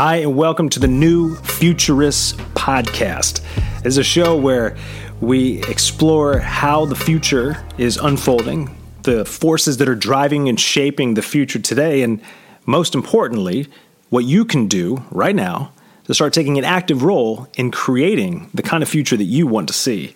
Hi, 0.00 0.18
and 0.18 0.36
welcome 0.36 0.68
to 0.68 0.78
the 0.78 0.86
New 0.86 1.34
Futurists 1.34 2.34
podcast. 2.54 3.42
This 3.82 3.94
is 3.94 3.98
a 3.98 4.04
show 4.04 4.36
where 4.36 4.76
we 5.20 5.60
explore 5.64 6.38
how 6.38 6.84
the 6.84 6.94
future 6.94 7.66
is 7.78 7.96
unfolding, 7.96 8.76
the 9.02 9.24
forces 9.24 9.78
that 9.78 9.88
are 9.88 9.96
driving 9.96 10.48
and 10.48 10.60
shaping 10.60 11.14
the 11.14 11.22
future 11.22 11.58
today, 11.58 12.02
and 12.02 12.22
most 12.64 12.94
importantly, 12.94 13.66
what 14.08 14.24
you 14.24 14.44
can 14.44 14.68
do 14.68 15.04
right 15.10 15.34
now 15.34 15.72
to 16.04 16.14
start 16.14 16.32
taking 16.32 16.58
an 16.58 16.64
active 16.64 17.02
role 17.02 17.48
in 17.56 17.72
creating 17.72 18.50
the 18.54 18.62
kind 18.62 18.84
of 18.84 18.88
future 18.88 19.16
that 19.16 19.24
you 19.24 19.48
want 19.48 19.66
to 19.66 19.74
see. 19.74 20.14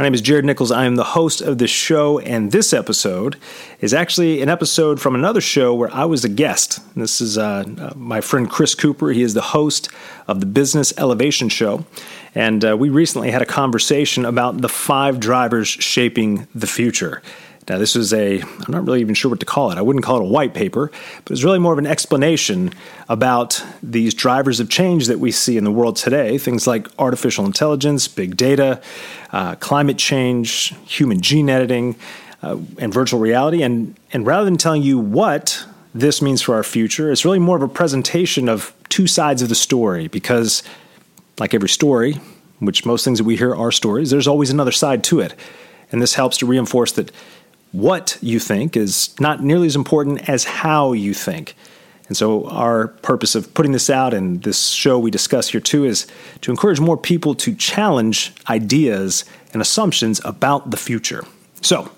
My 0.00 0.04
name 0.04 0.14
is 0.14 0.22
Jared 0.22 0.46
Nichols. 0.46 0.72
I 0.72 0.86
am 0.86 0.96
the 0.96 1.04
host 1.04 1.42
of 1.42 1.58
this 1.58 1.70
show, 1.70 2.18
and 2.20 2.52
this 2.52 2.72
episode 2.72 3.36
is 3.82 3.92
actually 3.92 4.40
an 4.40 4.48
episode 4.48 4.98
from 4.98 5.14
another 5.14 5.42
show 5.42 5.74
where 5.74 5.92
I 5.92 6.06
was 6.06 6.24
a 6.24 6.28
guest. 6.30 6.80
This 6.96 7.20
is 7.20 7.36
uh, 7.36 7.64
uh, 7.78 7.92
my 7.94 8.22
friend 8.22 8.48
Chris 8.48 8.74
Cooper. 8.74 9.10
He 9.10 9.20
is 9.20 9.34
the 9.34 9.42
host 9.42 9.90
of 10.26 10.40
the 10.40 10.46
Business 10.46 10.94
Elevation 10.96 11.50
Show, 11.50 11.84
and 12.34 12.64
uh, 12.64 12.78
we 12.78 12.88
recently 12.88 13.30
had 13.30 13.42
a 13.42 13.44
conversation 13.44 14.24
about 14.24 14.62
the 14.62 14.70
five 14.70 15.20
drivers 15.20 15.68
shaping 15.68 16.48
the 16.54 16.66
future. 16.66 17.20
Now, 17.70 17.78
this 17.78 17.94
is 17.94 18.12
a, 18.12 18.40
I'm 18.40 18.64
not 18.66 18.84
really 18.84 19.00
even 19.00 19.14
sure 19.14 19.30
what 19.30 19.38
to 19.38 19.46
call 19.46 19.70
it. 19.70 19.78
I 19.78 19.82
wouldn't 19.82 20.04
call 20.04 20.16
it 20.16 20.22
a 20.22 20.24
white 20.24 20.54
paper, 20.54 20.90
but 21.24 21.30
it's 21.30 21.44
really 21.44 21.60
more 21.60 21.72
of 21.72 21.78
an 21.78 21.86
explanation 21.86 22.72
about 23.08 23.64
these 23.80 24.12
drivers 24.12 24.58
of 24.58 24.68
change 24.68 25.06
that 25.06 25.20
we 25.20 25.30
see 25.30 25.56
in 25.56 25.62
the 25.62 25.70
world 25.70 25.94
today. 25.94 26.36
Things 26.36 26.66
like 26.66 26.88
artificial 26.98 27.46
intelligence, 27.46 28.08
big 28.08 28.36
data, 28.36 28.82
uh, 29.30 29.54
climate 29.54 29.98
change, 29.98 30.74
human 30.84 31.20
gene 31.20 31.48
editing, 31.48 31.94
uh, 32.42 32.58
and 32.78 32.92
virtual 32.92 33.20
reality. 33.20 33.62
And, 33.62 33.96
and 34.12 34.26
rather 34.26 34.44
than 34.44 34.56
telling 34.56 34.82
you 34.82 34.98
what 34.98 35.64
this 35.94 36.20
means 36.20 36.42
for 36.42 36.56
our 36.56 36.64
future, 36.64 37.12
it's 37.12 37.24
really 37.24 37.38
more 37.38 37.54
of 37.54 37.62
a 37.62 37.68
presentation 37.68 38.48
of 38.48 38.74
two 38.88 39.06
sides 39.06 39.42
of 39.42 39.48
the 39.48 39.54
story 39.54 40.08
because, 40.08 40.64
like 41.38 41.54
every 41.54 41.68
story, 41.68 42.14
which 42.58 42.84
most 42.84 43.04
things 43.04 43.18
that 43.18 43.24
we 43.24 43.36
hear 43.36 43.54
are 43.54 43.70
stories, 43.70 44.10
there's 44.10 44.26
always 44.26 44.50
another 44.50 44.72
side 44.72 45.04
to 45.04 45.20
it. 45.20 45.36
And 45.92 46.02
this 46.02 46.14
helps 46.14 46.36
to 46.38 46.46
reinforce 46.46 46.92
that 46.92 47.10
what 47.72 48.18
you 48.20 48.40
think 48.40 48.76
is 48.76 49.18
not 49.20 49.42
nearly 49.42 49.66
as 49.66 49.76
important 49.76 50.28
as 50.28 50.44
how 50.44 50.92
you 50.92 51.14
think. 51.14 51.54
And 52.08 52.16
so, 52.16 52.48
our 52.48 52.88
purpose 52.88 53.36
of 53.36 53.54
putting 53.54 53.70
this 53.70 53.88
out 53.88 54.12
and 54.12 54.42
this 54.42 54.70
show 54.70 54.98
we 54.98 55.12
discuss 55.12 55.48
here 55.48 55.60
too 55.60 55.84
is 55.84 56.08
to 56.40 56.50
encourage 56.50 56.80
more 56.80 56.96
people 56.96 57.36
to 57.36 57.54
challenge 57.54 58.32
ideas 58.48 59.24
and 59.52 59.62
assumptions 59.62 60.20
about 60.24 60.72
the 60.72 60.76
future. 60.76 61.24
So, 61.62 61.88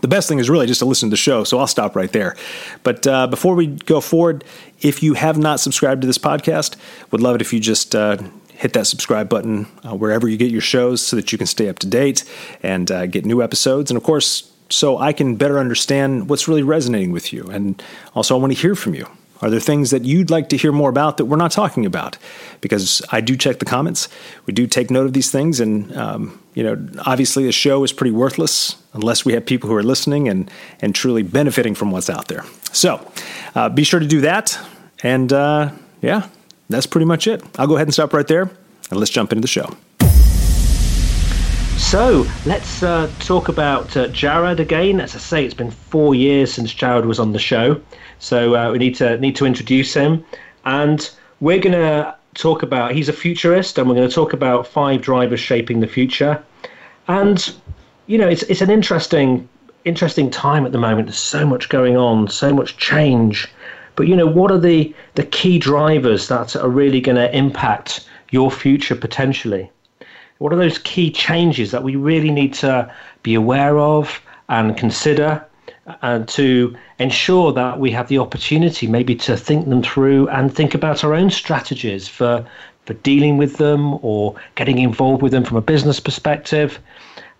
the 0.00 0.08
best 0.08 0.28
thing 0.28 0.38
is 0.38 0.48
really 0.48 0.66
just 0.66 0.78
to 0.80 0.86
listen 0.86 1.10
to 1.10 1.12
the 1.12 1.18
show. 1.18 1.44
So, 1.44 1.58
I'll 1.58 1.66
stop 1.66 1.94
right 1.94 2.10
there. 2.10 2.36
But 2.84 3.06
uh, 3.06 3.26
before 3.26 3.54
we 3.54 3.66
go 3.66 4.00
forward, 4.00 4.44
if 4.80 5.02
you 5.02 5.12
have 5.12 5.36
not 5.36 5.60
subscribed 5.60 6.00
to 6.00 6.06
this 6.06 6.18
podcast, 6.18 6.76
would 7.10 7.20
love 7.20 7.34
it 7.34 7.42
if 7.42 7.52
you 7.52 7.60
just 7.60 7.94
uh, 7.94 8.16
hit 8.48 8.72
that 8.72 8.86
subscribe 8.86 9.28
button 9.28 9.66
uh, 9.86 9.94
wherever 9.94 10.26
you 10.26 10.38
get 10.38 10.50
your 10.50 10.62
shows 10.62 11.02
so 11.06 11.16
that 11.16 11.32
you 11.32 11.36
can 11.36 11.46
stay 11.46 11.68
up 11.68 11.80
to 11.80 11.86
date 11.86 12.24
and 12.62 12.90
uh, 12.90 13.04
get 13.04 13.26
new 13.26 13.42
episodes. 13.42 13.90
And 13.90 13.98
of 13.98 14.04
course, 14.04 14.53
so 14.68 14.98
I 14.98 15.12
can 15.12 15.36
better 15.36 15.58
understand 15.58 16.28
what's 16.28 16.48
really 16.48 16.62
resonating 16.62 17.12
with 17.12 17.32
you. 17.32 17.44
And 17.44 17.82
also, 18.14 18.36
I 18.36 18.40
want 18.40 18.52
to 18.52 18.58
hear 18.58 18.74
from 18.74 18.94
you. 18.94 19.06
Are 19.42 19.50
there 19.50 19.60
things 19.60 19.90
that 19.90 20.04
you'd 20.04 20.30
like 20.30 20.48
to 20.50 20.56
hear 20.56 20.72
more 20.72 20.88
about 20.88 21.18
that 21.18 21.26
we're 21.26 21.36
not 21.36 21.50
talking 21.50 21.84
about? 21.84 22.16
Because 22.60 23.02
I 23.10 23.20
do 23.20 23.36
check 23.36 23.58
the 23.58 23.64
comments. 23.66 24.08
We 24.46 24.54
do 24.54 24.66
take 24.66 24.90
note 24.90 25.04
of 25.04 25.12
these 25.12 25.30
things. 25.30 25.60
And, 25.60 25.94
um, 25.96 26.40
you 26.54 26.62
know, 26.62 26.88
obviously 27.04 27.44
the 27.44 27.52
show 27.52 27.84
is 27.84 27.92
pretty 27.92 28.12
worthless 28.12 28.76
unless 28.94 29.24
we 29.24 29.34
have 29.34 29.44
people 29.44 29.68
who 29.68 29.74
are 29.74 29.82
listening 29.82 30.28
and, 30.28 30.50
and 30.80 30.94
truly 30.94 31.22
benefiting 31.22 31.74
from 31.74 31.90
what's 31.90 32.08
out 32.08 32.28
there. 32.28 32.44
So 32.72 33.06
uh, 33.54 33.68
be 33.68 33.84
sure 33.84 34.00
to 34.00 34.06
do 34.06 34.22
that. 34.22 34.58
And 35.02 35.30
uh, 35.32 35.72
yeah, 36.00 36.28
that's 36.70 36.86
pretty 36.86 37.04
much 37.04 37.26
it. 37.26 37.42
I'll 37.58 37.66
go 37.66 37.74
ahead 37.74 37.88
and 37.88 37.92
stop 37.92 38.14
right 38.14 38.26
there 38.26 38.50
and 38.90 38.98
let's 38.98 39.10
jump 39.10 39.32
into 39.32 39.42
the 39.42 39.48
show. 39.48 39.76
So 41.84 42.26
let's 42.44 42.82
uh, 42.82 43.12
talk 43.18 43.48
about 43.48 43.94
uh, 43.96 44.08
Jared 44.08 44.58
again. 44.58 45.00
As 45.00 45.14
I 45.14 45.18
say, 45.18 45.44
it's 45.44 45.54
been 45.54 45.70
four 45.70 46.14
years 46.14 46.52
since 46.52 46.72
Jared 46.72 47.04
was 47.04 47.20
on 47.20 47.32
the 47.32 47.38
show, 47.38 47.80
so 48.18 48.56
uh, 48.56 48.72
we 48.72 48.78
need 48.78 48.94
to 48.96 49.18
need 49.18 49.36
to 49.36 49.44
introduce 49.44 49.92
him, 49.92 50.24
and 50.64 51.08
we're 51.40 51.60
going 51.60 51.78
to 51.78 52.16
talk 52.34 52.62
about. 52.62 52.92
He's 52.92 53.08
a 53.10 53.12
futurist, 53.12 53.78
and 53.78 53.86
we're 53.86 53.94
going 53.94 54.08
to 54.08 54.14
talk 54.14 54.32
about 54.32 54.66
five 54.66 55.02
drivers 55.02 55.40
shaping 55.40 55.80
the 55.80 55.86
future, 55.86 56.42
and 57.06 57.54
you 58.06 58.16
know, 58.16 58.26
it's 58.26 58.42
it's 58.44 58.62
an 58.62 58.70
interesting 58.70 59.46
interesting 59.84 60.30
time 60.30 60.64
at 60.64 60.72
the 60.72 60.78
moment. 60.78 61.06
There's 61.06 61.18
so 61.18 61.46
much 61.46 61.68
going 61.68 61.98
on, 61.98 62.28
so 62.28 62.52
much 62.52 62.78
change, 62.78 63.46
but 63.94 64.08
you 64.08 64.16
know, 64.16 64.26
what 64.26 64.50
are 64.50 64.58
the 64.58 64.92
the 65.16 65.24
key 65.24 65.58
drivers 65.58 66.28
that 66.28 66.56
are 66.56 66.68
really 66.68 67.02
going 67.02 67.16
to 67.16 67.36
impact 67.36 68.08
your 68.30 68.50
future 68.50 68.96
potentially? 68.96 69.70
What 70.44 70.52
are 70.52 70.56
those 70.56 70.76
key 70.76 71.10
changes 71.10 71.70
that 71.70 71.82
we 71.82 71.96
really 71.96 72.30
need 72.30 72.52
to 72.64 72.92
be 73.22 73.34
aware 73.34 73.78
of 73.78 74.20
and 74.50 74.76
consider 74.76 75.42
and 76.02 76.28
to 76.28 76.76
ensure 76.98 77.50
that 77.54 77.80
we 77.80 77.90
have 77.92 78.08
the 78.08 78.18
opportunity 78.18 78.86
maybe 78.86 79.14
to 79.14 79.38
think 79.38 79.70
them 79.70 79.82
through 79.82 80.28
and 80.28 80.54
think 80.54 80.74
about 80.74 81.02
our 81.02 81.14
own 81.14 81.30
strategies 81.30 82.08
for 82.08 82.44
for 82.84 82.92
dealing 82.92 83.38
with 83.38 83.56
them 83.56 83.94
or 84.02 84.34
getting 84.54 84.80
involved 84.80 85.22
with 85.22 85.32
them 85.32 85.44
from 85.44 85.56
a 85.56 85.62
business 85.62 85.98
perspective. 85.98 86.78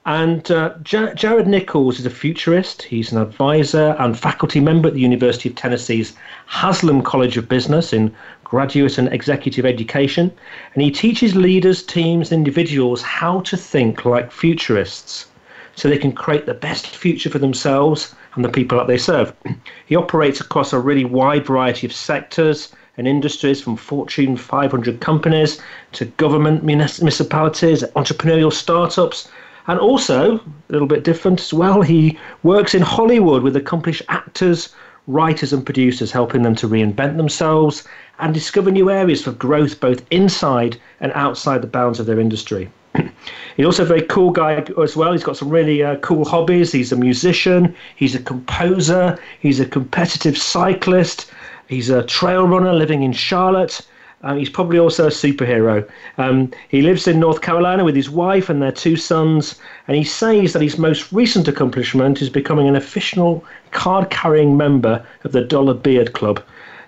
And 0.07 0.51
uh, 0.51 0.75
Jared 0.83 1.47
Nichols 1.47 2.01
is 2.01 2.07
a 2.07 2.11
futurist. 2.11 2.85
He's 2.85 3.13
an 3.13 3.19
advisor 3.19 3.97
and 3.99 4.19
faculty 4.19 4.61
member 4.61 4.89
at 4.89 4.95
the 4.95 5.01
University 5.01 5.51
of 5.51 5.57
Tennessee's 5.57 6.15
Haslam 6.47 7.03
College 7.03 7.37
of 7.37 7.51
Business 7.51 7.93
in 7.93 8.15
graduate 8.55 8.99
and 8.99 9.13
executive 9.13 9.67
education, 9.67 10.31
and 10.75 10.83
he 10.85 10.89
teaches 10.89 11.35
leaders, 11.35 11.83
teams, 11.83 12.31
and 12.31 12.39
individuals 12.39 13.03
how 13.03 13.41
to 13.41 13.57
think 13.57 14.05
like 14.05 14.31
futurists 14.31 15.27
so 15.75 15.89
they 15.89 15.99
can 15.99 16.13
create 16.13 16.47
the 16.47 16.55
best 16.55 16.87
future 16.87 17.29
for 17.29 17.41
themselves 17.41 18.15
and 18.37 18.45
the 18.45 18.49
people 18.49 18.79
that 18.79 18.87
they 18.87 18.97
serve. 18.97 19.33
He 19.87 19.97
operates 19.97 20.41
across 20.41 20.73
a 20.73 20.79
really 20.79 21.05
wide 21.05 21.45
variety 21.45 21.85
of 21.85 21.93
sectors 21.93 22.73
and 22.97 23.09
industries 23.09 23.61
from 23.61 23.77
Fortune 23.77 24.37
500 24.37 25.01
companies 25.01 25.61
to 25.91 26.05
government 26.05 26.63
municipalities, 26.63 27.83
entrepreneurial 27.97 28.53
startups, 28.53 29.29
and 29.67 29.81
also, 29.81 30.37
a 30.37 30.43
little 30.69 30.87
bit 30.87 31.03
different 31.03 31.41
as 31.41 31.53
well, 31.53 31.83
he 31.83 32.17
works 32.45 32.73
in 32.73 32.83
Hollywood 32.83 33.43
with 33.43 33.57
accomplished 33.57 34.03
actors, 34.09 34.69
writers, 35.07 35.53
and 35.53 35.65
producers, 35.65 36.13
helping 36.13 36.43
them 36.43 36.55
to 36.55 36.69
reinvent 36.69 37.17
themselves 37.17 37.87
and 38.19 38.33
discover 38.33 38.71
new 38.71 38.91
areas 38.91 39.23
for 39.23 39.33
growth 39.33 39.81
both 39.81 40.05
inside 40.11 40.77
and 41.01 41.13
outside 41.13 41.63
the 41.63 41.67
bounds 41.67 42.01
of 42.01 42.07
their 42.07 42.21
industry. 42.21 42.71
He's 43.57 43.67
also 43.67 43.83
a 43.83 43.87
very 43.87 44.03
cool 44.03 44.31
guy 44.31 44.65
as 44.83 44.97
well. 44.97 45.13
He's 45.13 45.25
got 45.25 45.37
some 45.37 45.51
really 45.51 45.83
uh, 45.83 45.97
cool 45.97 46.25
hobbies. 46.25 46.73
He's 46.73 46.93
a 46.93 46.97
musician, 46.97 47.75
he's 47.97 48.15
a 48.15 48.23
composer, 48.23 49.19
he's 49.41 49.61
a 49.61 49.67
competitive 49.67 50.39
cyclist, 50.39 51.31
he's 51.69 51.91
a 51.91 52.05
trail 52.05 52.47
runner 52.47 52.73
living 52.73 53.03
in 53.03 53.13
Charlotte. 53.13 53.81
Um, 54.25 54.39
he's 54.39 54.49
probably 54.49 54.79
also 54.79 55.07
a 55.07 55.11
superhero. 55.11 55.89
Um, 56.19 56.51
he 56.69 56.83
lives 56.83 57.07
in 57.07 57.21
North 57.21 57.43
Carolina 57.43 57.85
with 57.85 57.95
his 57.95 58.11
wife 58.11 58.49
and 58.49 58.61
their 58.61 58.73
two 58.73 58.97
sons, 58.97 59.61
and 59.87 59.97
he 59.97 60.03
says 60.03 60.55
that 60.55 60.63
his 60.63 60.79
most 60.79 61.13
recent 61.13 61.47
accomplishment 61.47 62.21
is 62.23 62.31
becoming 62.31 62.67
an 62.67 62.75
official 62.75 63.45
card 63.71 64.11
carrying 64.11 64.57
member 64.57 65.07
of 65.25 65.33
the 65.33 65.43
Dollar 65.43 65.75
Beard 65.75 66.15
Club 66.15 66.43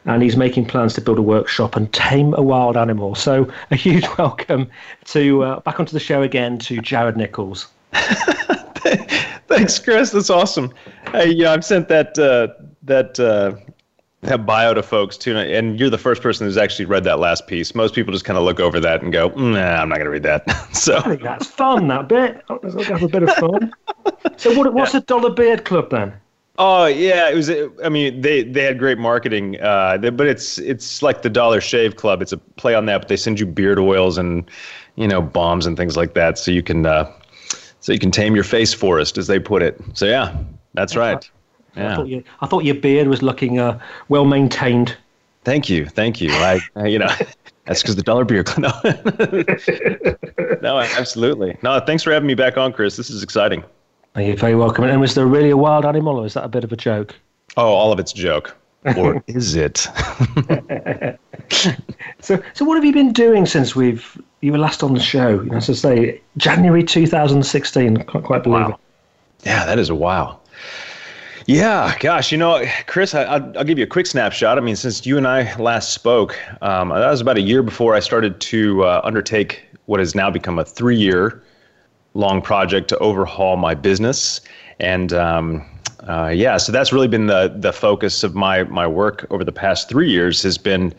and 0.07 0.23
he's 0.23 0.37
making 0.37 0.65
plans 0.65 0.95
to 0.95 1.01
build 1.01 1.19
a 1.19 1.23
workshop 1.23 1.77
and 1.77 1.93
tame 1.93 2.33
a 2.35 2.43
wild 2.43 2.77
animal. 2.77 3.15
So 3.15 3.53
a 3.71 3.77
huge 3.77 4.07
welcome 4.17 4.71
to 5.07 5.43
uh, 5.43 5.61
back 5.61 5.81
onto 5.81 5.93
the 5.93 6.01
show 6.01 6.23
again 6.23 6.59
to 6.59 6.81
Jared 6.81 7.17
Nichols. 7.17 7.67
Thanks, 9.49 9.79
Chris. 9.79 10.11
That's 10.11 10.31
awesome. 10.31 10.73
Hey, 11.13 11.31
you 11.31 11.45
know, 11.45 11.53
I've 11.53 11.65
sent 11.65 11.89
that 11.89 12.19
uh, 12.19 12.49
that 12.85 13.19
uh, 13.19 13.57
that 14.27 14.47
bio 14.47 14.75
to 14.75 14.83
folks 14.83 15.17
too, 15.17 15.37
and 15.37 15.79
you're 15.79 15.91
the 15.91 15.99
first 15.99 16.23
person 16.23 16.47
who's 16.47 16.57
actually 16.57 16.85
read 16.85 17.05
that 17.05 17.19
last 17.19 17.47
piece. 17.47 17.75
Most 17.75 17.95
people 17.95 18.13
just 18.13 18.25
kind 18.25 18.39
of 18.39 18.45
look 18.45 18.61
over 18.61 18.79
that 18.81 19.03
and 19.03 19.13
go, 19.13 19.29
"Nah, 19.29 19.81
I'm 19.81 19.89
not 19.89 19.97
going 19.97 20.07
to 20.07 20.11
read 20.11 20.23
that." 20.25 20.49
so 20.75 20.99
I 20.99 21.03
think 21.03 21.23
that's 21.23 21.47
fun. 21.47 21.89
That 21.89 22.09
bit. 22.09 22.45
Let's 22.63 22.89
have 22.89 23.03
a 23.03 23.09
bit 23.09 23.23
of 23.23 23.31
fun. 23.35 23.73
So, 24.37 24.57
what, 24.57 24.73
what's 24.75 24.93
yeah. 24.93 25.01
the 25.01 25.07
Dollar 25.07 25.31
Beard 25.31 25.65
Club 25.65 25.91
then? 25.91 26.15
Oh 26.59 26.87
yeah, 26.87 27.29
it 27.29 27.35
was. 27.35 27.51
I 27.85 27.89
mean, 27.89 28.21
they 28.21 28.43
they 28.43 28.63
had 28.63 28.79
great 28.79 28.99
marketing, 28.99 29.61
uh, 29.61 29.99
but 29.99 30.27
it's 30.27 30.59
it's 30.59 31.03
like 31.03 31.23
the 31.23 31.31
Dollar 31.31 31.61
Shave 31.61 31.97
Club. 31.97 32.23
It's 32.23 32.33
a 32.33 32.39
play 32.39 32.75
on 32.75 32.87
that, 32.87 32.99
but 32.99 33.09
they 33.09 33.17
send 33.17 33.39
you 33.39 33.47
beard 33.47 33.79
oils 33.79 34.17
and 34.17 34.49
you 34.95 35.07
know 35.07 35.21
balms 35.21 35.67
and 35.67 35.77
things 35.77 35.97
like 35.97 36.15
that, 36.15 36.39
so 36.39 36.51
you 36.51 36.63
can 36.63 36.87
uh, 36.87 37.11
so 37.81 37.93
you 37.93 37.99
can 37.99 38.11
tame 38.11 38.35
your 38.35 38.45
face 38.45 38.73
forest, 38.73 39.19
as 39.19 39.27
they 39.27 39.39
put 39.39 39.63
it. 39.63 39.79
So 39.93 40.07
yeah, 40.07 40.37
that's 40.73 40.97
right. 40.97 41.29
Yeah. 41.77 41.93
I 41.93 41.97
thought, 41.97 42.09
you, 42.09 42.25
I 42.41 42.47
thought 42.47 42.65
your 42.65 42.75
beard 42.75 43.09
was 43.09 43.23
looking 43.23 43.59
uh, 43.59 43.79
well 44.09 44.25
maintained. 44.25 44.97
Thank 45.45 45.69
you, 45.69 45.87
thank 45.87 46.21
you. 46.21 46.31
I, 46.33 46.61
you 46.85 46.99
know. 46.99 47.11
That's 47.67 47.83
because 47.83 47.97
the 47.97 48.03
dollar 48.03 48.25
beer. 48.25 48.45
No. 48.59 48.71
no, 50.63 50.79
absolutely. 50.79 51.59
No, 51.63 51.81
thanks 51.81 52.03
for 52.03 52.13
having 52.13 52.27
me 52.27 52.35
back 52.35 52.57
on, 52.57 52.73
Chris. 52.73 52.97
This 52.97 53.11
is 53.11 53.23
exciting. 53.23 53.65
You're 54.17 54.37
very 54.37 54.55
welcome. 54.55 54.85
And 54.85 55.01
was 55.01 55.15
there 55.15 55.27
really 55.27 55.51
a 55.51 55.57
wild 55.57 55.85
animal, 55.85 56.19
or 56.19 56.27
is 56.27 56.35
that 56.35 56.45
a 56.45 56.49
bit 56.49 56.65
of 56.65 56.73
a 56.73 56.77
joke? 56.77 57.15
Oh, 57.57 57.67
all 57.67 57.93
of 57.93 57.99
it's 57.99 58.13
a 58.13 58.17
joke. 58.17 58.57
Or 58.97 59.23
is 59.27 59.57
it? 59.57 59.89
so, 62.21 62.43
so 62.55 62.65
what 62.65 62.77
have 62.77 62.85
you 62.85 62.93
been 62.93 63.13
doing 63.13 63.47
since 63.47 63.75
we've 63.75 64.21
you 64.41 64.53
were 64.53 64.59
last 64.59 64.83
on 64.83 64.95
the 64.95 65.01
show? 65.01 65.41
You 65.43 65.51
know, 65.51 65.57
as 65.57 65.69
I 65.69 65.73
say, 65.73 66.21
January 66.37 66.85
2016. 66.85 67.97
Can't 67.97 68.25
quite 68.25 68.43
believe 68.43 68.69
wow. 68.69 68.71
it. 68.71 68.77
Yeah, 69.45 69.67
that 69.67 69.79
is 69.79 69.91
a 69.91 69.95
wow. 69.95 70.39
Yeah, 71.47 71.97
gosh, 72.01 72.33
you 72.33 72.39
know, 72.39 72.65
Chris, 72.89 73.15
I, 73.15 73.39
will 73.39 73.63
give 73.63 73.79
you 73.79 73.85
a 73.85 73.89
quick 73.89 74.07
snapshot. 74.07 74.59
I 74.59 74.61
mean, 74.61 74.75
since 74.75 75.07
you 75.07 75.17
and 75.17 75.29
I 75.29 75.55
last 75.59 75.95
spoke, 75.95 76.37
um, 76.61 76.89
that 76.89 77.09
was 77.09 77.21
about 77.21 77.37
a 77.37 77.41
year 77.41 77.63
before 77.63 77.95
I 77.95 78.01
started 78.01 78.41
to 78.41 78.83
uh, 78.83 79.01
undertake 79.05 79.65
what 79.85 80.01
has 80.01 80.17
now 80.17 80.29
become 80.29 80.59
a 80.59 80.65
three 80.65 80.97
year 80.97 81.45
long 82.15 82.43
project 82.43 82.89
to 82.89 82.99
overhaul 82.99 83.57
my 83.57 83.75
business. 83.75 84.41
And 84.81 85.13
um, 85.13 85.65
uh, 86.09 86.33
yeah, 86.35 86.57
so 86.57 86.73
that's 86.73 86.93
really 86.93 87.07
been 87.07 87.29
the, 87.29 87.55
the 87.57 87.73
focus 87.73 88.25
of 88.25 88.35
my, 88.35 88.65
my 88.65 88.87
work 88.89 89.25
over 89.31 89.45
the 89.45 89.53
past 89.53 89.89
three 89.89 90.11
years 90.11 90.43
has 90.43 90.59
been 90.59 90.93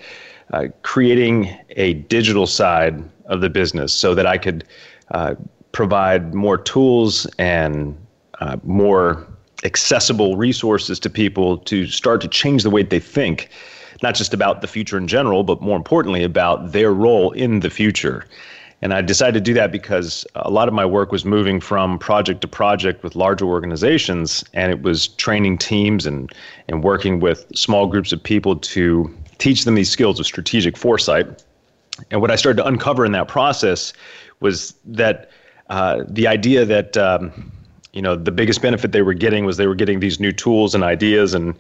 uh, 0.53 0.67
creating 0.81 1.53
a 1.71 1.95
digital 1.95 2.47
side 2.47 3.03
of 3.25 3.41
the 3.41 3.49
business 3.49 3.91
so 3.91 4.15
that 4.15 4.25
I 4.25 4.38
could 4.38 4.63
uh, 5.11 5.35
provide 5.73 6.33
more 6.33 6.57
tools 6.57 7.27
and 7.38 7.97
uh, 8.39 8.55
more 8.63 9.26
accessible 9.63 10.38
resources 10.38 11.00
to 11.00 11.09
people 11.09 11.57
to 11.59 11.88
start 11.88 12.21
to 12.21 12.27
change 12.27 12.63
the 12.63 12.69
way 12.69 12.83
they 12.83 13.00
think, 13.00 13.50
not 14.04 14.15
just 14.15 14.33
about 14.33 14.62
the 14.62 14.68
future 14.68 14.98
in 14.98 15.07
general, 15.07 15.44
but 15.44 15.62
more 15.62 15.77
importantly 15.77 16.24
about 16.24 16.71
their 16.71 16.94
role 16.94 17.31
in 17.31 17.62
the 17.62 17.69
future. 17.69 18.25
And 18.81 18.94
I 18.94 19.01
decided 19.01 19.33
to 19.33 19.42
do 19.42 19.56
that 19.56 19.71
because 19.71 20.25
a 20.36 20.51
lot 20.51 20.68
of 20.68 20.74
my 20.74 20.86
work 20.86 21.12
was 21.12 21.25
moving 21.25 21.59
from 21.59 21.98
project 21.98 22.42
to 22.42 22.48
project 22.48 23.04
with 23.04 23.15
larger 23.15 23.45
organizations, 23.45 24.44
and 24.54 24.71
it 24.71 24.83
was 24.83 25.07
training 25.07 25.57
teams 25.57 26.06
and, 26.06 26.31
and 26.68 26.83
working 26.83 27.19
with 27.19 27.48
small 27.56 27.88
groups 27.88 28.12
of 28.12 28.21
people 28.21 28.56
to 28.56 29.12
teach 29.39 29.65
them 29.65 29.74
these 29.74 29.89
skills 29.89 30.19
of 30.19 30.27
strategic 30.27 30.77
foresight. 30.77 31.44
And 32.12 32.21
what 32.21 32.30
I 32.30 32.36
started 32.36 32.62
to 32.62 32.68
uncover 32.68 33.04
in 33.04 33.13
that 33.13 33.27
process 33.27 33.94
was 34.42 34.75
that 34.86 35.31
uh, 35.71 36.04
the 36.07 36.27
idea 36.27 36.63
that 36.63 36.95
um, 36.98 37.51
you 37.97 38.03
know 38.03 38.15
the 38.15 38.31
biggest 38.31 38.61
benefit 38.61 38.91
they 38.91 39.01
were 39.01 39.15
getting 39.15 39.44
was 39.44 39.57
they 39.57 39.65
were 39.65 39.73
getting 39.73 40.01
these 40.01 40.19
new 40.19 40.31
tools 40.31 40.75
and 40.75 40.83
ideas 40.83 41.33
and 41.33 41.55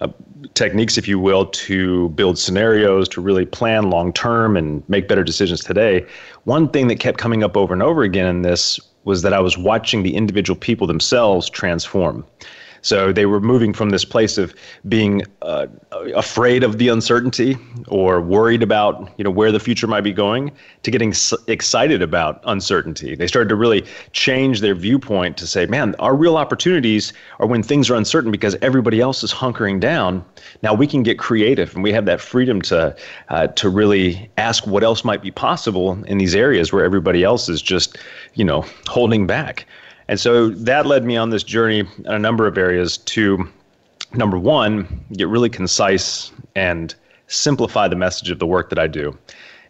uh, 0.00 0.08
techniques 0.54 0.96
if 0.96 1.06
you 1.06 1.18
will 1.18 1.44
to 1.44 2.08
build 2.20 2.38
scenarios 2.38 3.06
to 3.10 3.20
really 3.20 3.44
plan 3.44 3.90
long 3.90 4.10
term 4.10 4.56
and 4.56 4.82
make 4.88 5.06
better 5.06 5.22
decisions 5.22 5.62
today. 5.62 6.06
One 6.44 6.70
thing 6.70 6.88
that 6.88 6.98
kept 6.98 7.18
coming 7.18 7.44
up 7.44 7.58
over 7.58 7.74
and 7.74 7.82
over 7.82 8.02
again 8.02 8.26
in 8.26 8.40
this 8.40 8.80
was 9.04 9.20
that 9.20 9.34
i 9.34 9.40
was 9.40 9.58
watching 9.58 10.02
the 10.02 10.14
individual 10.14 10.58
people 10.58 10.86
themselves 10.86 11.50
transform 11.50 12.24
so 12.82 13.12
they 13.12 13.26
were 13.26 13.40
moving 13.40 13.72
from 13.72 13.90
this 13.90 14.04
place 14.04 14.36
of 14.36 14.54
being 14.88 15.22
uh, 15.40 15.66
afraid 16.14 16.64
of 16.64 16.78
the 16.78 16.88
uncertainty 16.88 17.56
or 17.88 18.20
worried 18.20 18.62
about 18.62 19.10
you 19.16 19.24
know 19.24 19.30
where 19.30 19.52
the 19.52 19.60
future 19.60 19.86
might 19.86 20.02
be 20.02 20.12
going 20.12 20.50
to 20.82 20.90
getting 20.90 21.14
excited 21.46 22.02
about 22.02 22.42
uncertainty. 22.44 23.14
They 23.14 23.26
started 23.28 23.48
to 23.48 23.56
really 23.56 23.84
change 24.12 24.60
their 24.60 24.74
viewpoint 24.74 25.36
to 25.38 25.46
say, 25.46 25.66
man, 25.66 25.94
our 26.00 26.14
real 26.14 26.36
opportunities 26.36 27.12
are 27.38 27.46
when 27.46 27.62
things 27.62 27.88
are 27.88 27.94
uncertain 27.94 28.32
because 28.32 28.56
everybody 28.62 29.00
else 29.00 29.22
is 29.22 29.32
hunkering 29.32 29.80
down. 29.80 30.24
Now 30.62 30.74
we 30.74 30.86
can 30.86 31.02
get 31.02 31.18
creative 31.18 31.74
and 31.74 31.82
we 31.82 31.92
have 31.92 32.04
that 32.06 32.20
freedom 32.20 32.60
to 32.62 32.96
uh, 33.28 33.46
to 33.46 33.68
really 33.68 34.30
ask 34.36 34.66
what 34.66 34.82
else 34.82 35.04
might 35.04 35.22
be 35.22 35.30
possible 35.30 36.02
in 36.04 36.18
these 36.18 36.34
areas 36.34 36.72
where 36.72 36.84
everybody 36.84 37.22
else 37.22 37.48
is 37.48 37.62
just 37.62 37.96
you 38.34 38.44
know 38.44 38.64
holding 38.88 39.26
back. 39.26 39.66
And 40.08 40.18
so 40.18 40.50
that 40.50 40.86
led 40.86 41.04
me 41.04 41.16
on 41.16 41.30
this 41.30 41.42
journey 41.42 41.80
in 41.80 42.06
a 42.06 42.18
number 42.18 42.46
of 42.46 42.58
areas 42.58 42.98
to 42.98 43.48
number 44.14 44.38
one, 44.38 45.04
get 45.12 45.28
really 45.28 45.48
concise 45.48 46.32
and 46.54 46.94
simplify 47.28 47.88
the 47.88 47.96
message 47.96 48.30
of 48.30 48.38
the 48.38 48.46
work 48.46 48.68
that 48.68 48.78
I 48.78 48.86
do. 48.86 49.16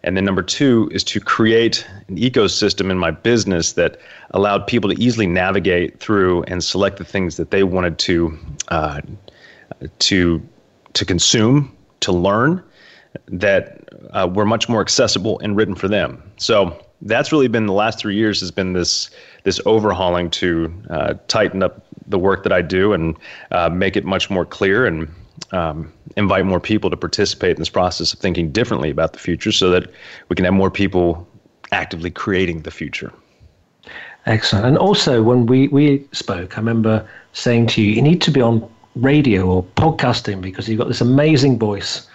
And 0.04 0.16
then 0.16 0.24
number 0.24 0.42
two 0.42 0.90
is 0.92 1.04
to 1.04 1.20
create 1.20 1.86
an 2.08 2.16
ecosystem 2.16 2.90
in 2.90 2.98
my 2.98 3.12
business 3.12 3.74
that 3.74 4.00
allowed 4.32 4.66
people 4.66 4.90
to 4.90 5.00
easily 5.00 5.26
navigate 5.26 6.00
through 6.00 6.42
and 6.44 6.64
select 6.64 6.96
the 6.96 7.04
things 7.04 7.36
that 7.36 7.52
they 7.52 7.62
wanted 7.62 7.98
to 7.98 8.36
uh, 8.68 9.00
to 10.00 10.42
to 10.94 11.04
consume, 11.04 11.74
to 12.00 12.12
learn, 12.12 12.62
that 13.26 13.88
uh, 14.10 14.28
were 14.32 14.44
much 14.44 14.68
more 14.68 14.80
accessible 14.80 15.38
and 15.38 15.56
written 15.56 15.74
for 15.74 15.88
them. 15.88 16.22
So 16.36 16.84
that's 17.02 17.32
really 17.32 17.48
been 17.48 17.66
the 17.66 17.72
last 17.72 17.98
three 17.98 18.16
years 18.16 18.40
has 18.40 18.50
been 18.50 18.72
this 18.72 19.10
this 19.44 19.60
overhauling 19.66 20.30
to 20.30 20.72
uh, 20.90 21.14
tighten 21.28 21.62
up 21.62 21.84
the 22.06 22.18
work 22.18 22.42
that 22.44 22.52
I 22.52 22.62
do 22.62 22.92
and 22.92 23.16
uh, 23.50 23.68
make 23.68 23.96
it 23.96 24.04
much 24.04 24.30
more 24.30 24.44
clear 24.44 24.86
and 24.86 25.08
um, 25.52 25.92
invite 26.16 26.44
more 26.46 26.60
people 26.60 26.90
to 26.90 26.96
participate 26.96 27.52
in 27.52 27.58
this 27.58 27.68
process 27.68 28.12
of 28.12 28.18
thinking 28.18 28.50
differently 28.50 28.90
about 28.90 29.12
the 29.12 29.18
future 29.18 29.52
so 29.52 29.70
that 29.70 29.90
we 30.28 30.36
can 30.36 30.44
have 30.44 30.54
more 30.54 30.70
people 30.70 31.26
actively 31.72 32.10
creating 32.10 32.62
the 32.62 32.70
future. 32.70 33.12
Excellent. 34.26 34.66
And 34.66 34.78
also, 34.78 35.22
when 35.22 35.46
we, 35.46 35.68
we 35.68 36.06
spoke, 36.12 36.56
I 36.56 36.60
remember 36.60 37.06
saying 37.32 37.66
to 37.68 37.82
you, 37.82 37.92
you 37.92 38.02
need 38.02 38.22
to 38.22 38.30
be 38.30 38.40
on 38.40 38.68
radio 38.94 39.46
or 39.46 39.64
podcasting 39.76 40.40
because 40.40 40.68
you've 40.68 40.78
got 40.78 40.88
this 40.88 41.00
amazing 41.00 41.58
voice 41.58 42.06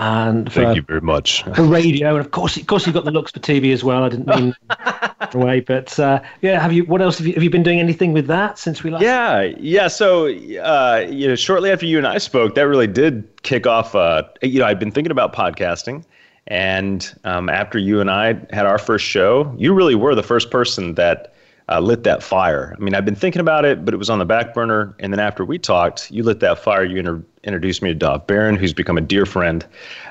and 0.00 0.50
for, 0.50 0.64
thank 0.64 0.76
you 0.76 0.82
very 0.82 1.02
much 1.02 1.42
for 1.54 1.62
radio, 1.62 2.16
and 2.16 2.24
of 2.24 2.30
course, 2.30 2.56
of 2.56 2.66
course, 2.66 2.86
you've 2.86 2.94
got 2.94 3.04
the 3.04 3.10
looks 3.10 3.32
for 3.32 3.38
TV 3.38 3.70
as 3.70 3.84
well. 3.84 4.02
I 4.02 4.08
didn't 4.08 4.26
mean 4.28 4.56
away, 5.34 5.60
but 5.60 5.98
uh, 6.00 6.22
yeah. 6.40 6.58
Have 6.58 6.72
you? 6.72 6.86
What 6.86 7.02
else 7.02 7.18
have 7.18 7.26
you? 7.26 7.34
Have 7.34 7.42
you 7.42 7.50
been 7.50 7.62
doing 7.62 7.80
anything 7.80 8.14
with 8.14 8.26
that 8.28 8.58
since 8.58 8.82
we 8.82 8.90
last? 8.90 9.02
Yeah, 9.02 9.42
yeah. 9.58 9.88
So 9.88 10.26
uh, 10.26 11.06
you 11.08 11.28
know, 11.28 11.36
shortly 11.36 11.70
after 11.70 11.84
you 11.84 11.98
and 11.98 12.06
I 12.06 12.16
spoke, 12.16 12.54
that 12.54 12.66
really 12.66 12.86
did 12.86 13.28
kick 13.42 13.66
off. 13.66 13.94
Uh, 13.94 14.22
you 14.40 14.60
know, 14.60 14.66
I'd 14.66 14.78
been 14.78 14.90
thinking 14.90 15.10
about 15.10 15.34
podcasting, 15.34 16.02
and 16.46 17.14
um, 17.24 17.50
after 17.50 17.78
you 17.78 18.00
and 18.00 18.10
I 18.10 18.38
had 18.54 18.64
our 18.64 18.78
first 18.78 19.04
show, 19.04 19.54
you 19.58 19.74
really 19.74 19.94
were 19.94 20.14
the 20.14 20.22
first 20.22 20.50
person 20.50 20.94
that 20.94 21.34
uh, 21.70 21.80
lit 21.80 22.02
that 22.04 22.22
fire. 22.22 22.74
I 22.76 22.80
mean, 22.80 22.94
I've 22.94 23.04
been 23.04 23.14
thinking 23.14 23.40
about 23.40 23.64
it, 23.64 23.84
but 23.84 23.94
it 23.94 23.96
was 23.96 24.10
on 24.10 24.18
the 24.18 24.24
back 24.24 24.52
burner. 24.52 24.94
And 24.98 25.12
then 25.12 25.20
after 25.20 25.44
we 25.44 25.58
talked, 25.58 26.10
you 26.10 26.22
lit 26.22 26.40
that 26.40 26.58
fire. 26.58 26.84
You 26.84 26.98
inter- 26.98 27.22
introduced 27.44 27.80
me 27.80 27.90
to 27.90 27.94
Dov 27.94 28.26
Baron, 28.26 28.56
who's 28.56 28.72
become 28.72 28.98
a 28.98 29.00
dear 29.00 29.24
friend. 29.24 29.64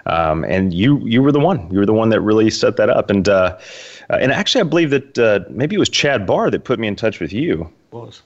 Um, 0.06 0.46
and 0.46 0.74
you 0.74 1.00
you 1.06 1.22
were 1.22 1.32
the 1.32 1.40
one. 1.40 1.70
You 1.72 1.80
were 1.80 1.86
the 1.86 1.94
one 1.94 2.10
that 2.10 2.22
really 2.22 2.50
set 2.50 2.78
that 2.78 2.90
up. 2.90 3.10
And 3.10 3.28
uh, 3.28 3.58
uh, 4.10 4.18
and 4.20 4.32
actually, 4.32 4.62
I 4.62 4.64
believe 4.64 4.90
that 4.92 5.20
uh, 5.20 5.42
maybe 5.50 5.76
it 5.76 5.80
was 5.80 5.90
Chad 5.90 6.26
Barr 6.26 6.50
that 6.50 6.64
put 6.64 6.80
me 6.80 6.88
in 6.88 6.96
touch 6.96 7.20
with 7.20 7.34
you. 7.34 7.70
It 7.92 7.96
was. 7.96 8.22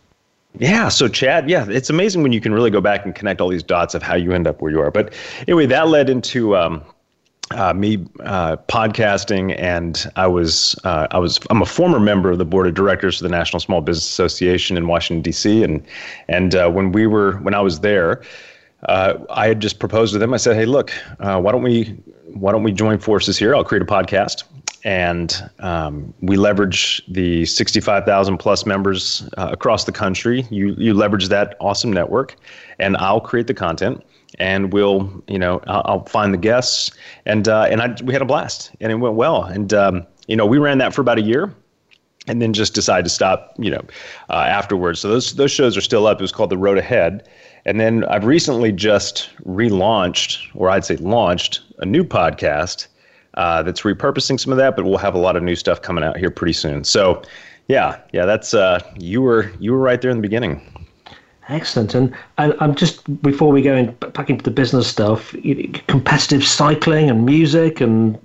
Yeah, 0.60 0.90
so 0.90 1.08
Chad, 1.08 1.50
yeah, 1.50 1.66
it's 1.68 1.90
amazing 1.90 2.22
when 2.22 2.32
you 2.32 2.40
can 2.40 2.54
really 2.54 2.70
go 2.70 2.80
back 2.80 3.06
and 3.06 3.16
connect 3.16 3.42
all 3.42 3.50
these 3.50 3.64
dots 3.64 3.96
of 3.96 4.04
how 4.04 4.14
you 4.14 4.34
end 4.34 4.46
up 4.46 4.62
where 4.62 4.72
you 4.72 4.80
are. 4.80 4.92
But 4.92 5.12
anyway, 5.48 5.66
that 5.66 5.88
led 5.88 6.12
into 6.12 6.56
um, 6.56 6.84
uh, 7.54 7.74
me 7.74 8.06
uh, 8.22 8.58
podcasting, 8.68 9.56
and 9.58 10.12
I 10.16 10.28
was 10.28 10.76
uh, 10.84 11.08
I 11.12 11.20
was 11.20 11.40
I'm 11.50 11.62
a 11.62 11.66
former 11.66 12.00
member 12.00 12.32
of 12.32 12.38
the 12.38 12.46
board 12.46 12.68
of 12.68 12.74
directors 12.74 13.22
of 13.22 13.24
the 13.24 13.36
National 13.36 13.60
Small 13.60 13.82
Business 13.82 14.06
Association 14.06 14.78
in 14.78 14.88
Washington 14.88 15.22
D.C. 15.22 15.64
and 15.64 15.84
and 16.28 16.56
uh, 16.56 16.70
when 16.70 16.92
we 16.92 17.08
were 17.08 17.38
when 17.38 17.54
I 17.54 17.62
was 17.62 17.80
there, 17.80 18.24
uh, 18.90 19.16
I 19.30 19.48
had 19.48 19.60
just 19.60 19.80
proposed 19.80 20.14
to 20.14 20.20
them. 20.20 20.34
I 20.34 20.38
said, 20.38 20.56
"Hey, 20.56 20.66
look, 20.66 20.92
uh, 21.20 21.40
why 21.40 21.52
don't 21.52 21.64
we 21.64 21.86
why 22.26 22.52
don't 22.52 22.64
we 22.64 22.72
join 22.72 23.00
forces 23.00 23.38
here? 23.38 23.56
I'll 23.56 23.64
create 23.64 23.82
a 23.82 23.86
podcast." 23.86 24.44
And 24.86 25.50
um, 25.60 26.14
we 26.20 26.36
leverage 26.36 27.02
the 27.08 27.46
65,000 27.46 28.38
plus 28.38 28.66
members 28.66 29.30
across 29.38 29.86
the 29.86 29.94
country. 29.94 30.46
You 30.50 30.76
you 30.78 30.94
leverage 30.94 31.30
that 31.30 31.56
awesome 31.62 31.94
network, 31.94 32.36
and 32.80 32.98
I'll 32.98 33.22
create 33.22 33.48
the 33.48 33.54
content 33.54 34.04
and 34.40 34.74
we'll 34.74 35.24
you 35.28 35.40
know 35.40 35.62
I'll, 35.68 35.82
I'll 35.86 36.06
find 36.06 36.34
the 36.34 36.38
guests. 36.38 36.92
And 37.26 37.48
uh, 37.48 37.68
and 37.70 37.82
I, 37.82 37.96
we 38.04 38.14
had 38.14 38.22
a 38.22 38.26
blast 38.26 38.72
and 38.80 38.92
it 38.92 38.96
went 38.96 39.16
well. 39.16 39.44
And 39.44 39.74
um, 39.74 40.06
you 40.28 40.36
know 40.36 40.46
we 40.46 40.58
ran 40.58 40.78
that 40.80 40.94
for 40.94 41.02
about 41.02 41.18
a 41.18 41.22
year 41.22 41.54
and 42.28 42.42
then 42.42 42.54
just 42.54 42.74
decided 42.74 43.04
to 43.04 43.10
stop 43.10 43.54
you 43.58 43.70
know 43.70 43.82
uh, 44.30 44.46
afterwards. 44.48 45.00
So 45.00 45.10
those 45.10 45.36
those 45.36 45.52
shows 45.52 45.78
are 45.78 45.82
still 45.82 46.08
up. 46.08 46.20
It 46.20 46.24
was 46.24 46.32
called 46.32 46.50
the 46.50 46.58
road 46.58 46.78
ahead. 46.78 47.28
And 47.66 47.80
then 47.80 48.04
I've 48.06 48.26
recently 48.26 48.74
just 48.74 49.30
relaunched 49.46 50.50
or 50.54 50.70
I'd 50.70 50.84
say 50.84 50.98
launched 50.98 51.62
a 51.80 51.86
new 51.86 52.04
podcast 52.04 52.88
uh, 53.36 53.64
that's 53.64 53.82
repurposing 53.82 54.38
some 54.40 54.52
of 54.52 54.58
that 54.58 54.76
but 54.76 54.86
we'll 54.86 54.98
have 54.98 55.16
a 55.16 55.20
lot 55.20 55.36
of 55.38 55.44
new 55.44 55.56
stuff 55.56 55.82
coming 55.82 56.04
out 56.04 56.18
here 56.18 56.32
pretty 56.32 56.54
soon. 56.54 56.84
So 56.84 57.22
yeah 57.70 58.00
yeah 58.12 58.26
that's 58.26 58.54
uh, 58.54 58.80
you 58.98 59.22
were 59.22 59.52
you 59.60 59.72
were 59.72 59.80
right 59.80 60.02
there 60.02 60.12
in 60.12 60.18
the 60.18 60.22
beginning 60.22 60.73
Excellent. 61.50 61.94
And, 61.94 62.16
and 62.38 62.54
I'm 62.60 62.76
just 62.76 63.22
before 63.22 63.52
we 63.52 63.62
go 63.62 63.76
in, 63.76 63.92
back 63.92 64.30
into 64.30 64.44
the 64.44 64.52
business 64.52 64.88
stuff, 64.88 65.36
competitive 65.88 66.46
cycling 66.46 67.10
and 67.10 67.26
music 67.26 67.82
and 67.82 68.18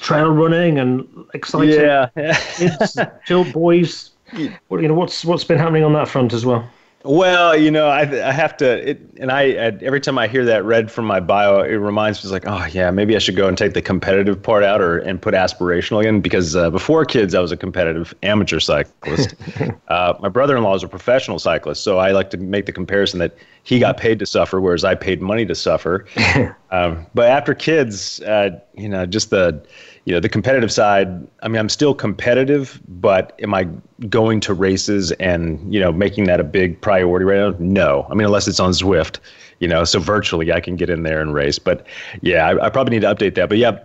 trail 0.00 0.30
running 0.30 0.78
and 0.78 1.06
exciting 1.34 1.74
yeah. 1.74 2.08
kids, 2.56 2.98
chill 3.26 3.44
boys. 3.52 4.10
You 4.34 4.52
know, 4.70 4.94
what's 4.94 5.24
what's 5.24 5.44
been 5.44 5.58
happening 5.58 5.84
on 5.84 5.92
that 5.92 6.08
front 6.08 6.32
as 6.32 6.46
well? 6.46 6.68
Well, 7.04 7.56
you 7.56 7.70
know, 7.70 7.88
I 7.88 8.02
I 8.02 8.32
have 8.32 8.56
to, 8.58 8.90
it, 8.90 9.00
and 9.18 9.32
I, 9.32 9.42
I, 9.42 9.78
every 9.82 10.00
time 10.00 10.18
I 10.18 10.28
hear 10.28 10.44
that 10.44 10.64
read 10.64 10.90
from 10.90 11.04
my 11.04 11.18
bio, 11.18 11.60
it 11.60 11.74
reminds 11.74 12.24
me 12.24 12.30
like, 12.30 12.44
oh 12.46 12.64
yeah, 12.66 12.90
maybe 12.92 13.16
I 13.16 13.18
should 13.18 13.34
go 13.34 13.48
and 13.48 13.58
take 13.58 13.74
the 13.74 13.82
competitive 13.82 14.40
part 14.40 14.62
out 14.62 14.80
or 14.80 14.98
and 14.98 15.20
put 15.20 15.34
aspirational 15.34 16.04
in 16.04 16.20
because 16.20 16.54
uh, 16.54 16.70
before 16.70 17.04
kids 17.04 17.34
I 17.34 17.40
was 17.40 17.50
a 17.50 17.56
competitive 17.56 18.14
amateur 18.22 18.60
cyclist. 18.60 19.34
uh, 19.88 20.14
my 20.20 20.28
brother-in-law 20.28 20.76
is 20.76 20.84
a 20.84 20.88
professional 20.88 21.40
cyclist, 21.40 21.82
so 21.82 21.98
I 21.98 22.12
like 22.12 22.30
to 22.30 22.36
make 22.36 22.66
the 22.66 22.72
comparison 22.72 23.18
that 23.18 23.36
he 23.64 23.80
got 23.80 23.96
paid 23.96 24.18
to 24.20 24.26
suffer, 24.26 24.60
whereas 24.60 24.84
I 24.84 24.94
paid 24.94 25.20
money 25.20 25.44
to 25.46 25.54
suffer. 25.54 26.06
um, 26.70 27.06
but 27.14 27.28
after 27.28 27.54
kids, 27.54 28.20
uh, 28.22 28.60
you 28.76 28.88
know, 28.88 29.06
just 29.06 29.30
the 29.30 29.64
you 30.04 30.12
know 30.12 30.20
the 30.20 30.28
competitive 30.28 30.72
side. 30.72 31.08
I 31.42 31.48
mean, 31.48 31.58
I'm 31.58 31.68
still 31.68 31.94
competitive, 31.94 32.80
but 32.88 33.38
am 33.40 33.54
I 33.54 33.68
going 34.08 34.40
to 34.40 34.54
races 34.54 35.12
and 35.12 35.72
you 35.72 35.80
know 35.80 35.92
making 35.92 36.24
that 36.24 36.40
a 36.40 36.44
big 36.44 36.80
priority 36.80 37.24
right 37.24 37.38
now? 37.38 37.56
No. 37.58 38.06
I 38.10 38.14
mean, 38.14 38.26
unless 38.26 38.48
it's 38.48 38.60
on 38.60 38.72
Zwift, 38.72 39.18
you 39.60 39.68
know. 39.68 39.84
So 39.84 40.00
virtually, 40.00 40.52
I 40.52 40.60
can 40.60 40.76
get 40.76 40.90
in 40.90 41.04
there 41.04 41.20
and 41.20 41.34
race. 41.34 41.58
But 41.58 41.86
yeah, 42.20 42.48
I, 42.48 42.66
I 42.66 42.70
probably 42.70 42.96
need 42.96 43.02
to 43.02 43.14
update 43.14 43.36
that. 43.36 43.48
But 43.48 43.58
yeah, 43.58 43.78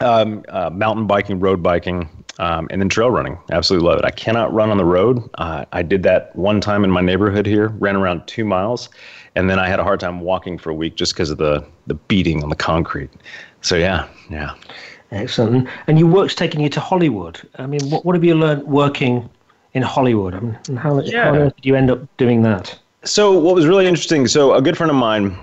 um, 0.00 0.44
uh, 0.48 0.70
mountain 0.70 1.06
biking, 1.06 1.38
road 1.38 1.62
biking, 1.62 2.08
um, 2.38 2.66
and 2.70 2.80
then 2.80 2.88
trail 2.88 3.10
running. 3.10 3.38
Absolutely 3.52 3.88
love 3.88 4.00
it. 4.00 4.04
I 4.04 4.10
cannot 4.10 4.52
run 4.52 4.70
on 4.70 4.78
the 4.78 4.84
road. 4.84 5.22
Uh, 5.34 5.64
I 5.70 5.82
did 5.82 6.02
that 6.02 6.34
one 6.34 6.60
time 6.60 6.82
in 6.82 6.90
my 6.90 7.00
neighborhood 7.02 7.46
here, 7.46 7.68
ran 7.68 7.94
around 7.94 8.26
two 8.26 8.44
miles, 8.44 8.88
and 9.36 9.48
then 9.48 9.60
I 9.60 9.68
had 9.68 9.78
a 9.78 9.84
hard 9.84 10.00
time 10.00 10.20
walking 10.20 10.58
for 10.58 10.70
a 10.70 10.74
week 10.74 10.96
just 10.96 11.14
because 11.14 11.30
of 11.30 11.38
the 11.38 11.64
the 11.86 11.94
beating 11.94 12.42
on 12.42 12.48
the 12.48 12.56
concrete. 12.56 13.10
So 13.60 13.76
yeah, 13.76 14.08
yeah. 14.28 14.54
Excellent. 15.12 15.68
And 15.86 15.98
your 15.98 16.08
work's 16.08 16.34
taking 16.34 16.60
you 16.60 16.68
to 16.70 16.80
Hollywood. 16.80 17.40
I 17.56 17.66
mean, 17.66 17.80
what, 17.90 18.04
what 18.04 18.14
have 18.14 18.24
you 18.24 18.34
learned 18.34 18.64
working 18.64 19.28
in 19.74 19.82
Hollywood? 19.82 20.34
I 20.34 20.40
mean, 20.40 20.58
and 20.68 20.78
how, 20.78 21.00
yeah. 21.00 21.24
how 21.24 21.32
did 21.32 21.54
you 21.62 21.76
end 21.76 21.90
up 21.90 22.00
doing 22.16 22.42
that? 22.42 22.76
So 23.04 23.38
what 23.38 23.54
was 23.54 23.66
really 23.66 23.86
interesting, 23.86 24.26
so 24.26 24.54
a 24.54 24.62
good 24.62 24.76
friend 24.76 24.90
of 24.90 24.96
mine, 24.96 25.36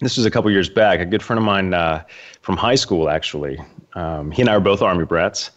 this 0.00 0.16
was 0.16 0.26
a 0.26 0.30
couple 0.30 0.50
years 0.50 0.68
back, 0.68 1.00
a 1.00 1.06
good 1.06 1.22
friend 1.22 1.38
of 1.38 1.44
mine 1.44 1.74
uh, 1.74 2.04
from 2.42 2.56
high 2.56 2.74
school, 2.74 3.08
actually, 3.08 3.58
um, 3.94 4.30
he 4.30 4.42
and 4.42 4.48
I 4.48 4.54
were 4.54 4.62
both 4.62 4.82
Army 4.82 5.04
brats 5.04 5.50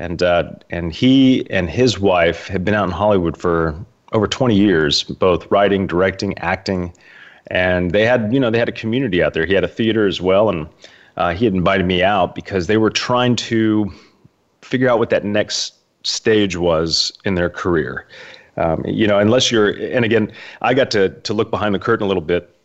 and 0.00 0.22
uh, 0.22 0.50
and 0.70 0.92
he 0.92 1.48
and 1.50 1.68
his 1.68 2.00
wife 2.00 2.48
had 2.48 2.64
been 2.64 2.74
out 2.74 2.84
in 2.84 2.90
Hollywood 2.90 3.36
for 3.36 3.78
over 4.12 4.26
20 4.26 4.56
years, 4.56 5.04
both 5.04 5.48
writing, 5.50 5.86
directing, 5.86 6.36
acting, 6.38 6.92
and 7.48 7.92
they 7.92 8.04
had 8.06 8.32
you 8.32 8.40
know 8.40 8.50
they 8.50 8.58
had 8.58 8.68
a 8.68 8.72
community 8.72 9.22
out 9.22 9.34
there. 9.34 9.44
He 9.44 9.54
had 9.54 9.62
a 9.62 9.68
theater 9.68 10.06
as 10.06 10.20
well, 10.20 10.48
and 10.48 10.66
uh, 11.20 11.34
he 11.34 11.44
had 11.44 11.54
invited 11.54 11.86
me 11.86 12.02
out 12.02 12.34
because 12.34 12.66
they 12.66 12.78
were 12.78 12.90
trying 12.90 13.36
to 13.36 13.92
figure 14.62 14.88
out 14.88 14.98
what 14.98 15.10
that 15.10 15.22
next 15.22 15.74
stage 16.02 16.56
was 16.56 17.12
in 17.26 17.34
their 17.34 17.50
career. 17.50 18.06
Um, 18.56 18.82
you 18.86 19.06
know, 19.06 19.18
unless 19.18 19.50
you're, 19.50 19.70
and 19.70 20.04
again, 20.04 20.32
I 20.62 20.72
got 20.72 20.90
to 20.92 21.10
to 21.10 21.34
look 21.34 21.50
behind 21.50 21.74
the 21.74 21.78
curtain 21.78 22.04
a 22.04 22.08
little 22.08 22.22
bit 22.22 22.56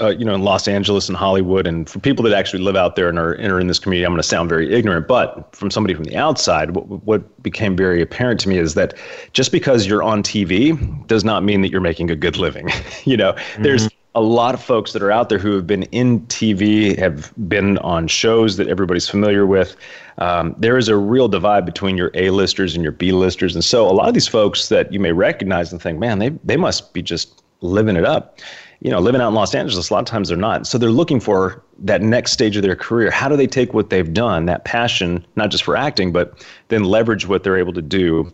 uh, 0.00 0.08
you 0.08 0.24
know, 0.24 0.34
in 0.34 0.42
Los 0.42 0.66
Angeles 0.66 1.08
and 1.08 1.16
Hollywood, 1.16 1.68
and 1.68 1.88
for 1.88 2.00
people 2.00 2.24
that 2.24 2.32
actually 2.32 2.62
live 2.62 2.74
out 2.74 2.96
there 2.96 3.08
and 3.08 3.16
are, 3.16 3.34
and 3.34 3.52
are 3.52 3.60
in 3.60 3.68
this 3.68 3.78
community, 3.78 4.04
I'm 4.04 4.10
going 4.10 4.22
to 4.22 4.28
sound 4.28 4.48
very 4.48 4.74
ignorant. 4.74 5.06
But 5.06 5.54
from 5.54 5.70
somebody 5.70 5.94
from 5.94 6.02
the 6.02 6.16
outside, 6.16 6.72
what, 6.72 6.88
what 7.04 7.42
became 7.44 7.76
very 7.76 8.02
apparent 8.02 8.40
to 8.40 8.48
me 8.48 8.58
is 8.58 8.74
that 8.74 8.94
just 9.34 9.52
because 9.52 9.86
you're 9.86 10.02
on 10.02 10.24
TV 10.24 11.06
does 11.06 11.22
not 11.22 11.44
mean 11.44 11.62
that 11.62 11.70
you're 11.70 11.80
making 11.80 12.10
a 12.10 12.16
good 12.16 12.36
living. 12.38 12.70
you 13.04 13.16
know, 13.16 13.34
mm-hmm. 13.34 13.62
there's 13.62 13.88
a 14.14 14.20
lot 14.20 14.54
of 14.54 14.62
folks 14.62 14.92
that 14.92 15.02
are 15.02 15.10
out 15.10 15.28
there 15.28 15.38
who 15.38 15.54
have 15.54 15.66
been 15.66 15.82
in 15.84 16.20
TV, 16.26 16.96
have 16.98 17.32
been 17.48 17.78
on 17.78 18.06
shows 18.06 18.56
that 18.56 18.68
everybody's 18.68 19.08
familiar 19.08 19.44
with. 19.44 19.74
Um, 20.18 20.54
there 20.58 20.78
is 20.78 20.88
a 20.88 20.96
real 20.96 21.26
divide 21.26 21.66
between 21.66 21.96
your 21.96 22.10
A-listers 22.14 22.74
and 22.74 22.82
your 22.82 22.92
B-listers, 22.92 23.54
and 23.54 23.64
so 23.64 23.88
a 23.88 23.92
lot 23.92 24.06
of 24.08 24.14
these 24.14 24.28
folks 24.28 24.68
that 24.68 24.92
you 24.92 25.00
may 25.00 25.12
recognize 25.12 25.72
and 25.72 25.82
think, 25.82 25.98
man, 25.98 26.20
they 26.20 26.30
they 26.44 26.56
must 26.56 26.92
be 26.92 27.02
just 27.02 27.42
living 27.60 27.96
it 27.96 28.04
up 28.04 28.38
you 28.84 28.90
know, 28.90 28.98
living 28.98 29.22
out 29.22 29.28
in 29.28 29.34
Los 29.34 29.54
Angeles, 29.54 29.88
a 29.88 29.94
lot 29.94 30.00
of 30.00 30.04
times 30.04 30.28
they're 30.28 30.36
not. 30.36 30.66
So 30.66 30.76
they're 30.76 30.90
looking 30.90 31.18
for 31.18 31.62
that 31.78 32.02
next 32.02 32.32
stage 32.32 32.54
of 32.54 32.62
their 32.62 32.76
career. 32.76 33.10
How 33.10 33.30
do 33.30 33.36
they 33.36 33.46
take 33.46 33.72
what 33.72 33.88
they've 33.88 34.12
done, 34.12 34.44
that 34.44 34.66
passion, 34.66 35.24
not 35.36 35.50
just 35.50 35.64
for 35.64 35.74
acting, 35.74 36.12
but 36.12 36.46
then 36.68 36.84
leverage 36.84 37.26
what 37.26 37.44
they're 37.44 37.56
able 37.56 37.72
to 37.72 37.82
do 37.82 38.30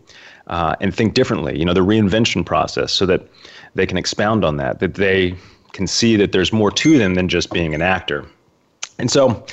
uh, 0.47 0.75
and 0.81 0.93
think 0.93 1.13
differently? 1.13 1.57
You 1.57 1.63
know, 1.63 1.73
the 1.73 1.85
reinvention 1.85 2.45
process, 2.45 2.91
so 2.91 3.05
that 3.05 3.25
they 3.75 3.85
can 3.85 3.97
expound 3.97 4.43
on 4.43 4.57
that, 4.57 4.79
that 4.79 4.95
they 4.95 5.35
can 5.73 5.87
see 5.87 6.15
that 6.17 6.31
there's 6.31 6.51
more 6.51 6.71
to 6.71 6.97
them 6.97 7.15
than 7.15 7.27
just 7.27 7.51
being 7.51 7.73
an 7.73 7.81
actor. 7.81 8.25
And 8.99 9.09
so, 9.09 9.43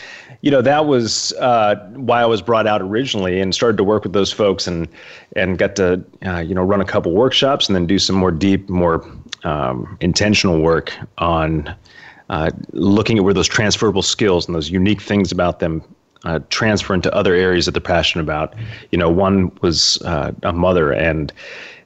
you 0.42 0.50
know, 0.50 0.60
that 0.60 0.86
was 0.86 1.32
uh, 1.34 1.76
why 1.94 2.20
I 2.20 2.26
was 2.26 2.42
brought 2.42 2.66
out 2.66 2.82
originally 2.82 3.40
and 3.40 3.54
started 3.54 3.78
to 3.78 3.84
work 3.84 4.02
with 4.02 4.12
those 4.12 4.32
folks 4.32 4.66
and 4.66 4.88
and 5.36 5.58
got 5.58 5.74
to 5.76 6.04
uh, 6.26 6.38
you 6.38 6.54
know 6.54 6.62
run 6.62 6.80
a 6.80 6.84
couple 6.84 7.12
workshops 7.12 7.66
and 7.68 7.74
then 7.74 7.86
do 7.86 7.98
some 7.98 8.14
more 8.14 8.30
deep, 8.30 8.68
more 8.68 9.04
um, 9.44 9.96
intentional 10.00 10.60
work 10.60 10.92
on 11.16 11.74
uh, 12.28 12.50
looking 12.72 13.16
at 13.16 13.24
where 13.24 13.32
those 13.32 13.48
transferable 13.48 14.02
skills 14.02 14.46
and 14.46 14.54
those 14.54 14.70
unique 14.70 15.00
things 15.00 15.32
about 15.32 15.60
them 15.60 15.82
uh, 16.24 16.40
transfer 16.50 16.94
into 16.94 17.14
other 17.14 17.34
areas 17.34 17.66
that 17.66 17.72
they're 17.72 17.80
passionate 17.80 18.22
about. 18.22 18.54
You 18.90 18.98
know, 18.98 19.10
one 19.10 19.56
was 19.62 20.00
uh, 20.02 20.32
a 20.42 20.52
mother, 20.52 20.92
and 20.92 21.32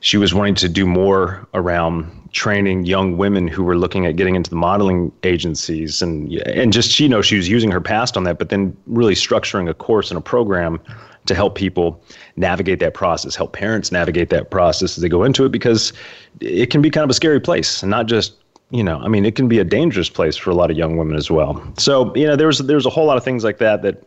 she 0.00 0.16
was 0.16 0.34
wanting 0.34 0.54
to 0.56 0.68
do 0.68 0.86
more 0.86 1.46
around 1.54 2.10
training 2.32 2.86
young 2.86 3.18
women 3.18 3.46
who 3.46 3.62
were 3.62 3.76
looking 3.76 4.06
at 4.06 4.16
getting 4.16 4.34
into 4.34 4.50
the 4.50 4.56
modeling 4.56 5.12
agencies, 5.22 6.02
and 6.02 6.32
and 6.46 6.72
just 6.72 6.98
you 6.98 7.08
know 7.08 7.22
she 7.22 7.36
was 7.36 7.48
using 7.48 7.70
her 7.70 7.80
past 7.80 8.16
on 8.16 8.24
that, 8.24 8.38
but 8.38 8.48
then 8.48 8.76
really 8.86 9.14
structuring 9.14 9.68
a 9.68 9.74
course 9.74 10.10
and 10.10 10.18
a 10.18 10.22
program 10.22 10.80
to 11.26 11.34
help 11.34 11.54
people 11.54 12.02
navigate 12.34 12.80
that 12.80 12.94
process, 12.94 13.36
help 13.36 13.52
parents 13.52 13.92
navigate 13.92 14.28
that 14.30 14.50
process 14.50 14.96
as 14.96 15.02
they 15.02 15.08
go 15.08 15.22
into 15.22 15.44
it, 15.44 15.52
because 15.52 15.92
it 16.40 16.70
can 16.70 16.82
be 16.82 16.90
kind 16.90 17.04
of 17.04 17.10
a 17.10 17.14
scary 17.14 17.40
place, 17.40 17.82
and 17.82 17.90
not 17.90 18.06
just 18.06 18.34
you 18.72 18.82
know, 18.82 18.98
I 19.00 19.08
mean, 19.08 19.26
it 19.26 19.34
can 19.34 19.48
be 19.48 19.58
a 19.58 19.64
dangerous 19.64 20.08
place 20.08 20.34
for 20.34 20.48
a 20.48 20.54
lot 20.54 20.70
of 20.70 20.78
young 20.78 20.96
women 20.96 21.14
as 21.14 21.30
well. 21.30 21.62
So 21.76 22.12
you 22.16 22.26
know, 22.26 22.36
there's 22.36 22.58
there's 22.58 22.86
a 22.86 22.90
whole 22.90 23.04
lot 23.04 23.18
of 23.18 23.22
things 23.22 23.44
like 23.44 23.58
that 23.58 23.82
that 23.82 24.02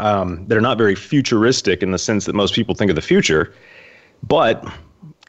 um, 0.00 0.46
that 0.46 0.56
are 0.56 0.62
not 0.62 0.78
very 0.78 0.94
futuristic 0.94 1.82
in 1.82 1.90
the 1.92 1.98
sense 1.98 2.24
that 2.24 2.34
most 2.34 2.54
people 2.54 2.74
think 2.74 2.90
of 2.90 2.96
the 2.96 3.02
future, 3.02 3.54
but 4.26 4.64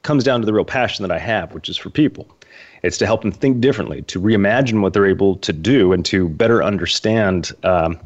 comes 0.01 0.23
down 0.23 0.39
to 0.39 0.45
the 0.45 0.53
real 0.53 0.65
passion 0.65 1.03
that 1.03 1.11
I 1.11 1.19
have, 1.19 1.53
which 1.53 1.69
is 1.69 1.77
for 1.77 1.89
people. 1.89 2.27
It's 2.81 2.97
to 2.97 3.05
help 3.05 3.21
them 3.21 3.31
think 3.31 3.61
differently, 3.61 4.01
to 4.03 4.19
reimagine 4.19 4.81
what 4.81 4.93
they're 4.93 5.05
able 5.05 5.35
to 5.37 5.53
do, 5.53 5.93
and 5.93 6.03
to 6.05 6.27
better 6.29 6.63
understand 6.63 7.51
um, 7.63 7.99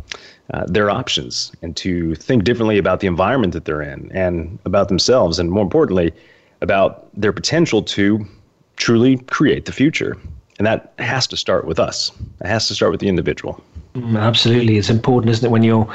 uh, 0.53 0.65
their 0.67 0.89
options 0.89 1.51
and 1.61 1.75
to 1.77 2.15
think 2.15 2.43
differently 2.43 2.77
about 2.77 2.99
the 2.99 3.07
environment 3.07 3.53
that 3.53 3.65
they're 3.65 3.81
in 3.81 4.11
and 4.11 4.59
about 4.65 4.89
themselves, 4.89 5.39
and 5.39 5.49
more 5.49 5.63
importantly, 5.63 6.11
about 6.61 7.07
their 7.19 7.31
potential 7.31 7.81
to 7.81 8.25
truly 8.75 9.17
create 9.17 9.65
the 9.65 9.71
future. 9.71 10.17
And 10.57 10.65
that 10.65 10.93
has 10.99 11.27
to 11.27 11.37
start 11.37 11.65
with 11.65 11.79
us. 11.79 12.11
It 12.41 12.47
has 12.47 12.67
to 12.67 12.75
start 12.75 12.91
with 12.91 12.99
the 12.99 13.07
individual. 13.07 13.61
Mm, 13.93 14.19
absolutely. 14.19 14.77
It's 14.77 14.89
important, 14.89 15.29
isn't 15.31 15.45
it, 15.45 15.51
when 15.51 15.63
you're 15.63 15.87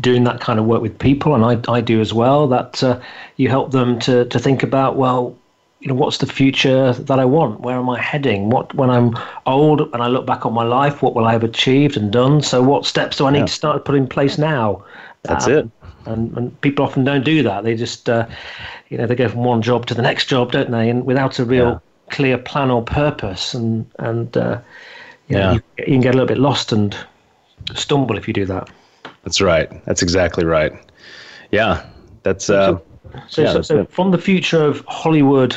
doing 0.00 0.24
that 0.24 0.40
kind 0.40 0.58
of 0.58 0.64
work 0.64 0.82
with 0.82 0.98
people, 0.98 1.34
and 1.34 1.44
I, 1.44 1.72
I 1.72 1.80
do 1.80 2.00
as 2.00 2.12
well, 2.12 2.48
that 2.48 2.82
uh, 2.82 3.00
you 3.36 3.48
help 3.48 3.70
them 3.70 3.98
to, 4.00 4.24
to 4.24 4.38
think 4.38 4.62
about, 4.62 4.96
well, 4.96 5.36
you 5.80 5.88
know, 5.88 5.94
what's 5.94 6.18
the 6.18 6.26
future 6.26 6.92
that 6.94 7.18
I 7.18 7.24
want? 7.26 7.60
Where 7.60 7.76
am 7.76 7.90
I 7.90 8.00
heading? 8.00 8.48
What 8.48 8.74
when 8.74 8.88
I'm 8.88 9.14
old 9.44 9.82
and 9.92 10.02
I 10.02 10.06
look 10.06 10.24
back 10.24 10.46
on 10.46 10.54
my 10.54 10.64
life, 10.64 11.02
what 11.02 11.14
will 11.14 11.26
I 11.26 11.32
have 11.32 11.44
achieved 11.44 11.96
and 11.98 12.10
done? 12.10 12.40
So 12.40 12.62
what 12.62 12.86
steps 12.86 13.18
do 13.18 13.26
I 13.26 13.30
need 13.30 13.40
yeah. 13.40 13.46
to 13.46 13.52
start 13.52 13.84
putting 13.84 14.04
in 14.04 14.08
place 14.08 14.38
now? 14.38 14.82
That's 15.24 15.46
um, 15.46 15.52
it. 15.52 15.70
And, 16.06 16.36
and 16.38 16.60
people 16.62 16.86
often 16.86 17.04
don't 17.04 17.24
do 17.24 17.42
that. 17.42 17.64
They 17.64 17.76
just, 17.76 18.08
uh, 18.08 18.26
you 18.88 18.96
know, 18.96 19.06
they 19.06 19.14
go 19.14 19.28
from 19.28 19.44
one 19.44 19.60
job 19.60 19.84
to 19.86 19.94
the 19.94 20.02
next 20.02 20.26
job, 20.26 20.52
don't 20.52 20.70
they? 20.70 20.88
And 20.88 21.04
without 21.04 21.38
a 21.38 21.44
real 21.44 21.68
yeah. 21.68 21.78
clear 22.10 22.38
plan 22.38 22.70
or 22.70 22.82
purpose, 22.82 23.52
and 23.52 23.84
and 23.98 24.36
uh, 24.36 24.60
you 25.28 25.36
yeah, 25.36 25.44
know, 25.44 25.52
you, 25.52 25.62
you 25.78 25.84
can 25.84 26.00
get 26.00 26.14
a 26.14 26.16
little 26.16 26.28
bit 26.28 26.38
lost 26.38 26.72
and 26.72 26.96
stumble 27.74 28.16
if 28.16 28.26
you 28.26 28.34
do 28.34 28.46
that. 28.46 28.70
That's 29.24 29.40
right. 29.40 29.84
That's 29.84 30.02
exactly 30.02 30.44
right. 30.44 30.72
Yeah, 31.50 31.84
that's. 32.22 32.48
Uh, 32.50 32.78
so, 33.28 33.42
yeah, 33.42 33.52
so, 33.52 33.62
so 33.62 33.84
from 33.86 34.10
the 34.10 34.18
future 34.18 34.62
of 34.62 34.84
Hollywood 34.86 35.56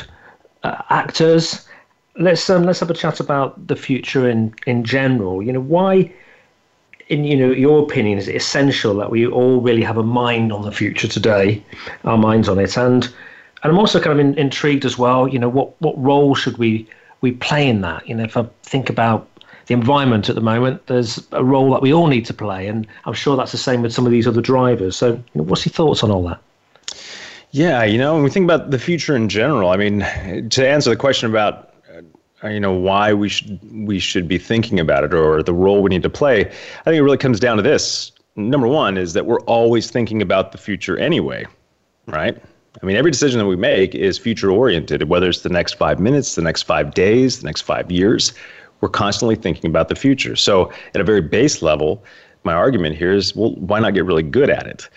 uh, 0.62 0.82
actors. 0.90 1.66
Let's 2.16 2.50
um, 2.50 2.64
let's 2.64 2.80
have 2.80 2.90
a 2.90 2.94
chat 2.94 3.20
about 3.20 3.68
the 3.68 3.76
future 3.76 4.28
in 4.28 4.54
in 4.66 4.84
general. 4.84 5.42
You 5.42 5.52
know, 5.52 5.60
why, 5.60 6.12
in 7.08 7.24
you 7.24 7.36
know 7.36 7.50
your 7.52 7.82
opinion, 7.82 8.18
is 8.18 8.26
it 8.26 8.34
essential 8.34 8.94
that 8.96 9.10
we 9.10 9.26
all 9.26 9.60
really 9.60 9.82
have 9.82 9.98
a 9.98 10.02
mind 10.02 10.52
on 10.52 10.62
the 10.62 10.72
future 10.72 11.06
today, 11.06 11.62
our 12.04 12.18
minds 12.18 12.48
on 12.48 12.58
it, 12.58 12.76
and 12.76 13.04
and 13.62 13.72
I'm 13.72 13.78
also 13.78 14.00
kind 14.00 14.18
of 14.18 14.26
in, 14.26 14.36
intrigued 14.36 14.84
as 14.84 14.98
well. 14.98 15.28
You 15.28 15.38
know, 15.38 15.48
what 15.48 15.80
what 15.80 15.96
role 16.02 16.34
should 16.34 16.58
we 16.58 16.88
we 17.20 17.32
play 17.32 17.68
in 17.68 17.82
that? 17.82 18.08
You 18.08 18.16
know, 18.16 18.24
if 18.24 18.36
I 18.36 18.46
think 18.64 18.90
about 18.90 19.28
the 19.68 19.74
environment 19.74 20.28
at 20.30 20.34
the 20.34 20.40
moment, 20.40 20.86
there's 20.86 21.22
a 21.32 21.44
role 21.44 21.70
that 21.72 21.82
we 21.82 21.92
all 21.92 22.06
need 22.06 22.24
to 22.24 22.34
play, 22.34 22.66
and 22.66 22.86
I'm 23.04 23.12
sure 23.12 23.36
that's 23.36 23.52
the 23.52 23.58
same 23.58 23.82
with 23.82 23.92
some 23.92 24.06
of 24.06 24.12
these 24.12 24.26
other 24.26 24.40
drivers. 24.40 24.96
So, 24.96 25.12
you 25.12 25.22
know, 25.34 25.42
what's 25.42 25.64
your 25.64 25.74
thoughts 25.74 26.02
on 26.02 26.10
all 26.10 26.26
that? 26.26 26.40
Yeah, 27.50 27.84
you 27.84 27.98
know, 27.98 28.14
when 28.14 28.22
we 28.24 28.30
think 28.30 28.44
about 28.44 28.70
the 28.70 28.78
future 28.78 29.14
in 29.14 29.28
general, 29.28 29.68
I 29.68 29.76
mean, 29.76 30.00
to 30.48 30.68
answer 30.68 30.90
the 30.90 30.96
question 30.96 31.28
about 31.28 31.74
uh, 32.42 32.48
you 32.48 32.60
know 32.60 32.72
why 32.72 33.12
we 33.12 33.28
should 33.28 33.58
we 33.86 33.98
should 33.98 34.26
be 34.26 34.38
thinking 34.38 34.80
about 34.80 35.04
it 35.04 35.12
or 35.12 35.42
the 35.42 35.54
role 35.54 35.82
we 35.82 35.90
need 35.90 36.02
to 36.02 36.10
play, 36.10 36.40
I 36.46 36.84
think 36.84 36.96
it 36.96 37.02
really 37.02 37.18
comes 37.18 37.38
down 37.38 37.56
to 37.56 37.62
this. 37.62 38.12
Number 38.36 38.68
one 38.68 38.96
is 38.96 39.12
that 39.14 39.26
we're 39.26 39.40
always 39.40 39.90
thinking 39.90 40.22
about 40.22 40.52
the 40.52 40.58
future 40.58 40.96
anyway, 40.96 41.46
right? 42.06 42.40
I 42.80 42.86
mean, 42.86 42.96
every 42.96 43.10
decision 43.10 43.38
that 43.38 43.46
we 43.46 43.56
make 43.56 43.94
is 43.94 44.18
future 44.18 44.50
oriented, 44.50 45.08
whether 45.08 45.28
it's 45.28 45.40
the 45.40 45.48
next 45.48 45.74
five 45.74 45.98
minutes, 45.98 46.36
the 46.36 46.42
next 46.42 46.62
five 46.62 46.94
days, 46.94 47.40
the 47.40 47.46
next 47.46 47.62
five 47.62 47.90
years. 47.90 48.32
We're 48.80 48.88
constantly 48.88 49.36
thinking 49.36 49.70
about 49.70 49.88
the 49.88 49.96
future. 49.96 50.36
So, 50.36 50.72
at 50.94 51.00
a 51.00 51.04
very 51.04 51.20
base 51.20 51.62
level, 51.62 52.04
my 52.44 52.52
argument 52.52 52.96
here 52.96 53.12
is 53.12 53.34
well, 53.34 53.54
why 53.56 53.80
not 53.80 53.94
get 53.94 54.04
really 54.04 54.22
good 54.22 54.50
at 54.50 54.66
it? 54.66 54.88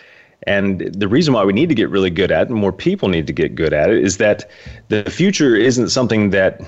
And 0.48 0.92
the 0.94 1.08
reason 1.08 1.34
why 1.34 1.44
we 1.44 1.54
need 1.54 1.70
to 1.70 1.76
get 1.76 1.90
really 1.90 2.10
good 2.10 2.32
at 2.32 2.44
it, 2.44 2.50
and 2.50 2.60
more 2.60 2.72
people 2.72 3.10
need 3.10 3.28
to 3.28 3.34
get 3.34 3.54
good 3.54 3.74
at 3.74 3.92
it, 3.92 4.04
is 4.04 4.18
that 4.18 4.50
the 4.88 5.04
future 5.10 5.56
isn't 5.56 5.90
something 5.90 6.32
that 6.32 6.62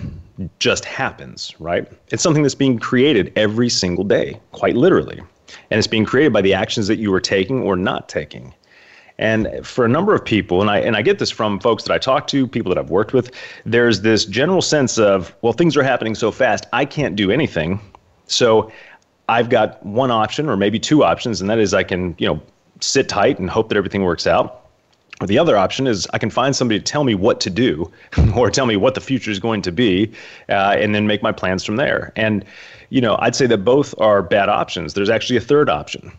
just 0.59 0.85
happens, 0.85 1.53
right? 1.59 1.87
It's 2.09 2.21
something 2.21 2.43
that's 2.43 2.55
being 2.55 2.77
created 2.77 3.31
every 3.35 3.69
single 3.69 4.03
day, 4.03 4.39
quite 4.51 4.75
literally. 4.75 5.21
And 5.71 5.77
it's 5.77 5.87
being 5.87 6.05
created 6.05 6.33
by 6.33 6.41
the 6.41 6.53
actions 6.53 6.87
that 6.87 6.97
you 6.97 7.13
are 7.13 7.19
taking 7.19 7.61
or 7.61 7.75
not 7.75 8.09
taking. 8.09 8.53
And 9.19 9.65
for 9.65 9.85
a 9.85 9.89
number 9.89 10.15
of 10.15 10.25
people, 10.25 10.61
and 10.61 10.69
I 10.69 10.79
and 10.79 10.95
I 10.95 11.01
get 11.01 11.19
this 11.19 11.29
from 11.29 11.59
folks 11.59 11.83
that 11.83 11.93
I 11.93 11.97
talk 11.97 12.27
to, 12.27 12.47
people 12.47 12.73
that 12.73 12.79
I've 12.79 12.89
worked 12.89 13.13
with, 13.13 13.31
there's 13.65 14.01
this 14.01 14.25
general 14.25 14.61
sense 14.61 14.97
of, 14.97 15.33
well, 15.41 15.53
things 15.53 15.77
are 15.77 15.83
happening 15.83 16.15
so 16.15 16.31
fast, 16.31 16.65
I 16.73 16.85
can't 16.85 17.15
do 17.15 17.29
anything. 17.31 17.79
So 18.25 18.71
I've 19.29 19.49
got 19.49 19.85
one 19.85 20.11
option 20.11 20.49
or 20.49 20.57
maybe 20.57 20.79
two 20.79 21.03
options, 21.03 21.41
and 21.41 21.49
that 21.49 21.59
is 21.59 21.73
I 21.73 21.83
can, 21.83 22.15
you 22.17 22.27
know, 22.27 22.41
sit 22.79 23.07
tight 23.07 23.39
and 23.39 23.49
hope 23.49 23.69
that 23.69 23.77
everything 23.77 24.03
works 24.03 24.27
out. 24.27 24.61
Or 25.21 25.27
the 25.27 25.37
other 25.37 25.55
option 25.55 25.85
is 25.85 26.07
I 26.11 26.17
can 26.17 26.29
find 26.29 26.55
somebody 26.55 26.79
to 26.79 26.83
tell 26.83 27.03
me 27.03 27.13
what 27.15 27.39
to 27.41 27.49
do 27.49 27.91
or 28.35 28.49
tell 28.49 28.65
me 28.65 28.75
what 28.75 28.95
the 28.95 29.01
future 29.01 29.31
is 29.31 29.39
going 29.39 29.61
to 29.61 29.71
be 29.71 30.11
uh, 30.49 30.75
and 30.77 30.93
then 30.93 31.07
make 31.07 31.21
my 31.21 31.31
plans 31.31 31.63
from 31.63 31.75
there. 31.75 32.11
And, 32.15 32.43
you 32.89 32.99
know, 32.99 33.15
I'd 33.19 33.35
say 33.35 33.45
that 33.47 33.59
both 33.59 33.93
are 33.99 34.23
bad 34.23 34.49
options. 34.49 34.95
There's 34.95 35.09
actually 35.09 35.37
a 35.37 35.41
third 35.41 35.69
option. 35.69 36.11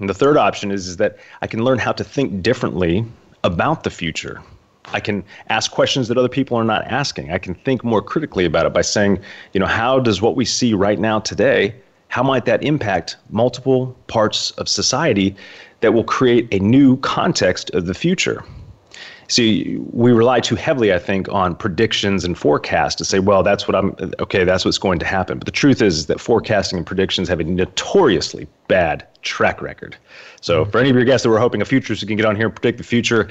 And 0.00 0.08
the 0.08 0.14
third 0.14 0.36
option 0.36 0.70
is, 0.70 0.88
is 0.88 0.96
that 0.96 1.18
I 1.42 1.46
can 1.46 1.62
learn 1.62 1.78
how 1.78 1.92
to 1.92 2.02
think 2.02 2.42
differently 2.42 3.04
about 3.44 3.84
the 3.84 3.90
future. 3.90 4.42
I 4.86 4.98
can 4.98 5.22
ask 5.48 5.70
questions 5.70 6.08
that 6.08 6.16
other 6.18 6.28
people 6.28 6.56
are 6.56 6.64
not 6.64 6.84
asking. 6.86 7.30
I 7.30 7.38
can 7.38 7.54
think 7.54 7.84
more 7.84 8.02
critically 8.02 8.44
about 8.44 8.66
it 8.66 8.72
by 8.72 8.80
saying, 8.80 9.20
you 9.52 9.60
know, 9.60 9.66
how 9.66 10.00
does 10.00 10.20
what 10.20 10.36
we 10.36 10.44
see 10.44 10.74
right 10.74 10.98
now 10.98 11.20
today, 11.20 11.74
how 12.08 12.22
might 12.22 12.46
that 12.46 12.64
impact 12.64 13.16
multiple 13.28 13.94
parts 14.08 14.50
of 14.52 14.68
society 14.68 15.36
that 15.80 15.92
will 15.92 16.04
create 16.04 16.48
a 16.52 16.58
new 16.58 16.96
context 16.98 17.70
of 17.70 17.86
the 17.86 17.94
future? 17.94 18.42
See, 19.30 19.78
we 19.92 20.10
rely 20.10 20.40
too 20.40 20.56
heavily, 20.56 20.92
I 20.92 20.98
think, 20.98 21.28
on 21.28 21.54
predictions 21.54 22.24
and 22.24 22.36
forecasts 22.36 22.96
to 22.96 23.04
say, 23.04 23.20
well, 23.20 23.44
that's 23.44 23.68
what 23.68 23.76
I'm, 23.76 23.94
okay, 24.18 24.42
that's 24.42 24.64
what's 24.64 24.76
going 24.76 24.98
to 24.98 25.06
happen. 25.06 25.38
But 25.38 25.46
the 25.46 25.52
truth 25.52 25.80
is, 25.80 25.98
is 25.98 26.06
that 26.06 26.20
forecasting 26.20 26.78
and 26.78 26.86
predictions 26.86 27.28
have 27.28 27.38
a 27.38 27.44
notoriously 27.44 28.48
bad 28.66 29.06
track 29.22 29.62
record. 29.62 29.96
So, 30.40 30.64
for 30.64 30.78
any 30.78 30.90
of 30.90 30.96
your 30.96 31.04
guests 31.04 31.22
that 31.22 31.30
were 31.30 31.38
hoping 31.38 31.62
a 31.62 31.64
futurist 31.64 32.04
can 32.04 32.16
get 32.16 32.26
on 32.26 32.34
here 32.34 32.46
and 32.46 32.54
predict 32.54 32.78
the 32.78 32.84
future, 32.84 33.28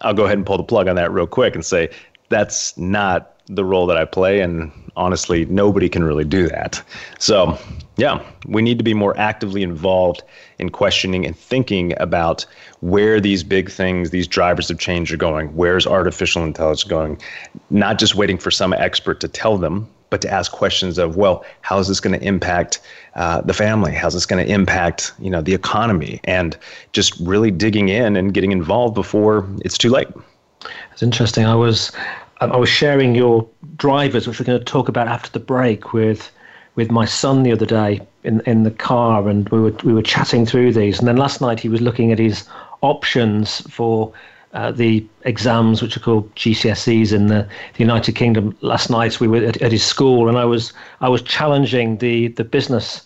I'll 0.00 0.14
go 0.14 0.24
ahead 0.24 0.38
and 0.38 0.46
pull 0.46 0.56
the 0.56 0.64
plug 0.64 0.88
on 0.88 0.96
that 0.96 1.12
real 1.12 1.26
quick 1.26 1.54
and 1.54 1.62
say 1.62 1.90
that's 2.30 2.78
not 2.78 3.36
the 3.46 3.66
role 3.66 3.86
that 3.86 3.98
I 3.98 4.06
play. 4.06 4.40
And 4.40 4.72
honestly, 4.96 5.44
nobody 5.44 5.90
can 5.90 6.04
really 6.04 6.24
do 6.24 6.48
that. 6.48 6.82
So, 7.18 7.58
yeah, 7.96 8.24
we 8.46 8.62
need 8.62 8.78
to 8.78 8.84
be 8.84 8.94
more 8.94 9.16
actively 9.16 9.62
involved 9.62 10.22
in 10.58 10.70
questioning 10.70 11.24
and 11.24 11.36
thinking 11.36 11.94
about 12.00 12.44
where 12.80 13.20
these 13.20 13.44
big 13.44 13.70
things, 13.70 14.10
these 14.10 14.26
drivers 14.26 14.70
of 14.70 14.78
change 14.78 15.12
are 15.12 15.16
going. 15.16 15.54
Where's 15.54 15.86
artificial 15.86 16.42
intelligence 16.42 16.84
going? 16.84 17.20
Not 17.70 17.98
just 17.98 18.14
waiting 18.14 18.38
for 18.38 18.50
some 18.50 18.72
expert 18.72 19.20
to 19.20 19.28
tell 19.28 19.58
them, 19.58 19.88
but 20.10 20.20
to 20.22 20.30
ask 20.30 20.52
questions 20.52 20.98
of, 20.98 21.16
well, 21.16 21.44
how 21.62 21.78
is 21.78 21.88
this 21.88 22.00
going 22.00 22.18
to 22.18 22.24
impact 22.24 22.80
uh, 23.14 23.40
the 23.40 23.54
family? 23.54 23.92
How's 23.92 24.14
this 24.14 24.26
going 24.26 24.44
to 24.44 24.52
impact, 24.52 25.12
you 25.18 25.30
know, 25.30 25.40
the 25.40 25.54
economy? 25.54 26.20
And 26.24 26.56
just 26.92 27.18
really 27.20 27.50
digging 27.50 27.88
in 27.88 28.16
and 28.16 28.34
getting 28.34 28.52
involved 28.52 28.94
before 28.94 29.48
it's 29.64 29.78
too 29.78 29.90
late. 29.90 30.08
It's 30.92 31.02
interesting. 31.02 31.44
I 31.44 31.54
was 31.54 31.92
I 32.40 32.56
was 32.56 32.68
sharing 32.68 33.14
your 33.14 33.48
drivers, 33.76 34.26
which 34.26 34.38
we're 34.38 34.46
going 34.46 34.58
to 34.58 34.64
talk 34.64 34.88
about 34.88 35.08
after 35.08 35.30
the 35.30 35.40
break, 35.40 35.92
with 35.92 36.30
with 36.76 36.90
my 36.90 37.04
son 37.04 37.42
the 37.42 37.52
other 37.52 37.66
day 37.66 38.00
in 38.24 38.40
in 38.40 38.62
the 38.64 38.70
car, 38.70 39.28
and 39.28 39.48
we 39.50 39.60
were 39.60 39.74
we 39.84 39.92
were 39.92 40.02
chatting 40.02 40.46
through 40.46 40.72
these. 40.72 40.98
And 40.98 41.08
then 41.08 41.16
last 41.16 41.40
night 41.40 41.60
he 41.60 41.68
was 41.68 41.80
looking 41.80 42.12
at 42.12 42.18
his 42.18 42.48
options 42.80 43.60
for 43.70 44.12
uh, 44.52 44.70
the 44.70 45.04
exams, 45.24 45.82
which 45.82 45.96
are 45.96 46.00
called 46.00 46.32
GCSEs 46.36 47.12
in 47.12 47.26
the, 47.26 47.46
the 47.74 47.78
United 47.78 48.14
Kingdom. 48.14 48.56
Last 48.60 48.88
night 48.88 49.18
we 49.18 49.26
were 49.26 49.44
at, 49.44 49.60
at, 49.62 49.72
his 49.72 49.84
school, 49.84 50.28
and 50.28 50.38
I 50.38 50.44
was 50.44 50.72
I 51.00 51.08
was 51.08 51.22
challenging 51.22 51.98
the 51.98 52.28
the 52.28 52.44
business 52.44 53.02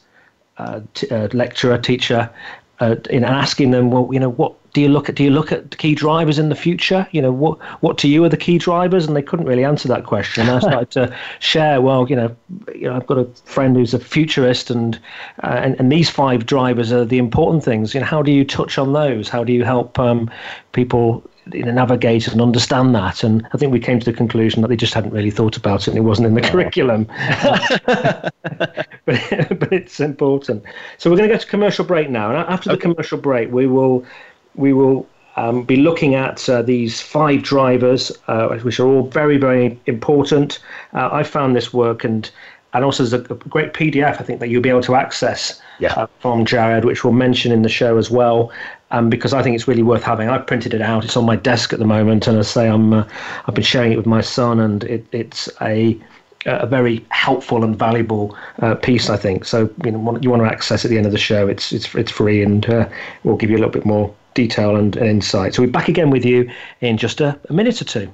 uh, 0.58 0.80
t- 0.94 1.08
uh, 1.08 1.28
lecturer 1.32 1.78
teacher, 1.78 2.28
uh, 2.80 2.96
in 3.10 3.24
asking 3.24 3.70
them, 3.70 3.90
well, 3.90 4.08
you 4.12 4.20
know, 4.20 4.30
what 4.30 4.54
do 4.78 4.82
you 4.82 4.88
look 4.88 5.08
at? 5.08 5.16
Do 5.16 5.24
you 5.24 5.30
look 5.30 5.50
at 5.50 5.76
key 5.76 5.96
drivers 5.96 6.38
in 6.38 6.50
the 6.50 6.54
future? 6.54 7.08
You 7.10 7.20
know, 7.20 7.32
what 7.32 7.58
what 7.82 7.98
to 7.98 8.08
you 8.08 8.22
are 8.22 8.28
the 8.28 8.36
key 8.36 8.58
drivers? 8.58 9.08
And 9.08 9.16
they 9.16 9.22
couldn't 9.22 9.46
really 9.46 9.64
answer 9.64 9.88
that 9.88 10.04
question. 10.04 10.46
And 10.46 10.52
I 10.52 10.60
started 10.60 10.90
to 10.92 11.16
share. 11.40 11.80
Well, 11.80 12.08
you 12.08 12.14
know, 12.14 12.36
you 12.72 12.82
know, 12.82 12.94
I've 12.94 13.08
got 13.08 13.18
a 13.18 13.24
friend 13.44 13.76
who's 13.76 13.92
a 13.92 13.98
futurist, 13.98 14.70
and 14.70 14.96
uh, 15.42 15.60
and 15.64 15.74
and 15.80 15.90
these 15.90 16.08
five 16.08 16.46
drivers 16.46 16.92
are 16.92 17.04
the 17.04 17.18
important 17.18 17.64
things. 17.64 17.92
You 17.92 17.98
know, 17.98 18.06
how 18.06 18.22
do 18.22 18.30
you 18.30 18.44
touch 18.44 18.78
on 18.78 18.92
those? 18.92 19.28
How 19.28 19.42
do 19.42 19.52
you 19.52 19.64
help 19.64 19.98
um, 19.98 20.30
people 20.70 21.28
you 21.52 21.64
know, 21.64 21.72
navigate 21.72 22.28
and 22.28 22.40
understand 22.40 22.94
that. 22.94 23.24
And 23.24 23.46
I 23.52 23.58
think 23.58 23.72
we 23.72 23.80
came 23.80 23.98
to 23.98 24.04
the 24.04 24.12
conclusion 24.12 24.62
that 24.62 24.68
they 24.68 24.76
just 24.76 24.94
hadn't 24.94 25.12
really 25.12 25.30
thought 25.30 25.56
about 25.56 25.82
it 25.82 25.88
and 25.88 25.98
it 25.98 26.02
wasn't 26.02 26.26
in 26.26 26.34
the 26.34 26.40
curriculum. 26.40 27.06
but, 29.04 29.58
but 29.58 29.72
it's 29.72 30.00
important. 30.00 30.64
So 30.98 31.10
we're 31.10 31.16
going 31.16 31.28
to 31.28 31.34
go 31.34 31.40
to 31.40 31.46
commercial 31.46 31.84
break 31.84 32.10
now. 32.10 32.30
And 32.30 32.38
after 32.38 32.68
the 32.68 32.74
okay. 32.74 32.82
commercial 32.82 33.18
break, 33.18 33.50
we 33.50 33.66
will 33.66 34.04
we 34.58 34.72
will 34.72 35.06
um, 35.36 35.62
be 35.62 35.76
looking 35.76 36.14
at 36.16 36.48
uh, 36.48 36.62
these 36.62 37.00
five 37.00 37.42
drivers, 37.42 38.12
uh, 38.26 38.48
which 38.58 38.80
are 38.80 38.86
all 38.86 39.08
very, 39.08 39.38
very 39.38 39.78
important. 39.86 40.58
Uh, 40.92 41.08
I 41.12 41.22
found 41.22 41.56
this 41.56 41.72
work 41.72 42.04
and 42.04 42.30
and 42.74 42.84
also 42.84 43.02
there's 43.02 43.14
a 43.14 43.34
great 43.34 43.72
PDF 43.72 44.20
I 44.20 44.24
think 44.24 44.40
that 44.40 44.50
you'll 44.50 44.62
be 44.62 44.68
able 44.68 44.82
to 44.82 44.94
access 44.94 45.58
yeah. 45.78 45.94
uh, 45.94 46.06
from 46.18 46.44
Jared, 46.44 46.84
which 46.84 47.02
we'll 47.02 47.14
mention 47.14 47.50
in 47.50 47.62
the 47.62 47.68
show 47.68 47.96
as 47.96 48.10
well, 48.10 48.52
um, 48.90 49.08
because 49.08 49.32
I 49.32 49.42
think 49.42 49.54
it's 49.54 49.66
really 49.66 49.82
worth 49.82 50.02
having. 50.02 50.28
I 50.28 50.36
printed 50.36 50.74
it 50.74 50.82
out; 50.82 51.02
it's 51.04 51.16
on 51.16 51.24
my 51.24 51.36
desk 51.36 51.72
at 51.72 51.78
the 51.78 51.86
moment, 51.86 52.26
and 52.26 52.38
I 52.38 52.42
say 52.42 52.68
I'm 52.68 52.92
uh, 52.92 53.08
I've 53.46 53.54
been 53.54 53.64
sharing 53.64 53.92
it 53.92 53.96
with 53.96 54.06
my 54.06 54.20
son, 54.20 54.60
and 54.60 54.84
it, 54.84 55.06
it's 55.12 55.48
a 55.62 55.98
a 56.46 56.66
very 56.66 57.04
helpful 57.10 57.64
and 57.64 57.76
valuable 57.76 58.36
uh, 58.60 58.74
piece, 58.74 59.10
I 59.10 59.16
think. 59.16 59.44
So 59.44 59.70
you 59.84 59.90
know, 59.90 60.18
you 60.20 60.30
want 60.30 60.42
to 60.42 60.46
access 60.46 60.84
at 60.84 60.90
the 60.90 60.96
end 60.96 61.06
of 61.06 61.12
the 61.12 61.18
show. 61.18 61.48
It's 61.48 61.72
it's 61.72 61.94
it's 61.94 62.10
free, 62.10 62.42
and 62.42 62.68
uh, 62.68 62.88
we'll 63.24 63.36
give 63.36 63.50
you 63.50 63.56
a 63.56 63.60
little 63.60 63.72
bit 63.72 63.86
more 63.86 64.14
detail 64.38 64.76
and, 64.76 64.94
and 64.94 65.08
insight. 65.08 65.52
So 65.52 65.62
we're 65.62 65.68
back 65.68 65.88
again 65.88 66.10
with 66.10 66.24
you 66.24 66.48
in 66.80 66.96
just 66.96 67.20
a, 67.20 67.36
a 67.50 67.52
minute 67.52 67.82
or 67.82 67.84
two. 67.84 68.08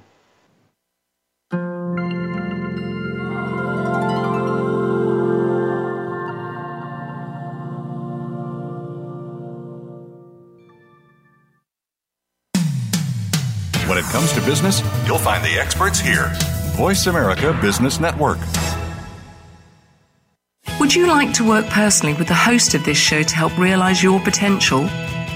When 13.86 13.98
it 13.98 14.04
comes 14.04 14.32
to 14.32 14.40
business, 14.46 14.80
you'll 15.06 15.18
find 15.18 15.44
the 15.44 15.60
experts 15.60 16.00
here. 16.00 16.32
Voice 16.74 17.06
America 17.06 17.56
Business 17.60 18.00
Network. 18.00 18.38
Would 20.80 20.94
you 20.94 21.06
like 21.06 21.34
to 21.34 21.46
work 21.46 21.66
personally 21.66 22.14
with 22.14 22.28
the 22.28 22.34
host 22.34 22.72
of 22.72 22.82
this 22.82 22.96
show 22.96 23.22
to 23.22 23.36
help 23.36 23.58
realize 23.58 24.02
your 24.02 24.20
potential? 24.20 24.88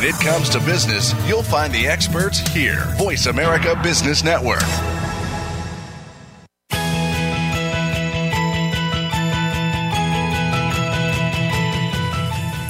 When 0.00 0.08
it 0.08 0.18
comes 0.18 0.48
to 0.48 0.58
business, 0.60 1.12
you'll 1.28 1.42
find 1.42 1.74
the 1.74 1.86
experts 1.86 2.38
here. 2.54 2.86
Voice 2.96 3.26
America 3.26 3.78
Business 3.82 4.24
Network. 4.24 4.62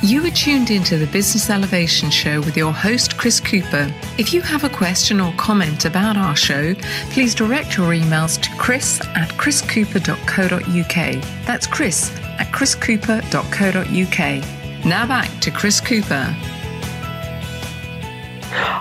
You 0.02 0.26
are 0.26 0.30
tuned 0.30 0.72
into 0.72 0.98
the 0.98 1.06
Business 1.12 1.50
Elevation 1.50 2.10
Show 2.10 2.40
with 2.40 2.56
your 2.56 2.72
host, 2.72 3.16
Chris 3.16 3.38
Cooper. 3.38 3.94
If 4.18 4.34
you 4.34 4.42
have 4.42 4.64
a 4.64 4.68
question 4.68 5.20
or 5.20 5.32
comment 5.34 5.84
about 5.84 6.16
our 6.16 6.34
show, 6.34 6.74
please 7.12 7.36
direct 7.36 7.76
your 7.76 7.92
emails 7.92 8.42
to 8.42 8.50
chris 8.56 9.00
at 9.14 9.28
chriscooper.co.uk. 9.34 11.22
That's 11.46 11.68
chris 11.68 12.10
at 12.40 12.48
chriscooper.co.uk. 12.48 14.84
Now 14.84 15.06
back 15.06 15.40
to 15.42 15.52
Chris 15.52 15.80
Cooper. 15.80 16.36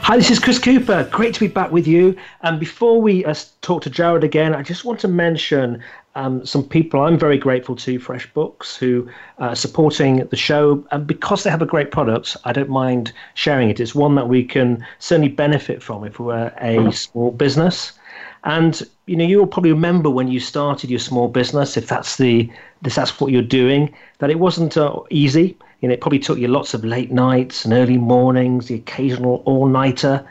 Hi, 0.09 0.17
this 0.17 0.31
is 0.31 0.39
Chris 0.39 0.57
Cooper. 0.57 1.07
Great 1.11 1.35
to 1.35 1.39
be 1.39 1.47
back 1.47 1.71
with 1.71 1.85
you. 1.85 2.17
And 2.41 2.59
before 2.59 2.99
we 2.99 3.23
uh, 3.25 3.35
talk 3.61 3.83
to 3.83 3.91
Jared 3.91 4.23
again, 4.23 4.55
I 4.55 4.63
just 4.63 4.83
want 4.83 4.99
to 5.01 5.07
mention 5.07 5.83
um, 6.15 6.43
some 6.43 6.63
people 6.63 7.01
I'm 7.01 7.15
very 7.15 7.37
grateful 7.37 7.75
to, 7.75 7.99
FreshBooks, 7.99 8.75
who 8.75 9.07
are 9.37 9.55
supporting 9.55 10.25
the 10.25 10.35
show. 10.35 10.83
And 10.89 11.05
because 11.05 11.43
they 11.43 11.51
have 11.51 11.61
a 11.61 11.67
great 11.67 11.91
product, 11.91 12.35
I 12.43 12.53
don't 12.53 12.71
mind 12.71 13.13
sharing 13.35 13.69
it. 13.69 13.79
It's 13.79 13.93
one 13.93 14.15
that 14.15 14.27
we 14.27 14.43
can 14.43 14.83
certainly 14.97 15.29
benefit 15.29 15.83
from 15.83 16.03
if 16.03 16.19
we're 16.19 16.51
a 16.59 16.91
small 16.91 17.29
business. 17.29 17.91
And 18.45 18.81
you 19.05 19.15
know 19.15 19.25
you'll 19.25 19.45
probably 19.45 19.73
remember 19.73 20.09
when 20.09 20.27
you 20.27 20.39
started 20.39 20.89
your 20.89 20.97
small 20.97 21.27
business, 21.27 21.77
if 21.77 21.87
that's 21.87 22.17
the 22.17 22.49
if 22.83 22.95
that's 22.95 23.19
what 23.19 23.31
you're 23.31 23.43
doing, 23.43 23.93
that 24.17 24.31
it 24.31 24.39
wasn't 24.39 24.75
uh, 24.75 25.01
easy. 25.11 25.55
You 25.81 25.87
know, 25.87 25.93
it 25.93 26.01
probably 26.01 26.19
took 26.19 26.37
you 26.37 26.47
lots 26.47 26.73
of 26.73 26.83
late 26.83 27.11
nights 27.11 27.63
and 27.63 27.73
early 27.73 27.97
mornings, 27.97 28.67
the 28.67 28.75
occasional 28.75 29.41
all 29.45 29.67
nighter. 29.67 30.27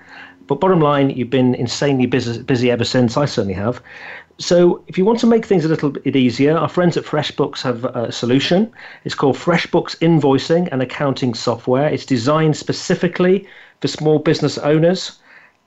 But 0.46 0.60
bottom 0.60 0.80
line, 0.80 1.10
you've 1.10 1.30
been 1.30 1.54
insanely 1.54 2.06
busy, 2.06 2.42
busy 2.42 2.70
ever 2.70 2.84
since. 2.84 3.16
I 3.16 3.26
certainly 3.26 3.54
have. 3.54 3.82
So, 4.40 4.84
if 4.86 4.96
you 4.96 5.04
want 5.04 5.18
to 5.20 5.26
make 5.26 5.44
things 5.44 5.64
a 5.64 5.68
little 5.68 5.90
bit 5.90 6.14
easier, 6.14 6.56
our 6.56 6.68
friends 6.68 6.96
at 6.96 7.04
FreshBooks 7.04 7.60
have 7.62 7.84
a 7.84 8.12
solution. 8.12 8.70
It's 9.04 9.14
called 9.14 9.36
FreshBooks 9.36 9.96
Invoicing 9.98 10.68
and 10.70 10.80
Accounting 10.80 11.34
Software. 11.34 11.88
It's 11.88 12.06
designed 12.06 12.56
specifically 12.56 13.48
for 13.80 13.88
small 13.88 14.20
business 14.20 14.56
owners. 14.58 15.18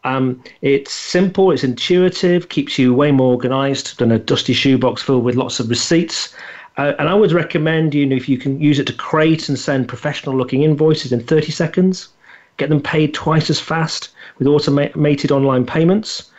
Um, 0.03 0.41
it's 0.61 0.91
simple, 0.91 1.51
it's 1.51 1.63
intuitive, 1.63 2.49
keeps 2.49 2.79
you 2.79 2.93
way 2.93 3.11
more 3.11 3.33
organized 3.33 3.99
than 3.99 4.11
a 4.11 4.17
dusty 4.17 4.53
shoebox 4.53 5.03
filled 5.03 5.23
with 5.23 5.35
lots 5.35 5.59
of 5.59 5.69
receipts. 5.69 6.33
Uh, 6.77 6.93
and 6.99 7.09
I 7.09 7.13
would 7.13 7.31
recommend 7.31 7.93
you 7.93 8.05
know 8.05 8.15
if 8.15 8.29
you 8.29 8.37
can 8.37 8.59
use 8.59 8.79
it 8.79 8.87
to 8.87 8.93
create 8.93 9.49
and 9.49 9.59
send 9.59 9.87
professional 9.87 10.35
looking 10.35 10.63
invoices 10.63 11.11
in 11.11 11.21
30 11.21 11.51
seconds, 11.51 12.09
get 12.57 12.69
them 12.69 12.81
paid 12.81 13.13
twice 13.13 13.49
as 13.49 13.59
fast 13.59 14.09
with 14.37 14.47
automated 14.47 15.31
online 15.31 15.65
payments. 15.65 16.31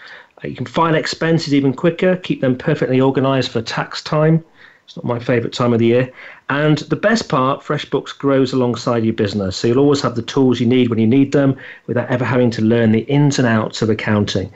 Uh, 0.42 0.48
you 0.48 0.56
can 0.56 0.66
file 0.66 0.94
expenses 0.94 1.54
even 1.54 1.72
quicker, 1.72 2.16
keep 2.16 2.40
them 2.40 2.56
perfectly 2.56 3.00
organized 3.00 3.50
for 3.50 3.62
tax 3.62 4.02
time. 4.02 4.44
It's 4.84 4.96
not 4.96 5.04
my 5.04 5.18
favorite 5.18 5.52
time 5.52 5.72
of 5.72 5.78
the 5.78 5.86
year. 5.86 6.12
And 6.50 6.78
the 6.78 6.96
best 6.96 7.28
part, 7.28 7.62
FreshBooks 7.62 8.18
grows 8.18 8.52
alongside 8.52 9.04
your 9.04 9.14
business. 9.14 9.56
So 9.56 9.68
you'll 9.68 9.78
always 9.78 10.02
have 10.02 10.16
the 10.16 10.22
tools 10.22 10.60
you 10.60 10.66
need 10.66 10.90
when 10.90 10.98
you 10.98 11.06
need 11.06 11.32
them 11.32 11.56
without 11.86 12.10
ever 12.10 12.24
having 12.24 12.50
to 12.50 12.62
learn 12.62 12.92
the 12.92 13.06
ins 13.08 13.38
and 13.38 13.48
outs 13.48 13.80
of 13.80 13.88
accounting. 13.88 14.52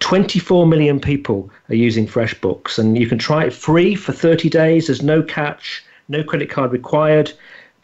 24 0.00 0.66
million 0.66 1.00
people 1.00 1.48
are 1.70 1.74
using 1.74 2.06
FreshBooks, 2.06 2.78
and 2.78 2.98
you 2.98 3.06
can 3.06 3.18
try 3.18 3.44
it 3.44 3.52
free 3.54 3.94
for 3.94 4.12
30 4.12 4.50
days. 4.50 4.88
There's 4.88 5.02
no 5.02 5.22
catch, 5.22 5.84
no 6.08 6.22
credit 6.22 6.50
card 6.50 6.72
required. 6.72 7.32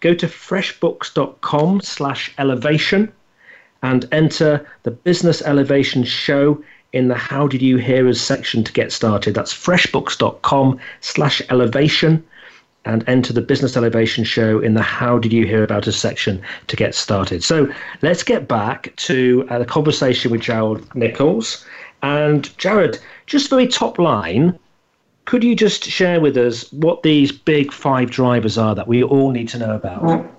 Go 0.00 0.12
to 0.14 0.26
freshbooks.com 0.26 1.80
slash 1.80 2.34
elevation 2.36 3.10
and 3.82 4.08
enter 4.12 4.66
the 4.82 4.90
Business 4.90 5.42
Elevation 5.42 6.04
Show 6.04 6.62
in 6.94 7.08
the 7.08 7.16
How 7.16 7.48
Did 7.48 7.60
You 7.60 7.76
Hear 7.76 8.08
Us 8.08 8.20
section 8.20 8.62
to 8.64 8.72
get 8.72 8.92
started. 8.92 9.34
That's 9.34 9.52
freshbooks.com 9.52 10.78
slash 11.00 11.42
elevation 11.50 12.24
and 12.84 13.02
enter 13.08 13.32
the 13.32 13.40
Business 13.40 13.76
Elevation 13.76 14.24
Show 14.24 14.60
in 14.60 14.74
the 14.74 14.82
How 14.82 15.18
Did 15.18 15.32
You 15.32 15.44
Hear 15.44 15.64
About 15.64 15.88
Us 15.88 15.96
section 15.96 16.40
to 16.68 16.76
get 16.76 16.94
started. 16.94 17.42
So 17.42 17.68
let's 18.02 18.22
get 18.22 18.46
back 18.46 18.94
to 18.96 19.44
uh, 19.50 19.58
the 19.58 19.64
conversation 19.64 20.30
with 20.30 20.42
Jared 20.42 20.94
Nichols. 20.94 21.66
And 22.02 22.56
Jared, 22.58 22.98
just 23.26 23.50
very 23.50 23.66
top 23.66 23.98
line, 23.98 24.56
could 25.24 25.42
you 25.42 25.56
just 25.56 25.84
share 25.84 26.20
with 26.20 26.36
us 26.36 26.70
what 26.72 27.02
these 27.02 27.32
big 27.32 27.72
five 27.72 28.10
drivers 28.10 28.56
are 28.56 28.74
that 28.74 28.86
we 28.86 29.02
all 29.02 29.32
need 29.32 29.48
to 29.48 29.58
know 29.58 29.74
about? 29.74 30.30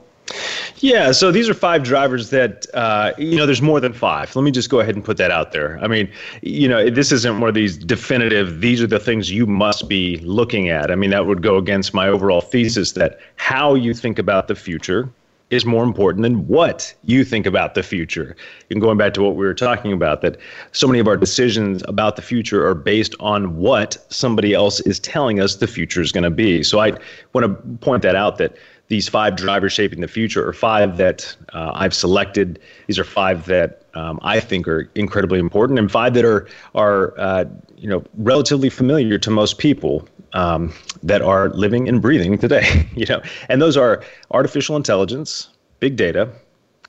Yeah, 0.77 1.11
so 1.11 1.31
these 1.31 1.47
are 1.47 1.53
five 1.53 1.83
drivers 1.83 2.29
that 2.31 2.65
uh, 2.73 3.13
you 3.17 3.37
know. 3.37 3.45
There's 3.45 3.61
more 3.61 3.79
than 3.79 3.93
five. 3.93 4.35
Let 4.35 4.43
me 4.43 4.51
just 4.51 4.69
go 4.69 4.79
ahead 4.79 4.95
and 4.95 5.03
put 5.03 5.17
that 5.17 5.31
out 5.31 5.51
there. 5.51 5.79
I 5.81 5.87
mean, 5.87 6.11
you 6.41 6.67
know, 6.67 6.89
this 6.89 7.11
isn't 7.11 7.39
one 7.39 7.47
of 7.47 7.55
these 7.55 7.77
definitive. 7.77 8.61
These 8.61 8.81
are 8.81 8.87
the 8.87 8.99
things 8.99 9.31
you 9.31 9.45
must 9.45 9.87
be 9.87 10.17
looking 10.17 10.69
at. 10.69 10.91
I 10.91 10.95
mean, 10.95 11.11
that 11.11 11.27
would 11.27 11.43
go 11.43 11.57
against 11.57 11.93
my 11.93 12.07
overall 12.07 12.41
thesis 12.41 12.93
that 12.93 13.19
how 13.35 13.75
you 13.75 13.93
think 13.93 14.19
about 14.19 14.47
the 14.47 14.55
future 14.55 15.09
is 15.51 15.65
more 15.65 15.83
important 15.83 16.23
than 16.23 16.47
what 16.47 16.93
you 17.03 17.23
think 17.23 17.45
about 17.45 17.75
the 17.75 17.83
future. 17.83 18.35
And 18.71 18.81
going 18.81 18.97
back 18.97 19.13
to 19.13 19.21
what 19.21 19.35
we 19.35 19.45
were 19.45 19.53
talking 19.53 19.93
about, 19.93 20.21
that 20.21 20.37
so 20.71 20.87
many 20.87 20.99
of 20.99 21.07
our 21.07 21.17
decisions 21.17 21.83
about 21.87 22.15
the 22.15 22.21
future 22.23 22.67
are 22.67 22.73
based 22.73 23.13
on 23.19 23.57
what 23.57 23.97
somebody 24.09 24.53
else 24.53 24.79
is 24.81 24.99
telling 24.99 25.39
us 25.39 25.57
the 25.57 25.67
future 25.67 26.01
is 26.01 26.11
going 26.11 26.23
to 26.23 26.31
be. 26.31 26.63
So 26.63 26.79
I 26.79 26.93
want 27.33 27.45
to 27.45 27.77
point 27.85 28.01
that 28.01 28.15
out 28.15 28.37
that 28.39 28.57
these 28.87 29.09
five 29.09 29.35
drivers 29.35 29.73
shaping 29.73 30.01
the 30.01 30.07
future 30.07 30.47
are 30.47 30.53
five 30.53 30.97
that 30.97 31.35
uh, 31.53 31.71
I've 31.73 31.93
selected. 31.93 32.59
These 32.87 32.99
are 32.99 33.03
five 33.03 33.45
that 33.45 33.83
um, 33.95 34.19
I 34.21 34.39
think 34.39 34.67
are 34.67 34.89
incredibly 34.95 35.39
important, 35.39 35.79
and 35.79 35.91
five 35.91 36.13
that 36.13 36.25
are 36.25 36.47
are 36.75 37.17
uh, 37.19 37.45
you 37.77 37.89
know 37.89 38.03
relatively 38.17 38.69
familiar 38.69 39.17
to 39.17 39.31
most 39.31 39.57
people 39.57 40.07
um, 40.33 40.73
that 41.01 41.21
are 41.21 41.49
living 41.49 41.87
and 41.89 42.01
breathing 42.01 42.37
today. 42.37 42.87
you 42.95 43.05
know, 43.07 43.21
and 43.49 43.61
those 43.61 43.75
are 43.77 44.03
artificial 44.31 44.75
intelligence, 44.75 45.49
big 45.79 45.95
data, 45.95 46.29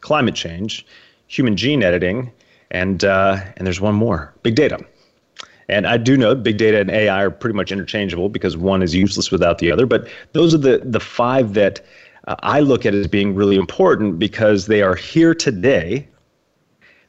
climate 0.01 0.35
change, 0.35 0.85
human 1.29 1.57
gene 1.57 1.83
editing, 1.83 2.31
and 2.71 3.05
uh, 3.05 3.41
and 3.57 3.67
there's 3.67 3.81
one 3.81 3.95
more, 3.95 4.35
big 4.43 4.55
data. 4.55 4.85
And 5.69 5.87
I 5.87 5.97
do 5.97 6.17
know 6.17 6.35
big 6.35 6.59
data 6.59 6.81
and 6.81 6.91
AI 6.91 7.25
are 7.25 7.31
pretty 7.31 7.57
much 7.57 7.73
interchangeable 7.73 8.29
because 8.29 8.57
one 8.57 8.83
is 8.83 8.95
useless 8.95 9.31
without 9.31 9.59
the 9.59 9.71
other. 9.73 9.87
But 9.87 10.09
those 10.33 10.55
are 10.55 10.59
the, 10.59 10.81
the 10.85 11.01
five 11.01 11.55
that 11.55 11.85
uh, 12.27 12.37
I 12.41 12.61
look 12.61 12.87
at 12.87 12.95
as 12.95 13.07
being 13.07 13.35
really 13.35 13.57
important 13.57 14.19
because 14.19 14.67
they 14.67 14.83
are 14.83 14.95
here 14.95 15.35
today. 15.35 16.07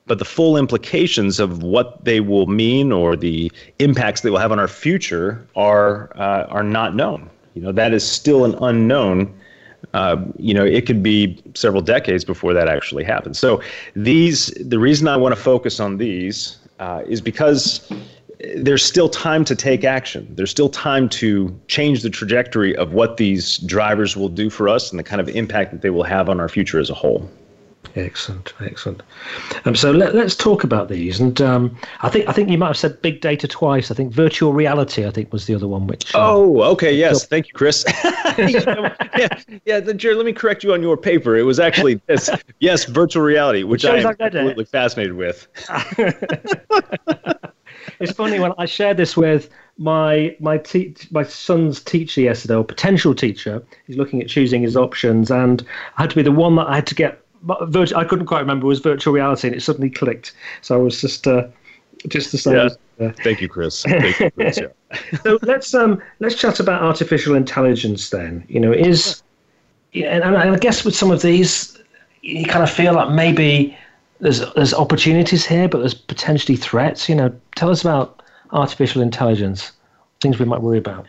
But 0.08 0.20
the 0.20 0.26
full 0.26 0.56
implications 0.58 1.40
of 1.40 1.62
what 1.64 2.04
they 2.06 2.22
will 2.22 2.48
mean 2.48 2.92
or 2.92 3.16
the 3.16 3.52
impacts 3.80 4.22
they 4.22 4.30
will 4.30 4.38
have 4.38 4.54
on 4.54 4.60
our 4.60 4.68
future 4.68 5.46
are 5.56 6.16
uh, 6.18 6.48
are 6.50 6.64
not 6.64 6.96
known. 6.96 7.30
You 7.56 7.62
know 7.62 7.74
that 7.74 7.94
is 7.94 8.10
still 8.10 8.46
an 8.46 8.56
unknown. 8.62 9.34
Uh, 9.94 10.18
you 10.38 10.54
know, 10.54 10.66
it 10.66 10.86
could 10.86 11.04
be 11.04 11.42
several 11.56 11.82
decades 11.82 12.24
before 12.24 12.54
that 12.54 12.68
actually 12.68 13.04
happens. 13.04 13.38
So 13.38 13.62
these, 13.96 14.48
the 14.60 14.80
reason 14.80 15.08
I 15.08 15.16
want 15.18 15.36
to 15.36 15.42
focus 15.42 15.80
on 15.80 15.98
these 15.98 16.58
uh, 16.80 17.04
is 17.08 17.22
because 17.22 17.92
there's 18.56 18.84
still 18.84 19.10
time 19.10 19.44
to 19.46 19.56
take 19.56 19.84
action. 19.84 20.28
There's 20.36 20.52
still 20.52 20.70
time 20.70 21.10
to 21.10 21.60
change 21.68 22.04
the 22.04 22.10
trajectory 22.10 22.76
of 22.76 22.94
what 22.94 23.18
these 23.18 23.58
drivers 23.60 24.16
will 24.16 24.30
do 24.30 24.50
for 24.50 24.70
us 24.70 24.92
and 24.92 25.00
the 25.00 25.04
kind 25.04 25.20
of 25.20 25.30
impact 25.30 25.72
that 25.72 25.82
they 25.82 25.90
will 25.90 26.04
have 26.04 26.30
on 26.30 26.40
our 26.40 26.50
future 26.50 26.80
as 26.80 26.90
a 26.90 26.94
whole. 26.94 27.30
Excellent, 27.96 28.54
excellent. 28.60 29.02
Um, 29.66 29.76
so 29.76 29.92
let, 29.92 30.14
us 30.14 30.36
talk 30.36 30.64
about 30.64 30.88
these, 30.88 31.20
and 31.20 31.42
um, 31.42 31.76
I 32.02 32.10
think 32.10 32.28
I 32.28 32.32
think 32.34 32.50
you 32.50 32.58
might 32.58 32.68
have 32.68 32.78
said 32.78 33.02
big 33.02 33.22
data 33.22 33.48
twice. 33.48 33.90
I 33.90 33.96
think 33.96 34.14
virtual 34.14 34.54
reality, 34.54 35.08
I 35.08 35.10
think, 35.10 35.34
was 35.34 35.48
the 35.48 35.56
other 35.56 35.68
one. 35.68 35.88
Which 35.88 36.14
uh, 36.14 36.20
oh, 36.20 36.62
okay, 36.74 36.94
yes, 36.94 37.26
thank 37.26 37.48
you, 37.48 37.54
Chris. 37.54 37.86
yeah, 38.38 39.30
yeah. 39.66 39.80
Jared, 39.80 40.18
let 40.18 40.26
me 40.28 40.34
correct 40.34 40.64
you 40.64 40.74
on 40.74 40.84
your 40.84 40.98
paper. 40.98 41.38
It 41.38 41.44
was 41.44 41.60
actually 41.60 42.00
this, 42.06 42.30
yes, 42.60 42.86
virtual 42.86 43.24
reality, 43.24 43.64
which 43.64 43.84
I 43.84 43.98
am 43.98 44.16
absolutely 44.20 44.66
fascinated 44.66 45.14
with 45.14 45.48
it's 48.00 48.12
funny 48.12 48.40
when 48.40 48.54
I 48.58 48.66
shared 48.66 48.98
this 48.98 49.16
with 49.16 49.50
my 49.78 50.36
my 50.40 50.58
te- 50.58 50.96
my 51.12 51.24
son's 51.24 51.82
teacher 51.82 52.22
yesterday, 52.22 52.56
or 52.56 52.64
potential 52.64 53.14
teacher. 53.14 53.64
He's 53.86 53.98
looking 53.98 54.22
at 54.22 54.28
choosing 54.28 54.62
his 54.62 54.76
options, 54.76 55.32
and 55.32 55.66
I 55.98 56.04
had 56.04 56.10
to 56.12 56.16
be 56.16 56.24
the 56.24 56.32
one 56.32 56.56
that 56.56 56.68
I 56.68 56.76
had 56.76 56.88
to 56.88 56.96
get. 56.96 57.22
I 57.50 58.04
couldn't 58.04 58.26
quite 58.26 58.40
remember 58.40 58.66
was 58.66 58.80
virtual 58.80 59.14
reality, 59.14 59.48
and 59.48 59.56
it 59.56 59.62
suddenly 59.62 59.90
clicked. 59.90 60.34
So 60.62 60.76
I 60.76 60.82
was 60.82 61.00
just 61.00 61.28
uh, 61.28 61.48
just 62.08 62.32
the 62.32 62.38
same. 62.38 62.56
Yeah. 62.56 62.70
Uh, 63.00 63.12
Thank 63.24 63.42
you, 63.42 63.48
Chris. 63.48 63.84
Thank 63.84 64.20
you, 64.20 64.32
Chris 64.32 64.58
yeah. 64.58 65.20
so 65.24 65.38
let's 65.44 65.74
um 65.76 66.02
let's 66.20 66.36
chat 66.36 66.60
about 66.60 66.82
artificial 66.82 67.36
intelligence 67.36 68.10
then. 68.10 68.44
You 68.48 68.60
know, 68.60 68.72
is 68.72 69.22
and, 69.94 70.24
and 70.24 70.36
I 70.36 70.58
guess 70.58 70.84
with 70.84 70.96
some 70.96 71.12
of 71.12 71.22
these, 71.22 71.78
you 72.22 72.46
kind 72.46 72.64
of 72.64 72.72
feel 72.72 72.94
like 72.94 73.12
maybe 73.12 73.78
there's 74.20 74.40
there's 74.54 74.74
opportunities 74.74 75.46
here, 75.46 75.68
but 75.68 75.80
there's 75.80 75.94
potentially 75.94 76.56
threats. 76.56 77.08
You 77.08 77.16
know, 77.16 77.36
tell 77.56 77.70
us 77.70 77.82
about 77.82 78.24
artificial 78.52 79.02
intelligence, 79.02 79.72
things 80.22 80.40
we 80.40 80.46
might 80.46 80.62
worry 80.62 80.78
about. 80.78 81.06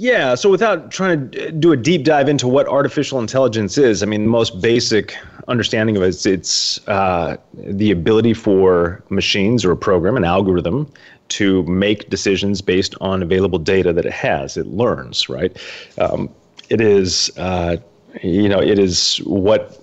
Yeah, 0.00 0.36
so 0.36 0.48
without 0.48 0.92
trying 0.92 1.28
to 1.32 1.50
do 1.50 1.72
a 1.72 1.76
deep 1.76 2.04
dive 2.04 2.28
into 2.28 2.46
what 2.46 2.68
artificial 2.68 3.18
intelligence 3.18 3.76
is, 3.76 4.00
I 4.00 4.06
mean, 4.06 4.22
the 4.22 4.30
most 4.30 4.60
basic 4.60 5.16
understanding 5.48 5.96
of 5.96 6.04
it 6.04 6.10
is 6.10 6.24
it's 6.24 6.86
uh, 6.86 7.36
the 7.54 7.90
ability 7.90 8.34
for 8.34 9.02
machines 9.08 9.64
or 9.64 9.72
a 9.72 9.76
program, 9.76 10.16
an 10.16 10.22
algorithm, 10.22 10.88
to 11.30 11.64
make 11.64 12.08
decisions 12.10 12.62
based 12.62 12.94
on 13.00 13.24
available 13.24 13.58
data 13.58 13.92
that 13.92 14.06
it 14.06 14.12
has. 14.12 14.56
It 14.56 14.68
learns, 14.68 15.28
right? 15.28 15.56
Um, 15.98 16.30
it 16.70 16.80
is, 16.80 17.30
uh, 17.36 17.78
you 18.22 18.48
know, 18.48 18.60
it 18.60 18.78
is 18.78 19.16
what 19.24 19.82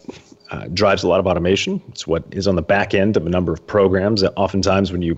uh, 0.51 0.67
drives 0.73 1.03
a 1.03 1.07
lot 1.07 1.19
of 1.19 1.27
automation. 1.27 1.81
It's 1.89 2.05
what 2.05 2.23
is 2.31 2.47
on 2.47 2.55
the 2.55 2.61
back 2.61 2.93
end 2.93 3.17
of 3.17 3.25
a 3.25 3.29
number 3.29 3.51
of 3.51 3.65
programs. 3.65 4.23
Oftentimes, 4.35 4.91
when 4.91 5.01
you 5.01 5.17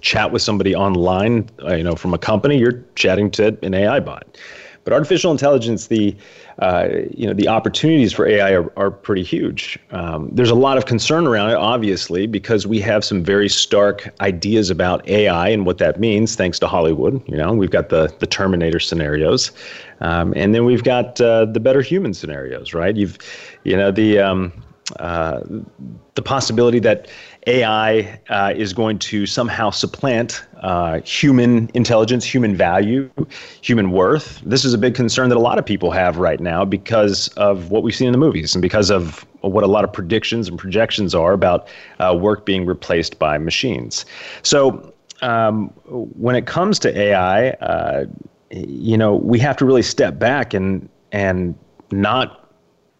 chat 0.00 0.32
with 0.32 0.42
somebody 0.42 0.74
online, 0.74 1.48
uh, 1.62 1.74
you 1.74 1.84
know, 1.84 1.94
from 1.94 2.14
a 2.14 2.18
company, 2.18 2.58
you're 2.58 2.84
chatting 2.94 3.30
to 3.32 3.56
an 3.62 3.74
AI 3.74 4.00
bot. 4.00 4.38
But 4.84 4.92
artificial 4.92 5.30
intelligence, 5.30 5.86
the 5.86 6.16
uh, 6.58 6.88
you 7.10 7.26
know 7.26 7.32
the 7.32 7.48
opportunities 7.48 8.12
for 8.12 8.26
AI 8.26 8.52
are, 8.52 8.72
are 8.78 8.90
pretty 8.90 9.22
huge. 9.22 9.78
Um, 9.90 10.28
there's 10.32 10.50
a 10.50 10.54
lot 10.54 10.76
of 10.76 10.86
concern 10.86 11.26
around 11.26 11.50
it, 11.50 11.56
obviously, 11.56 12.26
because 12.26 12.66
we 12.66 12.80
have 12.80 13.04
some 13.04 13.24
very 13.24 13.48
stark 13.48 14.12
ideas 14.20 14.70
about 14.70 15.06
AI 15.08 15.48
and 15.48 15.64
what 15.66 15.78
that 15.78 15.98
means, 15.98 16.36
thanks 16.36 16.58
to 16.60 16.66
Hollywood. 16.66 17.22
You 17.28 17.36
know, 17.36 17.52
we've 17.52 17.70
got 17.70 17.88
the 17.88 18.14
the 18.18 18.26
Terminator 18.26 18.80
scenarios, 18.80 19.50
um, 20.00 20.32
and 20.36 20.54
then 20.54 20.64
we've 20.64 20.84
got 20.84 21.20
uh, 21.20 21.46
the 21.46 21.60
better 21.60 21.82
human 21.82 22.14
scenarios, 22.14 22.74
right? 22.74 22.96
You've, 22.96 23.18
you 23.64 23.76
know, 23.76 23.90
the 23.90 24.18
um, 24.18 24.52
uh, 24.98 25.40
the 26.14 26.22
possibility 26.22 26.78
that 26.80 27.08
AI 27.46 28.20
uh, 28.28 28.52
is 28.56 28.72
going 28.72 28.98
to 29.00 29.26
somehow 29.26 29.70
supplant 29.70 30.44
uh, 30.60 31.00
human 31.00 31.68
intelligence, 31.74 32.24
human 32.24 32.54
value, 32.54 33.10
human 33.62 33.90
worth. 33.90 34.40
This 34.44 34.64
is 34.64 34.74
a 34.74 34.78
big 34.78 34.94
concern 34.94 35.28
that 35.28 35.36
a 35.36 35.40
lot 35.40 35.58
of 35.58 35.66
people 35.66 35.90
have 35.90 36.18
right 36.18 36.38
now 36.38 36.64
because 36.64 37.28
of 37.28 37.70
what 37.70 37.82
we've 37.82 37.94
seen 37.94 38.06
in 38.06 38.12
the 38.12 38.18
movies 38.18 38.54
and 38.54 38.62
because 38.62 38.90
of 38.90 39.26
what 39.40 39.64
a 39.64 39.66
lot 39.66 39.82
of 39.82 39.92
predictions 39.92 40.48
and 40.48 40.56
projections 40.56 41.14
are 41.14 41.32
about 41.32 41.66
uh, 41.98 42.16
work 42.18 42.46
being 42.46 42.64
replaced 42.64 43.18
by 43.18 43.38
machines. 43.38 44.04
So, 44.42 44.94
um, 45.20 45.68
when 45.86 46.34
it 46.34 46.46
comes 46.46 46.78
to 46.80 46.96
AI, 46.96 47.50
uh, 47.50 48.06
you 48.50 48.96
know, 48.96 49.16
we 49.16 49.38
have 49.38 49.56
to 49.56 49.64
really 49.64 49.82
step 49.82 50.18
back 50.18 50.52
and 50.54 50.88
and 51.12 51.56
not 51.90 52.41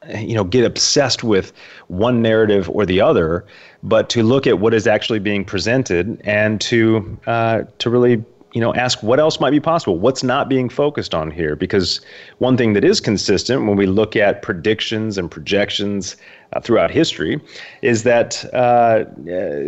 you 0.09 0.35
know 0.35 0.45
get 0.45 0.65
obsessed 0.65 1.23
with 1.23 1.53
one 1.89 2.23
narrative 2.23 2.69
or 2.71 2.85
the 2.85 3.01
other 3.01 3.45
but 3.83 4.09
to 4.09 4.23
look 4.23 4.47
at 4.47 4.59
what 4.59 4.75
is 4.75 4.87
actually 4.87 5.19
being 5.19 5.45
presented 5.45 6.21
and 6.25 6.61
to 6.61 7.19
uh, 7.27 7.63
to 7.79 7.91
really 7.91 8.25
you 8.53 8.61
know 8.61 8.75
ask 8.75 9.03
what 9.03 9.19
else 9.19 9.41
might 9.41 9.51
be 9.51 9.61
possible 9.61 9.99
what's 9.99 10.23
not 10.23 10.49
being 10.49 10.69
focused 10.69 11.15
on 11.15 11.31
here 11.31 11.57
because 11.57 12.01
one 12.39 12.57
thing 12.57 12.73
that 12.73 12.85
is 12.85 13.01
consistent 13.01 13.67
when 13.67 13.77
we 13.77 13.87
look 13.87 14.17
at 14.17 14.43
predictions 14.43 15.19
and 15.19 15.31
projections 15.31 16.17
uh, 16.53 16.61
throughout 16.61 16.91
history 16.91 17.41
is 17.81 18.03
that 18.03 18.45
uh, 18.55 19.05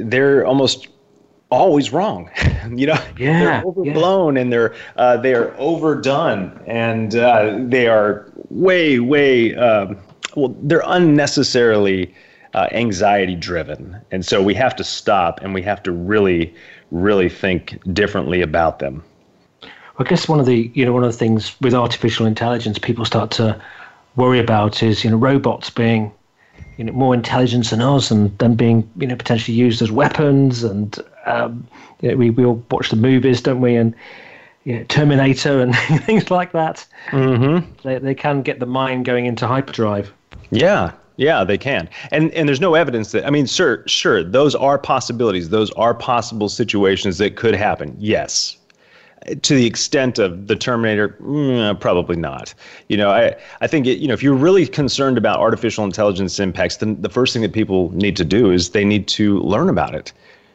they're 0.04 0.44
almost 0.46 0.88
always 1.50 1.92
wrong 1.92 2.28
you 2.74 2.86
know 2.86 2.98
yeah, 3.18 3.40
they're 3.40 3.64
overblown 3.64 4.34
yeah. 4.34 4.42
and 4.42 4.52
they're 4.52 4.74
uh, 4.96 5.16
they 5.16 5.34
are 5.34 5.54
overdone 5.58 6.60
and 6.66 7.14
uh, 7.14 7.56
they 7.60 7.86
are 7.86 8.30
way 8.50 8.98
way 8.98 9.54
um, 9.54 9.96
well, 10.36 10.54
they're 10.62 10.82
unnecessarily 10.84 12.14
uh, 12.54 12.68
anxiety 12.72 13.34
driven. 13.34 14.00
And 14.10 14.24
so 14.24 14.42
we 14.42 14.54
have 14.54 14.74
to 14.76 14.84
stop 14.84 15.40
and 15.42 15.54
we 15.54 15.62
have 15.62 15.82
to 15.82 15.92
really, 15.92 16.54
really 16.90 17.28
think 17.28 17.78
differently 17.92 18.40
about 18.40 18.78
them. 18.78 19.02
I 19.98 20.04
guess 20.04 20.28
one 20.28 20.40
of 20.40 20.46
the 20.46 20.70
you 20.74 20.84
know 20.84 20.92
one 20.92 21.04
of 21.04 21.12
the 21.12 21.18
things 21.18 21.54
with 21.60 21.72
artificial 21.72 22.26
intelligence 22.26 22.78
people 22.78 23.04
start 23.04 23.30
to 23.32 23.60
worry 24.16 24.40
about 24.40 24.82
is 24.82 25.04
you 25.04 25.10
know 25.10 25.16
robots 25.16 25.70
being 25.70 26.10
you 26.76 26.84
know 26.84 26.92
more 26.92 27.14
intelligent 27.14 27.70
than 27.70 27.80
us 27.80 28.10
and 28.10 28.36
then 28.38 28.56
being 28.56 28.90
you 28.96 29.06
know 29.06 29.14
potentially 29.14 29.56
used 29.56 29.82
as 29.82 29.92
weapons 29.92 30.64
and 30.64 30.98
um, 31.26 31.66
you 32.00 32.10
know, 32.10 32.16
we 32.16 32.30
we 32.30 32.44
all 32.44 32.60
watch 32.72 32.90
the 32.90 32.96
movies 32.96 33.40
don't 33.40 33.60
we 33.60 33.76
and 33.76 33.94
you 34.64 34.78
know, 34.78 34.84
Terminator 34.84 35.60
and 35.60 35.76
things 36.04 36.30
like 36.30 36.52
that. 36.52 36.84
Mm-hmm. 37.10 37.70
They 37.82 37.98
they 37.98 38.14
can 38.14 38.42
get 38.42 38.58
the 38.58 38.66
mind 38.66 39.04
going 39.04 39.26
into 39.26 39.46
hyperdrive. 39.46 40.12
Yeah, 40.54 40.92
yeah, 41.16 41.44
they 41.44 41.58
can. 41.58 41.88
And 42.10 42.32
and 42.32 42.48
there's 42.48 42.60
no 42.60 42.74
evidence 42.74 43.12
that 43.12 43.26
I 43.26 43.30
mean, 43.30 43.46
sure, 43.46 43.82
sure, 43.86 44.22
those 44.22 44.54
are 44.54 44.78
possibilities. 44.78 45.50
Those 45.50 45.70
are 45.72 45.94
possible 45.94 46.48
situations 46.48 47.18
that 47.18 47.36
could 47.36 47.54
happen. 47.54 47.96
Yes. 47.98 48.56
To 49.40 49.54
the 49.54 49.64
extent 49.64 50.18
of 50.18 50.48
the 50.48 50.56
Terminator, 50.56 51.16
mm, 51.20 51.80
probably 51.80 52.16
not. 52.16 52.52
You 52.88 52.98
know, 52.98 53.10
I, 53.10 53.34
I 53.62 53.66
think 53.66 53.86
it, 53.86 53.98
you 53.98 54.06
know 54.06 54.14
if 54.14 54.22
you're 54.22 54.34
really 54.34 54.66
concerned 54.66 55.18
about 55.18 55.38
artificial 55.40 55.84
intelligence 55.84 56.38
impacts, 56.38 56.76
then 56.76 57.00
the 57.00 57.08
first 57.08 57.32
thing 57.32 57.42
that 57.42 57.52
people 57.52 57.90
need 57.94 58.16
to 58.16 58.24
do 58.24 58.50
is 58.50 58.70
they 58.70 58.84
need 58.84 59.08
to 59.08 59.40
learn 59.40 59.68
about 59.68 59.94
it. 59.94 60.12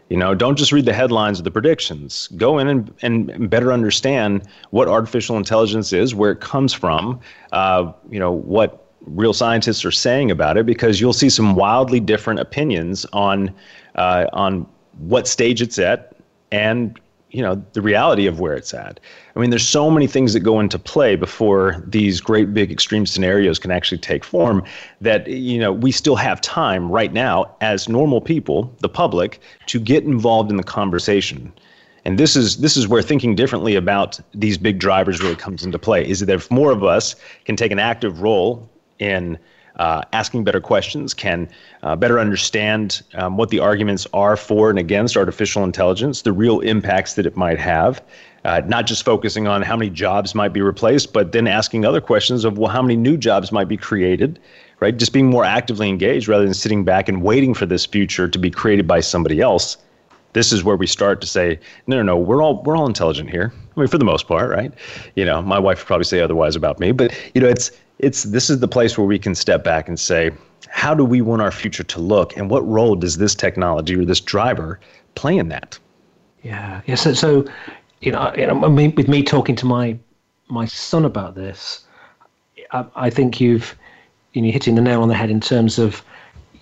You 0.10 0.18
know, 0.18 0.34
don't 0.34 0.58
just 0.58 0.72
read 0.72 0.86
the 0.86 0.94
headlines 0.94 1.40
or 1.40 1.44
the 1.44 1.52
predictions. 1.52 2.30
Go 2.36 2.58
in 2.58 2.68
and, 2.68 2.92
and 3.04 3.50
better 3.50 3.72
understand 3.72 4.48
what 4.72 4.88
artificial 4.88 5.38
intelligence 5.38 5.94
is, 5.94 6.16
where 6.16 6.32
it 6.32 6.40
comes 6.40 6.74
from, 6.74 7.20
uh, 7.52 7.92
you 8.10 8.20
know, 8.20 8.32
what 8.32 8.89
real 9.16 9.34
scientists 9.34 9.84
are 9.86 9.92
saying 9.92 10.32
about 10.32 10.58
it 10.58 10.66
because 10.66 11.02
you'll 11.02 11.14
see 11.14 11.30
some 11.30 11.56
wildly 11.56 12.00
different 12.00 12.40
opinions 12.40 13.06
on 13.14 13.54
uh, 13.96 14.28
on 14.34 14.68
what 14.98 15.28
stage 15.28 15.62
it's 15.62 15.80
at 15.80 16.16
and 16.52 17.00
you 17.32 17.42
know 17.42 17.64
the 17.74 17.82
reality 17.82 18.26
of 18.26 18.40
where 18.40 18.56
it's 18.56 18.74
at. 18.74 19.00
I 19.36 19.40
mean, 19.40 19.52
there's 19.52 19.68
so 19.68 19.92
many 19.92 20.08
things 20.08 20.34
that 20.34 20.40
go 20.40 20.60
into 20.60 20.80
play 20.80 21.16
before 21.16 21.84
these 21.88 22.20
great 22.20 22.54
big 22.54 22.72
extreme 22.72 23.06
scenarios 23.06 23.60
can 23.60 23.72
actually 23.72 24.00
take 24.00 24.24
form 24.24 24.64
that 25.02 25.28
you 25.28 25.60
know 25.60 25.72
we 25.72 25.92
still 25.92 26.16
have 26.16 26.42
time 26.42 26.92
right 26.92 27.14
now 27.14 27.56
as 27.62 27.88
normal 27.88 28.22
people, 28.22 28.74
the 28.80 28.90
public, 28.90 29.40
to 29.68 29.80
get 29.80 30.04
involved 30.04 30.50
in 30.50 30.58
the 30.58 30.64
conversation. 30.64 31.54
And 32.06 32.18
this 32.18 32.36
is 32.36 32.58
this 32.58 32.76
is 32.76 32.88
where 32.88 33.02
thinking 33.02 33.36
differently 33.36 33.76
about 33.76 34.20
these 34.34 34.58
big 34.58 34.80
drivers 34.80 35.22
really 35.22 35.36
comes 35.36 35.64
into 35.64 35.78
play. 35.78 36.08
Is 36.08 36.22
that 36.22 36.30
if 36.30 36.50
more 36.50 36.72
of 36.72 36.84
us 36.84 37.16
can 37.46 37.56
take 37.56 37.72
an 37.72 37.80
active 37.80 38.22
role 38.22 38.68
in 39.00 39.38
uh, 39.80 40.04
asking 40.12 40.44
better 40.44 40.60
questions, 40.60 41.14
can 41.14 41.50
uh, 41.84 41.96
better 41.96 42.20
understand 42.20 43.02
um, 43.14 43.38
what 43.38 43.50
the 43.50 43.60
arguments 43.60 44.06
are 44.14 44.36
for 44.36 44.70
and 44.70 44.78
against 44.78 45.16
artificial 45.16 45.64
intelligence, 45.64 46.22
the 46.22 46.34
real 46.34 46.60
impacts 46.60 47.14
that 47.14 47.26
it 47.26 47.38
might 47.38 47.58
have, 47.58 48.04
uh, 48.44 48.62
not 48.68 48.86
just 48.86 49.04
focusing 49.04 49.48
on 49.48 49.62
how 49.62 49.78
many 49.78 49.90
jobs 49.90 50.36
might 50.36 50.50
be 50.50 50.62
replaced, 50.62 51.14
but 51.14 51.32
then 51.32 51.48
asking 51.48 51.86
other 51.86 52.02
questions 52.02 52.44
of, 52.44 52.58
well, 52.58 52.70
how 52.70 52.82
many 52.82 52.98
new 52.98 53.18
jobs 53.18 53.52
might 53.52 53.68
be 53.70 53.78
created, 53.78 54.38
right? 54.82 54.98
Just 54.98 55.14
being 55.14 55.28
more 55.28 55.46
actively 55.46 55.88
engaged 55.88 56.28
rather 56.28 56.44
than 56.44 56.54
sitting 56.54 56.84
back 56.84 57.08
and 57.08 57.22
waiting 57.22 57.54
for 57.54 57.66
this 57.66 57.86
future 57.86 58.28
to 58.28 58.40
be 58.40 58.52
created 58.52 58.86
by 58.88 59.00
somebody 59.00 59.40
else. 59.40 59.78
This 60.40 60.54
is 60.54 60.64
where 60.64 60.78
we 60.78 60.88
start 60.88 61.20
to 61.20 61.28
say, 61.28 61.60
no, 61.86 61.98
no, 61.98 62.02
no, 62.02 62.18
we're 62.18 62.42
all 62.42 62.64
we're 62.64 62.78
all 62.78 62.88
intelligent 62.88 63.30
here. 63.30 63.52
I 63.76 63.80
mean, 63.82 63.90
for 63.90 63.98
the 63.98 64.06
most 64.06 64.26
part, 64.26 64.50
right? 64.50 64.74
You 65.18 65.26
know, 65.26 65.42
my 65.42 65.60
wife 65.60 65.80
would 65.80 65.88
probably 65.88 66.06
say 66.06 66.22
otherwise 66.22 66.56
about 66.56 66.80
me, 66.80 66.94
but 66.94 67.14
you 67.36 67.42
know, 67.42 67.50
it's 67.50 67.72
it's 67.98 68.24
this 68.24 68.50
is 68.50 68.62
the 68.62 68.68
place 68.70 68.98
where 68.98 69.06
we 69.06 69.20
can 69.20 69.36
step 69.36 69.66
back 69.66 69.90
and 69.90 70.00
say, 70.00 70.32
how 70.70 70.94
do 70.94 71.04
we 71.04 71.20
want 71.20 71.42
our 71.42 71.52
future 71.52 71.84
to 71.84 72.00
look, 72.00 72.38
and 72.38 72.50
what 72.50 72.66
role 72.66 72.96
does 72.96 73.18
this 73.18 73.36
technology 73.36 73.98
or 73.98 74.06
this 74.06 74.22
driver 74.22 74.80
play 75.16 75.38
in 75.38 75.50
that? 75.50 75.78
Yeah, 76.42 76.80
yeah. 76.86 76.96
So, 76.96 77.14
so 77.14 77.46
you 78.00 78.14
know, 78.14 78.34
you 78.38 78.48
know, 78.48 78.64
I 78.64 78.70
mean, 78.70 78.96
with 78.96 79.10
me 79.10 79.24
talking 79.24 79.58
to 79.58 79.66
my 79.66 79.98
my 80.48 80.68
son 80.68 81.04
about 81.04 81.36
this, 81.36 81.84
I, 82.72 82.86
I 82.96 83.10
think 83.10 83.42
you've 83.42 83.76
you 84.32 84.42
know 84.42 84.52
hitting 84.52 84.76
the 84.76 84.82
nail 84.82 85.02
on 85.02 85.10
the 85.10 85.16
head 85.16 85.30
in 85.30 85.42
terms 85.42 85.78
of 85.78 86.02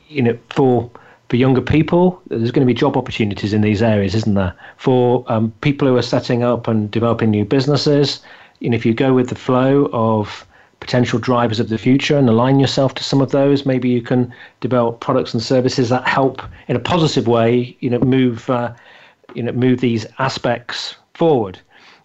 you 0.08 0.24
know 0.24 0.36
for 0.50 0.90
for 1.30 1.36
younger 1.36 1.62
people, 1.62 2.22
there's 2.28 2.52
going 2.52 2.66
to 2.66 2.74
be 2.74 2.74
job 2.74 2.96
opportunities 2.96 3.54
in 3.54 3.62
these 3.62 3.82
areas, 3.82 4.16
isn't 4.16 4.36
there? 4.36 4.54
For 4.78 5.26
um, 5.28 5.52
people 5.62 5.88
who 5.88 5.96
are 5.98 6.02
setting 6.02 6.44
up 6.44 6.68
and 6.68 6.90
developing 6.90 7.32
new 7.32 7.46
businesses, 7.46 8.22
know, 8.70 8.76
if 8.76 8.86
you 8.86 8.94
go 8.94 9.14
with 9.14 9.30
the 9.30 9.36
flow 9.36 9.90
of 9.94 10.46
potential 10.80 11.20
drivers 11.20 11.60
of 11.60 11.70
the 11.70 11.78
future 11.78 12.18
and 12.18 12.30
align 12.30 12.60
yourself 12.60 12.94
to 12.96 13.04
some 13.04 13.22
of 13.22 13.32
those. 13.32 13.66
Maybe 13.66 13.90
you 13.90 14.02
can 14.02 14.34
develop 14.62 15.00
products 15.00 15.34
and 15.34 15.42
services 15.42 15.90
that 15.90 16.08
help 16.08 16.42
in 16.68 16.76
a 16.76 16.80
positive 16.80 17.28
way, 17.28 17.76
you 17.80 17.90
know, 17.90 18.00
move, 18.00 18.50
uh, 18.50 18.74
you 19.34 19.44
know, 19.44 19.52
move 19.52 19.82
these 19.82 20.06
aspects 20.20 20.96
forward. 21.14 21.60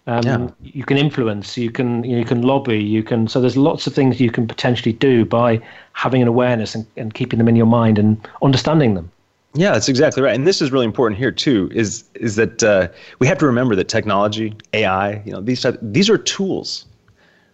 Um, 0.05 0.23
yeah. 0.25 0.49
You 0.61 0.83
can 0.83 0.97
influence, 0.97 1.57
you 1.57 1.71
can 1.71 2.03
you, 2.03 2.25
can 2.25 2.41
lobby, 2.41 2.83
you 2.83 3.03
can. 3.03 3.27
So 3.27 3.39
there's 3.39 3.55
lots 3.55 3.87
of 3.87 3.93
things 3.93 4.19
you 4.19 4.31
can 4.31 4.47
potentially 4.47 4.91
do 4.91 5.23
by 5.23 5.61
having 5.93 6.21
an 6.21 6.27
awareness 6.27 6.75
and, 6.75 6.85
and 6.97 7.13
keeping 7.13 7.39
them 7.39 7.47
in 7.47 7.55
your 7.55 7.65
mind 7.65 7.97
and 7.97 8.27
understanding 8.41 8.95
them. 8.95 9.09
Yeah, 9.53 9.71
that's 9.71 9.87
exactly 9.87 10.21
right, 10.23 10.35
and 10.35 10.47
this 10.47 10.61
is 10.61 10.71
really 10.71 10.85
important 10.85 11.17
here 11.17 11.31
too. 11.31 11.69
Is 11.73 12.03
is 12.15 12.35
that 12.35 12.63
uh, 12.63 12.87
we 13.19 13.27
have 13.27 13.37
to 13.37 13.45
remember 13.45 13.75
that 13.75 13.87
technology, 13.87 14.55
AI, 14.73 15.21
you 15.25 15.31
know, 15.31 15.41
these 15.41 15.61
type, 15.61 15.77
these 15.81 16.09
are 16.09 16.17
tools 16.17 16.85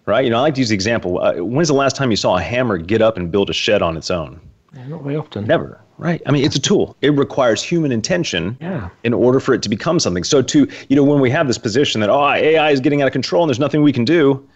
right? 0.09 0.25
You 0.25 0.31
know, 0.31 0.38
I 0.38 0.41
like 0.41 0.55
to 0.55 0.59
use 0.59 0.69
the 0.69 0.75
example. 0.75 1.21
Uh, 1.21 1.35
when's 1.35 1.67
the 1.69 1.73
last 1.73 1.95
time 1.95 2.09
you 2.12 2.17
saw 2.17 2.38
a 2.38 2.41
hammer 2.41 2.77
get 2.77 3.01
up 3.01 3.15
and 3.15 3.31
build 3.31 3.49
a 3.49 3.53
shed 3.53 3.81
on 3.81 3.95
its 3.95 4.12
own? 4.12 4.41
not 4.88 5.03
very 5.03 5.15
often. 5.15 5.45
Never, 5.45 5.81
right? 5.99 6.21
I 6.25 6.31
mean, 6.31 6.43
it's 6.43 6.55
a 6.55 6.62
tool. 6.62 6.95
It 7.01 7.09
requires 7.09 7.62
human 7.62 7.91
intention 7.91 8.57
yeah. 8.62 8.89
in 9.03 9.13
order 9.13 9.39
for 9.39 9.53
it 9.53 9.62
to 9.63 9.69
become 9.69 9.99
something. 9.99 10.23
So, 10.23 10.41
to 10.41 10.67
you 10.88 10.95
know, 10.95 11.03
when 11.03 11.19
we 11.19 11.29
have 11.29 11.47
this 11.47 11.57
position 11.57 12.01
that 12.01 12.09
oh, 12.09 12.31
AI 12.31 12.71
is 12.71 12.79
getting 12.79 13.01
out 13.01 13.07
of 13.07 13.13
control 13.13 13.43
and 13.43 13.49
there's 13.49 13.59
nothing 13.59 13.83
we 13.83 13.93
can 13.93 14.05
do, 14.05 14.47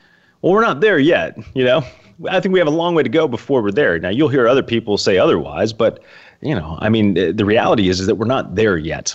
well, 0.41 0.53
we're 0.53 0.61
not 0.61 0.81
there 0.81 0.97
yet. 0.97 1.37
You 1.53 1.65
know, 1.65 1.83
I 2.29 2.39
think 2.39 2.53
we 2.53 2.59
have 2.59 2.67
a 2.67 2.71
long 2.71 2.95
way 2.95 3.03
to 3.03 3.09
go 3.09 3.27
before 3.27 3.61
we're 3.61 3.71
there. 3.71 3.99
Now, 3.99 4.09
you'll 4.09 4.29
hear 4.29 4.47
other 4.47 4.63
people 4.63 4.97
say 4.97 5.17
otherwise, 5.17 5.73
but 5.73 6.01
you 6.41 6.55
know, 6.55 6.77
I 6.81 6.89
mean, 6.89 7.13
the 7.13 7.45
reality 7.45 7.89
is 7.89 7.99
is 7.99 8.07
that 8.07 8.15
we're 8.15 8.25
not 8.25 8.55
there 8.55 8.77
yet. 8.77 9.13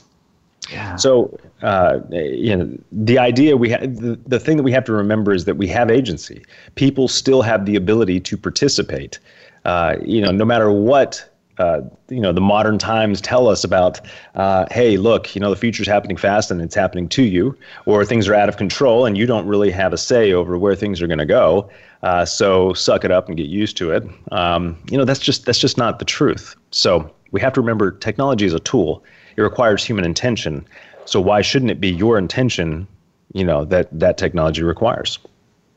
Yeah. 0.70 0.96
So, 0.96 1.38
uh, 1.62 2.00
you 2.10 2.54
know, 2.54 2.78
the 2.92 3.18
idea 3.18 3.56
we 3.56 3.70
have, 3.70 3.96
the, 3.96 4.18
the 4.26 4.38
thing 4.38 4.58
that 4.58 4.62
we 4.62 4.72
have 4.72 4.84
to 4.84 4.92
remember 4.92 5.32
is 5.32 5.46
that 5.46 5.56
we 5.56 5.66
have 5.68 5.90
agency. 5.90 6.44
People 6.74 7.08
still 7.08 7.40
have 7.40 7.64
the 7.64 7.74
ability 7.74 8.20
to 8.20 8.36
participate. 8.36 9.18
Uh, 9.64 9.96
you 10.04 10.20
know, 10.20 10.30
no 10.30 10.44
matter 10.44 10.70
what. 10.70 11.27
Uh, 11.58 11.80
you 12.08 12.20
know 12.20 12.32
the 12.32 12.40
modern 12.40 12.78
times 12.78 13.20
tell 13.20 13.48
us 13.48 13.64
about 13.64 14.00
uh, 14.36 14.66
hey 14.70 14.96
look 14.96 15.34
you 15.34 15.40
know 15.40 15.50
the 15.50 15.56
future's 15.56 15.88
happening 15.88 16.16
fast 16.16 16.50
and 16.50 16.60
it's 16.60 16.74
happening 16.74 17.08
to 17.08 17.22
you 17.22 17.56
or 17.86 18.04
things 18.04 18.28
are 18.28 18.34
out 18.34 18.48
of 18.48 18.56
control 18.56 19.04
and 19.06 19.18
you 19.18 19.26
don't 19.26 19.46
really 19.46 19.70
have 19.70 19.92
a 19.92 19.98
say 19.98 20.32
over 20.32 20.56
where 20.56 20.76
things 20.76 21.02
are 21.02 21.08
going 21.08 21.18
to 21.18 21.26
go 21.26 21.68
uh, 22.04 22.24
so 22.24 22.72
suck 22.74 23.04
it 23.04 23.10
up 23.10 23.26
and 23.26 23.36
get 23.36 23.46
used 23.48 23.76
to 23.76 23.90
it 23.90 24.04
um, 24.30 24.78
you 24.90 24.96
know 24.96 25.04
that's 25.04 25.20
just 25.20 25.46
that's 25.46 25.58
just 25.58 25.76
not 25.76 25.98
the 25.98 26.04
truth 26.04 26.54
so 26.70 27.12
we 27.32 27.40
have 27.40 27.52
to 27.52 27.60
remember 27.60 27.90
technology 27.90 28.46
is 28.46 28.54
a 28.54 28.60
tool 28.60 29.02
it 29.38 29.42
requires 29.42 29.84
human 29.84 30.04
intention. 30.04 30.66
So 31.04 31.20
why 31.20 31.42
shouldn't 31.42 31.70
it 31.70 31.80
be 31.80 31.88
your 31.88 32.18
intention, 32.18 32.88
you 33.32 33.44
know, 33.44 33.64
that 33.66 33.88
that 33.96 34.18
technology 34.18 34.64
requires? 34.64 35.18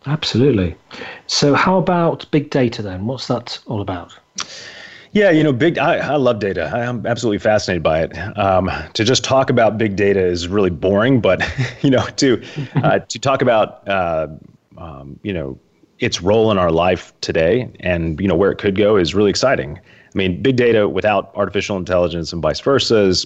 Absolutely. 0.08 0.76
So 1.28 1.54
how 1.54 1.78
about 1.78 2.26
big 2.32 2.50
data 2.50 2.82
then? 2.82 3.06
What's 3.06 3.28
that 3.28 3.60
all 3.68 3.80
about? 3.80 4.18
Yeah, 5.14 5.30
you 5.32 5.44
know, 5.44 5.52
big. 5.52 5.78
I, 5.78 5.98
I 5.98 6.16
love 6.16 6.40
data. 6.40 6.72
I, 6.74 6.86
am 6.86 7.06
absolutely 7.06 7.40
fascinated 7.40 7.84
by 7.84 8.04
it. 8.04 8.38
Um, 8.38 8.72
to 8.94 9.04
just 9.04 9.24
talk 9.26 9.50
about 9.50 9.78
big 9.78 9.98
data 9.98 10.24
is 10.24 10.48
really 10.48 10.70
boring, 10.70 11.20
but 11.20 11.44
you 11.82 11.90
know, 11.90 12.06
to 12.18 12.42
uh, 12.76 13.00
to 13.10 13.20
talk 13.20 13.42
about 13.42 13.88
uh, 13.88 14.28
um, 14.78 15.20
you 15.24 15.34
know 15.34 15.60
its 16.00 16.22
role 16.22 16.50
in 16.50 16.58
our 16.58 16.72
life 16.72 17.14
today 17.22 17.70
and 17.82 18.20
you 18.20 18.28
know 18.28 18.36
where 18.36 18.52
it 18.52 18.58
could 18.58 18.76
go 18.76 18.96
is 18.96 19.14
really 19.14 19.30
exciting. 19.30 19.78
I 19.78 20.18
mean, 20.18 20.42
big 20.42 20.56
data 20.56 20.90
without 20.90 21.32
artificial 21.36 21.78
intelligence 21.78 22.34
and 22.34 22.42
vice 22.42 22.60
versa 22.60 22.98
is, 22.98 23.26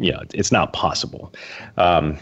you 0.00 0.10
know, 0.10 0.22
it's 0.32 0.50
not 0.50 0.72
possible. 0.72 1.32
Um, 1.76 2.18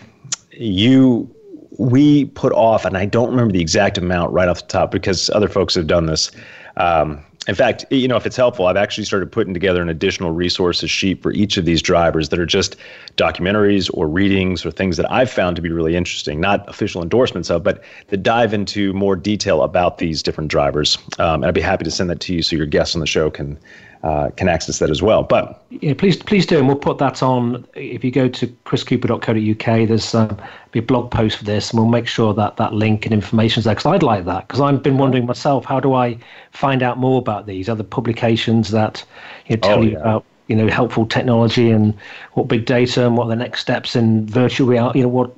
you 0.51 1.35
we 1.79 2.27
put 2.27 2.53
off, 2.53 2.85
and 2.85 2.99
I 2.99 3.07
don't 3.07 3.31
remember 3.31 3.53
the 3.53 3.61
exact 3.61 3.97
amount 3.97 4.33
right 4.33 4.49
off 4.49 4.61
the 4.61 4.67
top 4.69 4.91
because 4.91 5.31
other 5.31 5.49
folks 5.49 5.75
have 5.75 5.87
done 5.87 6.07
this. 6.07 6.31
Um, 6.77 7.25
in 7.49 7.57
fact, 7.57 7.85
you 7.91 8.07
know, 8.07 8.17
if 8.17 8.25
it's 8.25 8.37
helpful, 8.37 8.67
I've 8.67 8.77
actually 8.77 9.05
started 9.05 9.33
putting 9.33 9.53
together 9.53 9.83
an 9.83 9.89
additional 9.89 10.31
resources 10.31 10.91
sheet 10.91 11.23
for 11.23 11.33
each 11.33 11.57
of 11.57 11.65
these 11.65 11.83
drivers 11.83 12.29
that 12.29 12.39
are 12.39 12.47
just 12.47 12.77
documentaries 13.17 13.91
or 13.93 14.07
readings 14.07 14.65
or 14.65 14.71
things 14.71 14.97
that 14.97 15.11
I've 15.11 15.31
found 15.31 15.57
to 15.57 15.63
be 15.63 15.71
really 15.71 15.97
interesting, 15.97 16.41
not 16.41 16.69
official 16.69 17.03
endorsements 17.03 17.51
of, 17.51 17.65
but 17.65 17.83
that 18.09 18.23
dive 18.23 18.55
into 18.55 18.93
more 18.93 19.17
detail 19.17 19.63
about 19.63 19.99
these 19.99 20.23
different 20.23 20.51
drivers. 20.51 20.97
Um, 21.19 21.43
and 21.43 21.47
I'd 21.47 21.55
be 21.55 21.61
happy 21.61 21.85
to 21.85 21.91
send 21.91 22.11
that 22.11 22.21
to 22.21 22.35
you 22.35 22.43
so 22.43 22.55
your 22.55 22.67
guests 22.67 22.95
on 22.95 23.01
the 23.01 23.07
show 23.07 23.29
can 23.29 23.59
uh, 24.03 24.31
can 24.31 24.49
access 24.49 24.79
that 24.81 24.91
as 24.91 25.01
well. 25.01 25.23
But 25.23 25.65
yeah, 25.71 25.95
please 25.95 26.17
please 26.17 26.45
do, 26.45 26.59
and 26.59 26.67
we'll 26.67 26.77
put 26.77 26.99
that 26.99 27.23
on. 27.23 27.65
If 27.75 28.03
you 28.03 28.11
go 28.11 28.29
to 28.29 28.47
chriscooper.co.uk, 28.65 29.89
there's 29.89 30.15
um, 30.15 30.37
be 30.73 30.81
a 30.81 30.83
blog 30.83 31.11
post 31.11 31.39
for 31.39 31.45
this, 31.45 31.71
and 31.71 31.79
we'll 31.79 31.89
make 31.89 32.09
sure 32.09 32.35
that 32.35 32.57
that 32.57 32.73
link 32.73 33.07
and 33.07 33.15
information 33.15 33.61
is 33.61 33.65
there. 33.65 33.75
Because 33.75 33.87
I'd 33.87 34.03
like 34.03 34.25
that, 34.25 34.49
because 34.49 34.61
I've 34.61 34.83
been 34.83 34.99
wondering 34.99 35.27
myself, 35.27 35.65
how 35.65 35.79
do 35.79 35.95
I 35.95 36.19
find 36.51 36.83
out 36.83 36.99
more 36.99 37.19
about 37.19 37.47
these 37.47 37.69
other 37.69 37.85
publications 37.85 38.71
that 38.73 39.05
you 39.47 39.57
know, 39.57 39.61
tell 39.61 39.79
oh, 39.79 39.83
you 39.83 39.97
about 39.97 40.25
you 40.49 40.57
know 40.57 40.69
helpful 40.69 41.07
technology 41.07 41.71
and 41.71 41.95
what 42.33 42.49
big 42.49 42.67
data 42.67 43.07
and 43.07 43.17
what 43.17 43.29
the 43.29 43.37
next 43.37 43.61
steps 43.61 43.95
in 43.95 44.27
virtual 44.27 44.67
reality. 44.67 44.99
You 44.99 45.05
know 45.05 45.11
what 45.11 45.37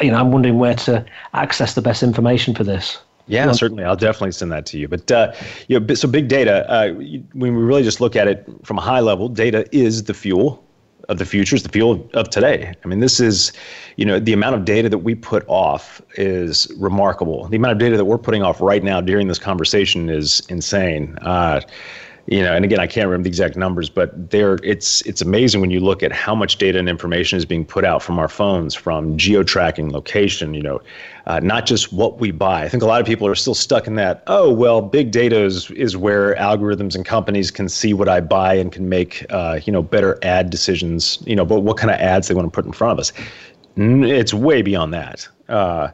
you 0.00 0.12
know. 0.12 0.18
I'm 0.18 0.30
wondering 0.30 0.58
where 0.58 0.76
to 0.76 1.04
access 1.34 1.74
the 1.74 1.82
best 1.82 2.04
information 2.04 2.54
for 2.54 2.62
this. 2.62 2.98
Yeah, 3.28 3.50
certainly. 3.52 3.84
I'll 3.84 3.96
definitely 3.96 4.32
send 4.32 4.52
that 4.52 4.66
to 4.66 4.78
you. 4.78 4.88
But 4.88 5.10
uh, 5.10 5.32
you 5.68 5.80
know, 5.80 5.94
so 5.94 6.08
big 6.08 6.28
data. 6.28 6.68
Uh, 6.70 6.92
when 6.92 7.56
we 7.56 7.62
really 7.62 7.82
just 7.82 8.00
look 8.00 8.14
at 8.16 8.28
it 8.28 8.46
from 8.62 8.78
a 8.78 8.80
high 8.80 9.00
level, 9.00 9.28
data 9.28 9.66
is 9.72 10.04
the 10.04 10.14
fuel 10.14 10.62
of 11.08 11.18
the 11.18 11.24
future. 11.24 11.56
Is 11.56 11.62
the 11.62 11.68
fuel 11.68 12.08
of 12.14 12.30
today. 12.30 12.72
I 12.84 12.88
mean, 12.88 13.00
this 13.00 13.20
is, 13.20 13.52
you 13.96 14.04
know, 14.04 14.20
the 14.20 14.32
amount 14.32 14.54
of 14.54 14.64
data 14.64 14.88
that 14.88 14.98
we 14.98 15.14
put 15.14 15.44
off 15.48 16.00
is 16.14 16.72
remarkable. 16.78 17.48
The 17.48 17.56
amount 17.56 17.72
of 17.72 17.78
data 17.78 17.96
that 17.96 18.04
we're 18.04 18.18
putting 18.18 18.42
off 18.42 18.60
right 18.60 18.82
now 18.82 19.00
during 19.00 19.28
this 19.28 19.38
conversation 19.38 20.08
is 20.08 20.40
insane. 20.48 21.16
Uh, 21.22 21.60
you 22.26 22.42
know, 22.42 22.54
and 22.54 22.64
again, 22.64 22.80
I 22.80 22.88
can't 22.88 23.06
remember 23.06 23.24
the 23.24 23.28
exact 23.28 23.56
numbers, 23.56 23.88
but 23.88 24.30
there, 24.30 24.58
it's 24.64 25.00
it's 25.02 25.22
amazing 25.22 25.60
when 25.60 25.70
you 25.70 25.78
look 25.78 26.02
at 26.02 26.10
how 26.10 26.34
much 26.34 26.56
data 26.56 26.78
and 26.78 26.88
information 26.88 27.36
is 27.36 27.44
being 27.44 27.64
put 27.64 27.84
out 27.84 28.02
from 28.02 28.18
our 28.18 28.28
phones, 28.28 28.74
from 28.74 29.16
geo 29.16 29.44
tracking, 29.44 29.92
location. 29.92 30.52
You 30.52 30.62
know, 30.62 30.82
uh, 31.26 31.38
not 31.38 31.66
just 31.66 31.92
what 31.92 32.18
we 32.18 32.32
buy. 32.32 32.64
I 32.64 32.68
think 32.68 32.82
a 32.82 32.86
lot 32.86 33.00
of 33.00 33.06
people 33.06 33.28
are 33.28 33.36
still 33.36 33.54
stuck 33.54 33.86
in 33.86 33.94
that. 33.94 34.24
Oh, 34.26 34.52
well, 34.52 34.82
big 34.82 35.12
data 35.12 35.44
is 35.44 35.70
is 35.70 35.96
where 35.96 36.34
algorithms 36.34 36.96
and 36.96 37.04
companies 37.04 37.52
can 37.52 37.68
see 37.68 37.94
what 37.94 38.08
I 38.08 38.20
buy 38.20 38.54
and 38.54 38.72
can 38.72 38.88
make 38.88 39.24
uh, 39.30 39.60
you 39.64 39.72
know 39.72 39.82
better 39.82 40.18
ad 40.22 40.50
decisions. 40.50 41.22
You 41.26 41.36
know, 41.36 41.44
but 41.44 41.60
what 41.60 41.76
kind 41.76 41.92
of 41.92 42.00
ads 42.00 42.26
they 42.26 42.34
want 42.34 42.46
to 42.46 42.50
put 42.50 42.66
in 42.66 42.72
front 42.72 42.92
of 42.92 42.98
us. 42.98 43.12
It's 43.76 44.34
way 44.34 44.62
beyond 44.62 44.94
that. 44.94 45.28
Uh, 45.48 45.90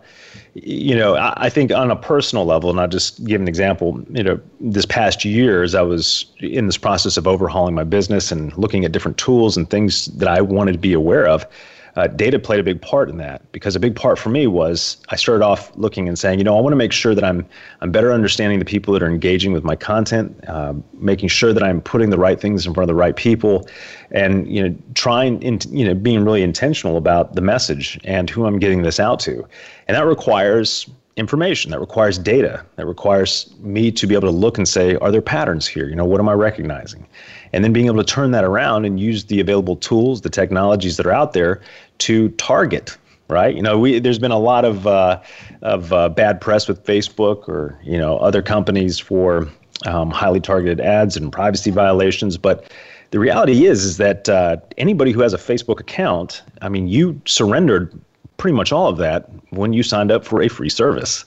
you 0.55 0.95
know, 0.95 1.17
I, 1.17 1.33
I, 1.37 1.49
think 1.49 1.73
on 1.73 1.91
a 1.91 1.97
personal 1.97 2.45
level, 2.45 2.69
and 2.69 2.79
I'll 2.79 2.89
just 2.89 3.25
give 3.25 3.41
an 3.41 3.49
example. 3.49 4.05
You 4.11 4.23
know, 4.23 4.41
this 4.61 4.85
past 4.85 5.25
year, 5.25 5.63
as 5.63 5.75
I 5.75 5.83
was 5.83 6.27
in 6.41 6.67
this 6.67 6.77
process 6.77 7.17
of 7.17 7.27
overhauling 7.27 7.75
my 7.75 7.85
business 7.85 8.31
and 8.31 8.57
looking 8.59 8.85
at 8.85 8.93
different 8.93 9.17
tools 9.17 9.57
and 9.57 9.69
things 9.69 10.07
that 10.07 10.29
I 10.29 10.41
wanted 10.43 10.73
to 10.73 10.79
be 10.79 10.93
aware 10.93 11.27
of, 11.27 11.47
uh, 11.97 12.07
data 12.07 12.39
played 12.39 12.59
a 12.59 12.63
big 12.63 12.81
part 12.81 13.11
in 13.11 13.19
that 13.19 13.51
because 13.53 13.77
a 13.77 13.81
big 13.81 13.95
part 13.95 14.19
for 14.19 14.31
me 14.31 14.47
was 14.47 14.97
I 15.11 15.17
started 15.17 15.45
off 15.45 15.71
looking 15.77 16.09
and 16.09 16.19
saying, 16.19 16.39
you 16.39 16.45
know, 16.45 16.57
I 16.57 16.61
want 16.61 16.73
to 16.73 16.77
make 16.77 16.93
sure 16.93 17.15
that 17.15 17.23
I'm 17.23 17.47
I'm 17.81 17.93
better 17.93 18.13
understanding 18.13 18.59
the 18.59 18.65
people 18.65 18.95
that 18.95 19.03
are 19.03 19.11
engaging 19.11 19.53
with 19.53 19.63
my 19.63 19.77
content, 19.77 20.43
uh, 20.49 20.75
making 20.95 21.29
sure 21.29 21.53
that 21.53 21.63
I'm 21.63 21.83
putting 21.83 22.11
the 22.11 22.19
right 22.19 22.41
things 22.41 22.67
in 22.67 22.73
front 22.73 22.85
of 22.85 22.95
the 22.95 22.99
right 22.99 23.15
people, 23.15 23.69
and 24.11 24.49
you 24.49 24.67
know, 24.67 24.75
trying 24.95 25.43
in, 25.43 25.59
you 25.69 25.85
know 25.85 25.95
being 25.95 26.25
really 26.25 26.43
intentional 26.43 26.97
about 26.97 27.35
the 27.35 27.43
message 27.43 28.01
and 28.05 28.31
who 28.31 28.47
I'm 28.47 28.59
getting 28.59 28.83
this 28.83 28.99
out 28.99 29.21
to, 29.21 29.47
and 29.87 29.97
that 29.97 30.07
requires 30.07 30.89
information 31.17 31.71
that 31.71 31.79
requires 31.79 32.17
data 32.17 32.65
that 32.77 32.87
requires 32.87 33.53
me 33.59 33.93
to 33.93 34.07
be 34.07 34.15
able 34.15 34.27
to 34.27 34.35
look 34.35 34.57
and 34.57 34.67
say 34.67 34.97
are 34.97 35.11
there 35.11 35.21
patterns 35.21 35.67
here? 35.67 35.87
You 35.87 35.95
know 35.95 36.07
what 36.07 36.21
am 36.21 36.29
i 36.29 36.33
recognizing 36.33 37.07
and 37.53 37.65
then 37.65 37.73
being 37.73 37.87
able 37.87 38.03
to 38.03 38.05
turn 38.05 38.31
that 38.33 38.45
around 38.45 38.85
and 38.85 38.99
use 38.99 39.25
the 39.25 39.41
available 39.41 39.77
tools, 39.77 40.23
the 40.23 40.31
technologies 40.31 40.97
that 40.97 41.07
are 41.07 41.13
out 41.13 41.33
there 41.33 41.61
to 41.99 42.29
target. 42.31 42.97
Right, 43.29 43.55
you 43.57 43.63
know, 43.63 43.79
we 43.79 43.99
there's 43.99 44.19
been 44.19 44.33
a 44.33 44.39
lot 44.39 44.67
of 44.67 44.87
uh, 44.87 45.23
of 45.63 45.91
uh, 45.93 46.11
bad 46.11 46.39
press 46.41 46.69
with 46.69 46.85
Facebook 46.85 47.49
or 47.49 47.79
you 47.83 47.97
know 47.97 48.19
other 48.19 48.43
companies 48.43 48.99
for 48.99 49.49
um, 49.87 50.11
highly 50.11 50.41
targeted 50.41 50.81
ads 50.81 51.17
and 51.17 51.33
privacy 51.33 51.71
violations, 51.71 52.37
but 52.37 52.71
the 53.11 53.19
reality 53.19 53.67
is 53.67 53.85
is 53.85 53.97
that 53.99 54.29
uh, 54.29 54.57
anybody 54.77 55.13
who 55.13 55.21
has 55.21 55.33
a 55.33 55.39
Facebook 55.39 55.81
account, 55.81 56.43
I 56.61 56.69
mean, 56.69 56.89
you 56.89 57.19
surrendered 57.25 57.99
pretty 58.43 58.57
much 58.57 58.73
all 58.73 58.89
of 58.89 58.97
that 58.97 59.31
when 59.51 59.73
you 59.73 59.83
signed 59.83 60.11
up 60.11 60.25
for 60.25 60.43
a 60.43 60.49
free 60.49 60.69
service. 60.69 61.25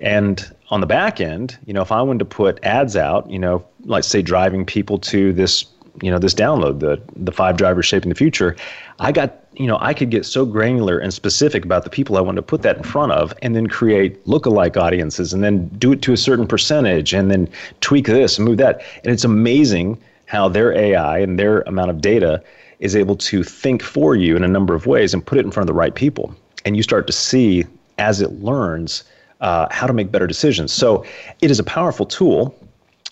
And 0.00 0.54
on 0.70 0.80
the 0.80 0.86
back 0.86 1.20
end, 1.20 1.58
you 1.66 1.72
know, 1.72 1.82
if 1.82 1.90
I 1.90 2.02
wanted 2.02 2.20
to 2.20 2.24
put 2.24 2.62
ads 2.62 2.96
out, 2.96 3.28
you 3.30 3.38
know, 3.38 3.64
let's 3.84 4.08
say 4.08 4.22
driving 4.22 4.64
people 4.64 4.98
to 4.98 5.32
this, 5.32 5.64
you 6.02 6.10
know, 6.10 6.18
this 6.18 6.34
download, 6.34 6.80
the 6.80 7.00
the 7.16 7.32
five 7.32 7.56
drivers 7.56 7.86
shaping 7.86 8.10
the 8.10 8.14
future, 8.14 8.54
I 8.98 9.12
got, 9.12 9.34
you 9.54 9.66
know, 9.66 9.78
I 9.80 9.94
could 9.94 10.10
get 10.10 10.26
so 10.26 10.44
granular 10.44 10.98
and 10.98 11.12
specific 11.12 11.64
about 11.64 11.84
the 11.84 11.90
people 11.90 12.16
I 12.16 12.20
wanted 12.20 12.36
to 12.36 12.42
put 12.42 12.62
that 12.62 12.76
in 12.76 12.82
front 12.82 13.12
of 13.12 13.32
and 13.42 13.56
then 13.56 13.66
create 13.66 14.24
lookalike 14.26 14.76
audiences 14.76 15.32
and 15.32 15.42
then 15.42 15.68
do 15.78 15.92
it 15.92 16.02
to 16.02 16.12
a 16.12 16.16
certain 16.16 16.46
percentage 16.46 17.14
and 17.14 17.30
then 17.30 17.48
tweak 17.80 18.06
this 18.06 18.38
and 18.38 18.46
move 18.46 18.58
that. 18.58 18.82
And 19.02 19.12
it's 19.12 19.24
amazing 19.24 19.98
how 20.26 20.48
their 20.48 20.72
AI 20.72 21.18
and 21.18 21.38
their 21.38 21.62
amount 21.62 21.90
of 21.90 22.00
data 22.02 22.42
is 22.80 22.94
able 22.94 23.16
to 23.16 23.42
think 23.42 23.82
for 23.82 24.14
you 24.14 24.36
in 24.36 24.44
a 24.44 24.48
number 24.48 24.74
of 24.74 24.86
ways 24.86 25.14
and 25.14 25.24
put 25.24 25.38
it 25.38 25.44
in 25.44 25.50
front 25.50 25.68
of 25.68 25.74
the 25.74 25.78
right 25.78 25.94
people. 25.94 26.34
And 26.64 26.76
you 26.76 26.82
start 26.82 27.06
to 27.06 27.12
see 27.12 27.64
as 27.98 28.20
it 28.20 28.30
learns 28.42 29.02
uh, 29.40 29.66
how 29.70 29.86
to 29.86 29.92
make 29.92 30.10
better 30.10 30.26
decisions. 30.26 30.72
So 30.72 31.04
it 31.40 31.50
is 31.50 31.58
a 31.58 31.64
powerful 31.64 32.06
tool 32.06 32.54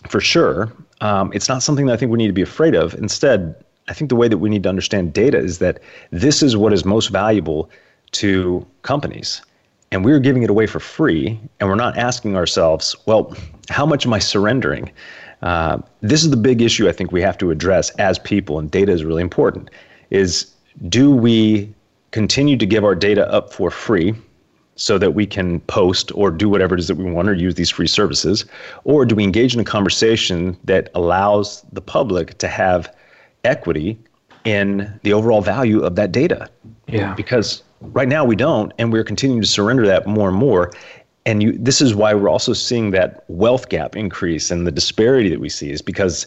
for 0.09 0.19
sure. 0.19 0.71
Um, 1.01 1.31
it's 1.33 1.49
not 1.49 1.63
something 1.63 1.85
that 1.87 1.93
I 1.93 1.97
think 1.97 2.11
we 2.11 2.17
need 2.17 2.27
to 2.27 2.33
be 2.33 2.41
afraid 2.41 2.75
of. 2.75 2.93
Instead, 2.95 3.55
I 3.87 3.93
think 3.93 4.09
the 4.09 4.15
way 4.15 4.27
that 4.27 4.37
we 4.37 4.49
need 4.49 4.63
to 4.63 4.69
understand 4.69 5.13
data 5.13 5.37
is 5.37 5.59
that 5.59 5.79
this 6.11 6.43
is 6.43 6.57
what 6.57 6.73
is 6.73 6.83
most 6.83 7.07
valuable 7.07 7.69
to 8.13 8.65
companies. 8.81 9.41
And 9.91 10.03
we're 10.03 10.19
giving 10.19 10.43
it 10.43 10.49
away 10.49 10.67
for 10.67 10.81
free, 10.81 11.39
and 11.59 11.69
we're 11.69 11.75
not 11.75 11.97
asking 11.97 12.35
ourselves, 12.35 12.95
well, 13.05 13.33
how 13.69 13.85
much 13.85 14.05
am 14.05 14.11
I 14.11 14.19
surrendering? 14.19 14.91
Uh, 15.41 15.77
this 16.01 16.23
is 16.23 16.29
the 16.29 16.37
big 16.37 16.61
issue 16.61 16.89
I 16.89 16.91
think 16.91 17.11
we 17.11 17.21
have 17.21 17.37
to 17.37 17.51
address 17.51 17.89
as 17.91 18.19
people, 18.19 18.59
and 18.59 18.69
data 18.69 18.91
is 18.91 19.05
really 19.05 19.21
important. 19.21 19.69
Is 20.09 20.51
do 20.89 21.11
we 21.11 21.73
continue 22.11 22.57
to 22.57 22.65
give 22.65 22.83
our 22.83 22.95
data 22.95 23.31
up 23.31 23.53
for 23.53 23.71
free 23.71 24.13
so 24.77 24.97
that 24.97 25.13
we 25.13 25.25
can 25.25 25.59
post 25.61 26.11
or 26.15 26.31
do 26.31 26.47
whatever 26.47 26.75
it 26.75 26.79
is 26.79 26.87
that 26.87 26.95
we 26.95 27.11
want 27.11 27.27
or 27.27 27.33
use 27.33 27.55
these 27.55 27.69
free 27.69 27.87
services? 27.87 28.45
Or 28.85 29.05
do 29.05 29.15
we 29.15 29.23
engage 29.23 29.53
in 29.53 29.59
a 29.59 29.65
conversation 29.65 30.55
that 30.63 30.89
allows 30.95 31.63
the 31.73 31.81
public 31.81 32.37
to 32.37 32.47
have 32.47 32.95
equity 33.43 33.97
in 34.45 34.99
the 35.03 35.13
overall 35.13 35.41
value 35.41 35.83
of 35.83 35.95
that 35.95 36.11
data? 36.11 36.47
Yeah. 36.87 37.13
Because 37.15 37.63
right 37.81 38.07
now 38.07 38.23
we 38.23 38.35
don't, 38.35 38.71
and 38.77 38.93
we're 38.93 39.03
continuing 39.03 39.41
to 39.41 39.47
surrender 39.47 39.85
that 39.87 40.07
more 40.07 40.29
and 40.29 40.37
more. 40.37 40.71
And 41.25 41.43
you, 41.43 41.57
this 41.57 41.81
is 41.81 41.93
why 41.93 42.13
we're 42.13 42.29
also 42.29 42.53
seeing 42.53 42.91
that 42.91 43.25
wealth 43.27 43.67
gap 43.69 43.95
increase 43.95 44.49
and 44.49 44.65
the 44.65 44.71
disparity 44.71 45.29
that 45.29 45.41
we 45.41 45.49
see 45.49 45.71
is 45.71 45.81
because, 45.81 46.25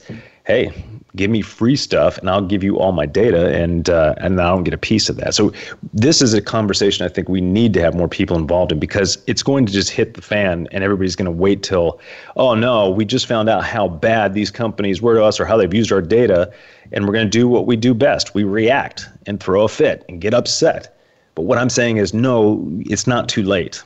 hey, 0.51 0.73
give 1.17 1.31
me 1.31 1.43
free 1.43 1.77
stuff 1.77 2.19
and 2.19 2.29
I'll 2.31 2.45
give 2.45 2.63
you 2.63 2.79
all 2.79 2.93
my 2.93 3.07
data 3.07 3.55
and 3.55 3.89
uh, 3.89 4.15
and 4.19 4.41
I 4.41 4.49
don't 4.49 4.65
get 4.65 4.75
a 4.75 4.79
piece 4.79 5.09
of 5.09 5.17
that. 5.17 5.35
So 5.35 5.53
this 5.93 6.23
is 6.23 6.35
a 6.35 6.43
conversation 6.43 7.05
I 7.05 7.09
think 7.09 7.29
we 7.29 7.41
need 7.41 7.73
to 7.75 7.81
have 7.81 7.95
more 7.95 8.09
people 8.09 8.37
involved 8.37 8.73
in 8.73 8.79
because 8.79 9.19
it's 9.27 9.43
going 9.43 9.67
to 9.67 9.73
just 9.73 9.91
hit 9.91 10.15
the 10.15 10.23
fan 10.23 10.69
and 10.73 10.85
everybody's 10.85 11.17
going 11.17 11.27
to 11.27 11.39
wait 11.47 11.63
till 11.63 12.01
oh 12.37 12.55
no 12.55 12.91
we 12.91 13.05
just 13.05 13.27
found 13.27 13.49
out 13.49 13.65
how 13.65 13.89
bad 13.89 14.35
these 14.35 14.51
companies 14.51 15.03
were 15.03 15.15
to 15.15 15.25
us 15.25 15.41
or 15.41 15.45
how 15.45 15.57
they've 15.57 15.75
used 15.75 15.93
our 15.93 16.03
data 16.03 16.53
and 16.93 17.07
we're 17.07 17.13
going 17.13 17.27
to 17.27 17.39
do 17.39 17.49
what 17.49 17.67
we 17.67 17.77
do 17.77 17.93
best 17.95 18.35
we 18.35 18.45
react 18.45 19.09
and 19.27 19.41
throw 19.41 19.63
a 19.65 19.69
fit 19.69 20.05
and 20.09 20.21
get 20.21 20.35
upset. 20.35 20.97
But 21.35 21.43
what 21.43 21.59
I'm 21.59 21.71
saying 21.71 21.97
is 21.99 22.15
no 22.15 22.65
it's 22.81 23.07
not 23.07 23.29
too 23.29 23.43
late. 23.43 23.83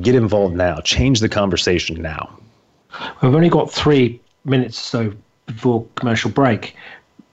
Get 0.00 0.14
involved 0.14 0.56
now. 0.56 0.80
Change 0.80 1.20
the 1.20 1.28
conversation 1.28 2.00
now. 2.02 2.36
We've 3.22 3.34
only 3.34 3.48
got 3.48 3.70
three 3.70 4.20
minutes 4.44 4.78
so 4.78 5.12
before 5.46 5.86
commercial 5.96 6.30
break. 6.30 6.76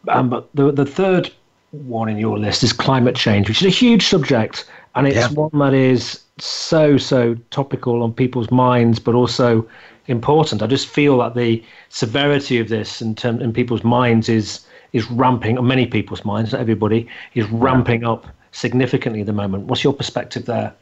Um, 0.07 0.29
but 0.29 0.49
the 0.53 0.71
the 0.71 0.85
third 0.85 1.31
one 1.71 2.09
in 2.09 2.17
your 2.17 2.37
list 2.37 2.63
is 2.63 2.73
climate 2.73 3.15
change, 3.15 3.47
which 3.47 3.61
is 3.61 3.67
a 3.67 3.69
huge 3.69 4.07
subject, 4.07 4.69
and 4.95 5.07
it's 5.07 5.15
yeah. 5.15 5.29
one 5.29 5.57
that 5.59 5.73
is 5.73 6.21
so 6.37 6.97
so 6.97 7.35
topical 7.51 8.03
on 8.03 8.13
people's 8.13 8.51
minds, 8.51 8.99
but 8.99 9.15
also 9.15 9.67
important. 10.07 10.61
I 10.61 10.67
just 10.67 10.87
feel 10.87 11.19
that 11.19 11.35
the 11.35 11.63
severity 11.89 12.59
of 12.59 12.69
this 12.69 13.01
in 13.01 13.15
term, 13.15 13.41
in 13.41 13.53
people's 13.53 13.83
minds 13.83 14.27
is 14.29 14.65
is 14.93 15.09
ramping, 15.11 15.57
on 15.57 15.67
many 15.67 15.85
people's 15.85 16.25
minds, 16.25 16.51
not 16.51 16.59
everybody, 16.59 17.07
is 17.33 17.47
ramping 17.49 18.03
up 18.03 18.27
significantly 18.51 19.21
at 19.21 19.25
the 19.25 19.33
moment. 19.33 19.65
What's 19.65 19.83
your 19.83 19.93
perspective 19.93 20.45
there? 20.45 20.73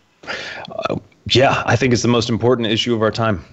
Uh, 0.72 0.96
yeah, 1.30 1.62
I 1.66 1.76
think 1.76 1.94
it's 1.94 2.02
the 2.02 2.08
most 2.08 2.30
important 2.30 2.68
issue 2.70 2.96
of 2.96 3.04
our 3.04 3.12
time 3.12 3.46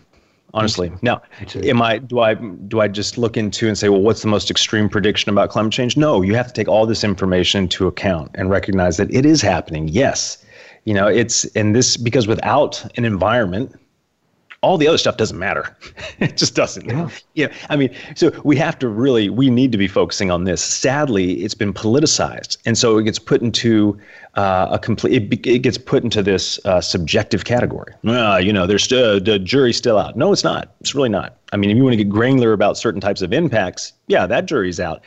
honestly. 0.54 0.92
Now, 1.02 1.22
am 1.54 1.82
I 1.82 1.98
do 1.98 2.20
I 2.20 2.34
do 2.34 2.80
I 2.80 2.88
just 2.88 3.18
look 3.18 3.36
into 3.36 3.68
and 3.68 3.76
say, 3.76 3.88
well, 3.88 4.00
what's 4.00 4.22
the 4.22 4.28
most 4.28 4.50
extreme 4.50 4.88
prediction 4.88 5.30
about 5.30 5.50
climate 5.50 5.72
change? 5.72 5.96
No, 5.96 6.22
you 6.22 6.34
have 6.34 6.46
to 6.48 6.52
take 6.52 6.68
all 6.68 6.86
this 6.86 7.04
information 7.04 7.64
into 7.64 7.86
account 7.86 8.30
and 8.34 8.50
recognize 8.50 8.96
that 8.96 9.12
it 9.12 9.26
is 9.26 9.42
happening. 9.42 9.88
Yes. 9.88 10.38
You 10.84 10.94
know, 10.94 11.06
it's 11.06 11.44
and 11.56 11.74
this 11.74 11.96
because 11.96 12.26
without 12.26 12.84
an 12.96 13.04
environment, 13.04 13.74
all 14.66 14.76
the 14.76 14.88
other 14.88 14.98
stuff 14.98 15.16
doesn't 15.16 15.38
matter. 15.38 15.76
it 16.18 16.36
just 16.36 16.56
doesn't. 16.56 16.86
Yeah. 16.86 17.08
yeah. 17.34 17.52
I 17.70 17.76
mean, 17.76 17.94
so 18.16 18.32
we 18.42 18.56
have 18.56 18.76
to 18.80 18.88
really, 18.88 19.30
we 19.30 19.48
need 19.48 19.70
to 19.70 19.78
be 19.78 19.86
focusing 19.86 20.28
on 20.28 20.42
this. 20.42 20.60
Sadly, 20.60 21.44
it's 21.44 21.54
been 21.54 21.72
politicized. 21.72 22.58
And 22.66 22.76
so 22.76 22.98
it 22.98 23.04
gets 23.04 23.20
put 23.20 23.42
into 23.42 23.96
uh, 24.34 24.66
a 24.72 24.78
complete, 24.80 25.22
it, 25.22 25.46
it, 25.46 25.60
gets 25.60 25.78
put 25.78 26.02
into 26.02 26.20
this 26.20 26.58
uh, 26.64 26.80
subjective 26.80 27.44
category. 27.44 27.94
Well, 28.02 28.40
you 28.40 28.52
know, 28.52 28.66
there's 28.66 28.82
still, 28.82 29.20
the 29.20 29.38
jury's 29.38 29.76
still 29.76 29.98
out. 29.98 30.16
No, 30.16 30.32
it's 30.32 30.42
not. 30.42 30.74
It's 30.80 30.96
really 30.96 31.10
not. 31.10 31.38
I 31.52 31.56
mean, 31.56 31.70
if 31.70 31.76
you 31.76 31.84
want 31.84 31.92
to 31.92 32.04
get 32.04 32.08
granular 32.08 32.52
about 32.52 32.76
certain 32.76 33.00
types 33.00 33.22
of 33.22 33.32
impacts, 33.32 33.92
yeah, 34.08 34.26
that 34.26 34.46
jury's 34.46 34.80
out. 34.80 35.00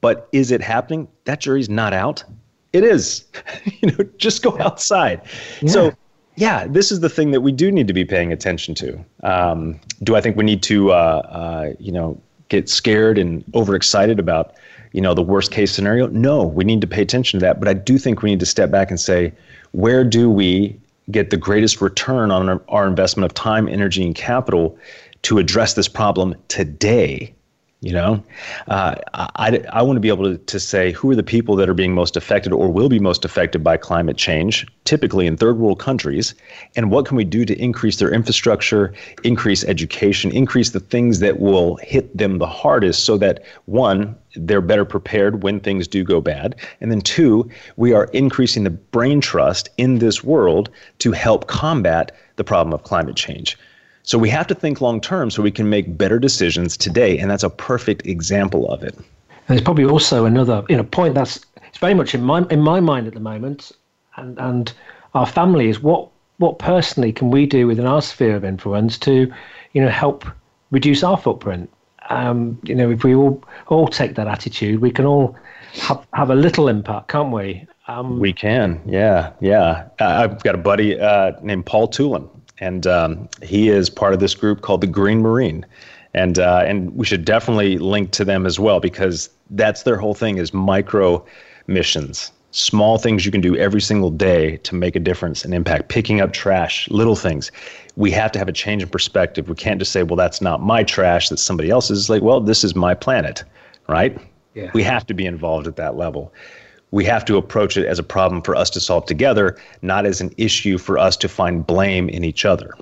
But 0.00 0.28
is 0.30 0.52
it 0.52 0.60
happening? 0.60 1.08
That 1.24 1.40
jury's 1.40 1.68
not 1.68 1.92
out. 1.92 2.22
It 2.72 2.84
is. 2.84 3.24
you 3.64 3.90
know, 3.90 4.04
just 4.18 4.44
go 4.44 4.56
outside. 4.60 5.22
Yeah. 5.60 5.72
So 5.72 5.92
yeah, 6.40 6.66
this 6.66 6.90
is 6.90 7.00
the 7.00 7.10
thing 7.10 7.32
that 7.32 7.42
we 7.42 7.52
do 7.52 7.70
need 7.70 7.86
to 7.86 7.92
be 7.92 8.04
paying 8.04 8.32
attention 8.32 8.74
to. 8.76 9.04
Um, 9.22 9.78
do 10.02 10.16
I 10.16 10.22
think 10.22 10.38
we 10.38 10.44
need 10.44 10.62
to, 10.64 10.90
uh, 10.90 10.94
uh, 10.94 11.72
you 11.78 11.92
know, 11.92 12.18
get 12.48 12.70
scared 12.70 13.18
and 13.18 13.44
overexcited 13.54 14.18
about, 14.18 14.54
you 14.92 15.02
know, 15.02 15.12
the 15.12 15.22
worst 15.22 15.52
case 15.52 15.70
scenario? 15.70 16.06
No, 16.06 16.44
we 16.44 16.64
need 16.64 16.80
to 16.80 16.86
pay 16.86 17.02
attention 17.02 17.38
to 17.40 17.44
that. 17.44 17.60
But 17.60 17.68
I 17.68 17.74
do 17.74 17.98
think 17.98 18.22
we 18.22 18.30
need 18.30 18.40
to 18.40 18.46
step 18.46 18.70
back 18.70 18.88
and 18.88 18.98
say, 18.98 19.34
where 19.72 20.02
do 20.02 20.30
we 20.30 20.80
get 21.10 21.28
the 21.28 21.36
greatest 21.36 21.82
return 21.82 22.30
on 22.30 22.48
our, 22.48 22.62
our 22.68 22.86
investment 22.86 23.26
of 23.26 23.34
time, 23.34 23.68
energy, 23.68 24.02
and 24.02 24.14
capital 24.14 24.78
to 25.22 25.38
address 25.38 25.74
this 25.74 25.88
problem 25.88 26.34
today? 26.48 27.34
You 27.82 27.92
know, 27.94 28.22
uh, 28.68 28.96
I, 29.14 29.64
I 29.72 29.80
want 29.80 29.96
to 29.96 30.00
be 30.00 30.08
able 30.08 30.24
to, 30.24 30.36
to 30.36 30.60
say 30.60 30.92
who 30.92 31.10
are 31.12 31.14
the 31.14 31.22
people 31.22 31.56
that 31.56 31.66
are 31.66 31.74
being 31.74 31.94
most 31.94 32.14
affected 32.14 32.52
or 32.52 32.70
will 32.70 32.90
be 32.90 32.98
most 32.98 33.24
affected 33.24 33.64
by 33.64 33.78
climate 33.78 34.18
change, 34.18 34.66
typically 34.84 35.26
in 35.26 35.38
third 35.38 35.56
world 35.56 35.78
countries, 35.78 36.34
and 36.76 36.90
what 36.90 37.06
can 37.06 37.16
we 37.16 37.24
do 37.24 37.46
to 37.46 37.58
increase 37.58 37.96
their 37.96 38.12
infrastructure, 38.12 38.92
increase 39.24 39.64
education, 39.64 40.30
increase 40.30 40.70
the 40.70 40.80
things 40.80 41.20
that 41.20 41.40
will 41.40 41.76
hit 41.76 42.14
them 42.14 42.36
the 42.36 42.46
hardest 42.46 43.06
so 43.06 43.16
that 43.16 43.42
one, 43.64 44.14
they're 44.36 44.60
better 44.60 44.84
prepared 44.84 45.42
when 45.42 45.58
things 45.58 45.88
do 45.88 46.04
go 46.04 46.20
bad. 46.20 46.56
And 46.82 46.90
then 46.90 47.00
two, 47.00 47.48
we 47.76 47.94
are 47.94 48.10
increasing 48.12 48.64
the 48.64 48.70
brain 48.70 49.22
trust 49.22 49.70
in 49.78 50.00
this 50.00 50.22
world 50.22 50.68
to 50.98 51.12
help 51.12 51.46
combat 51.46 52.12
the 52.36 52.44
problem 52.44 52.74
of 52.74 52.82
climate 52.82 53.16
change. 53.16 53.56
So 54.02 54.18
we 54.18 54.30
have 54.30 54.46
to 54.48 54.54
think 54.54 54.80
long 54.80 55.00
term 55.00 55.30
so 55.30 55.42
we 55.42 55.50
can 55.50 55.68
make 55.68 55.96
better 55.96 56.18
decisions 56.18 56.76
today, 56.76 57.18
and 57.18 57.30
that's 57.30 57.42
a 57.42 57.50
perfect 57.50 58.06
example 58.06 58.70
of 58.70 58.82
it. 58.82 58.94
And 58.94 59.06
there's 59.48 59.62
probably 59.62 59.84
also 59.84 60.24
another 60.24 60.64
you 60.68 60.76
know 60.76 60.84
point 60.84 61.14
that's 61.14 61.40
it's 61.66 61.78
very 61.78 61.94
much 61.94 62.14
in 62.14 62.22
my 62.22 62.46
in 62.50 62.60
my 62.60 62.80
mind 62.80 63.06
at 63.06 63.14
the 63.14 63.20
moment, 63.20 63.72
and 64.16 64.38
and 64.38 64.72
our 65.14 65.26
family 65.26 65.68
is 65.68 65.80
what 65.80 66.08
what 66.38 66.58
personally 66.58 67.12
can 67.12 67.30
we 67.30 67.46
do 67.46 67.66
within 67.66 67.86
our 67.86 68.00
sphere 68.00 68.36
of 68.36 68.44
influence 68.44 68.98
to 68.98 69.32
you 69.72 69.82
know 69.82 69.90
help 69.90 70.24
reduce 70.70 71.02
our 71.02 71.16
footprint. 71.16 71.70
Um, 72.08 72.58
you 72.64 72.74
know, 72.74 72.90
if 72.90 73.04
we 73.04 73.14
all 73.14 73.42
all 73.68 73.86
take 73.86 74.14
that 74.16 74.26
attitude, 74.26 74.80
we 74.80 74.90
can 74.90 75.04
all 75.04 75.36
have, 75.74 76.06
have 76.14 76.30
a 76.30 76.34
little 76.34 76.68
impact, 76.68 77.08
can't 77.08 77.32
we? 77.32 77.66
Um, 77.86 78.20
we 78.20 78.32
can, 78.32 78.80
yeah, 78.86 79.32
yeah. 79.40 79.88
I've 79.98 80.42
got 80.42 80.54
a 80.54 80.58
buddy 80.58 80.98
uh, 80.98 81.32
named 81.42 81.66
Paul 81.66 81.88
Tulin, 81.88 82.28
and 82.60 82.86
um, 82.86 83.28
he 83.42 83.68
is 83.68 83.90
part 83.90 84.12
of 84.12 84.20
this 84.20 84.34
group 84.34 84.60
called 84.60 84.82
the 84.82 84.86
Green 84.86 85.20
Marine, 85.20 85.66
and 86.14 86.38
uh, 86.38 86.62
and 86.66 86.94
we 86.94 87.06
should 87.06 87.24
definitely 87.24 87.78
link 87.78 88.10
to 88.12 88.24
them 88.24 88.46
as 88.46 88.60
well 88.60 88.80
because 88.80 89.30
that's 89.50 89.82
their 89.82 89.96
whole 89.96 90.14
thing 90.14 90.38
is 90.38 90.54
micro 90.54 91.24
missions, 91.66 92.32
small 92.50 92.98
things 92.98 93.24
you 93.24 93.32
can 93.32 93.40
do 93.40 93.56
every 93.56 93.80
single 93.80 94.10
day 94.10 94.58
to 94.58 94.74
make 94.74 94.94
a 94.94 95.00
difference 95.00 95.44
and 95.44 95.54
impact. 95.54 95.88
Picking 95.88 96.20
up 96.20 96.32
trash, 96.32 96.88
little 96.90 97.16
things. 97.16 97.50
We 97.96 98.10
have 98.12 98.30
to 98.32 98.38
have 98.38 98.48
a 98.48 98.52
change 98.52 98.82
in 98.82 98.88
perspective. 98.88 99.48
We 99.48 99.54
can't 99.54 99.78
just 99.78 99.92
say, 99.92 100.02
well, 100.02 100.16
that's 100.16 100.40
not 100.40 100.62
my 100.62 100.84
trash, 100.84 101.28
that's 101.28 101.42
somebody 101.42 101.70
else's. 101.70 102.00
It's 102.00 102.08
like, 102.08 102.22
well, 102.22 102.40
this 102.40 102.62
is 102.64 102.74
my 102.74 102.94
planet, 102.94 103.44
right? 103.88 104.16
Yeah. 104.54 104.70
We 104.74 104.82
have 104.82 105.06
to 105.06 105.14
be 105.14 105.26
involved 105.26 105.66
at 105.66 105.76
that 105.76 105.96
level 105.96 106.32
we 106.90 107.04
have 107.04 107.24
to 107.26 107.36
approach 107.36 107.76
it 107.76 107.86
as 107.86 107.98
a 107.98 108.02
problem 108.02 108.42
for 108.42 108.54
us 108.56 108.70
to 108.70 108.80
solve 108.80 109.06
together, 109.06 109.56
not 109.82 110.06
as 110.06 110.20
an 110.20 110.34
issue 110.36 110.78
for 110.78 110.98
us 110.98 111.16
to 111.18 111.28
find 111.28 111.66
blame 111.66 112.08
in 112.08 112.24
each 112.24 112.44
other. 112.44 112.74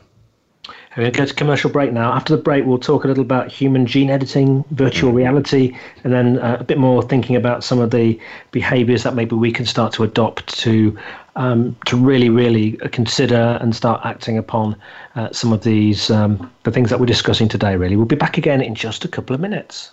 We're 0.96 1.04
going 1.04 1.12
to 1.12 1.18
go 1.20 1.26
to 1.26 1.34
commercial 1.34 1.70
break 1.70 1.92
now. 1.92 2.12
After 2.12 2.34
the 2.34 2.42
break, 2.42 2.64
we'll 2.64 2.76
talk 2.76 3.04
a 3.04 3.06
little 3.06 3.22
about 3.22 3.52
human 3.52 3.86
gene 3.86 4.10
editing, 4.10 4.64
virtual 4.72 5.12
reality, 5.12 5.76
and 6.02 6.12
then 6.12 6.40
uh, 6.40 6.56
a 6.58 6.64
bit 6.64 6.76
more 6.76 7.02
thinking 7.04 7.36
about 7.36 7.62
some 7.62 7.78
of 7.78 7.92
the 7.92 8.18
behaviors 8.50 9.04
that 9.04 9.14
maybe 9.14 9.36
we 9.36 9.52
can 9.52 9.64
start 9.64 9.92
to 9.92 10.02
adopt 10.02 10.48
to 10.58 10.98
um, 11.36 11.76
to 11.86 11.96
really, 11.96 12.30
really 12.30 12.72
consider 12.90 13.58
and 13.60 13.76
start 13.76 14.00
acting 14.04 14.38
upon 14.38 14.74
uh, 15.14 15.30
some 15.30 15.52
of 15.52 15.62
these 15.62 16.10
um, 16.10 16.50
the 16.64 16.72
things 16.72 16.90
that 16.90 16.98
we're 16.98 17.06
discussing 17.06 17.48
today. 17.48 17.76
Really, 17.76 17.94
we'll 17.94 18.04
be 18.04 18.16
back 18.16 18.36
again 18.36 18.60
in 18.60 18.74
just 18.74 19.04
a 19.04 19.08
couple 19.08 19.34
of 19.34 19.40
minutes. 19.40 19.92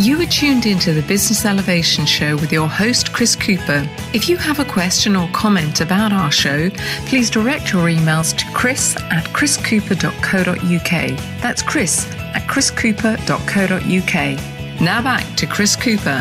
You 0.00 0.20
are 0.22 0.26
tuned 0.26 0.64
into 0.64 0.94
the 0.94 1.02
Business 1.02 1.44
Elevation 1.44 2.06
Show 2.06 2.36
with 2.36 2.50
your 2.50 2.66
host, 2.66 3.12
Chris 3.12 3.36
Cooper. 3.36 3.86
If 4.14 4.30
you 4.30 4.38
have 4.38 4.58
a 4.58 4.64
question 4.64 5.14
or 5.14 5.28
comment 5.34 5.82
about 5.82 6.10
our 6.10 6.30
show, 6.30 6.70
please 7.04 7.28
direct 7.28 7.70
your 7.70 7.86
emails 7.86 8.34
to 8.38 8.46
chris 8.54 8.96
at 8.96 9.24
chriscooper.co.uk. 9.34 11.18
That's 11.42 11.60
chris 11.60 12.10
at 12.34 12.48
chriscooper.co.uk. 12.48 14.80
Now 14.80 15.02
back 15.02 15.36
to 15.36 15.46
Chris 15.46 15.76
Cooper. 15.76 16.18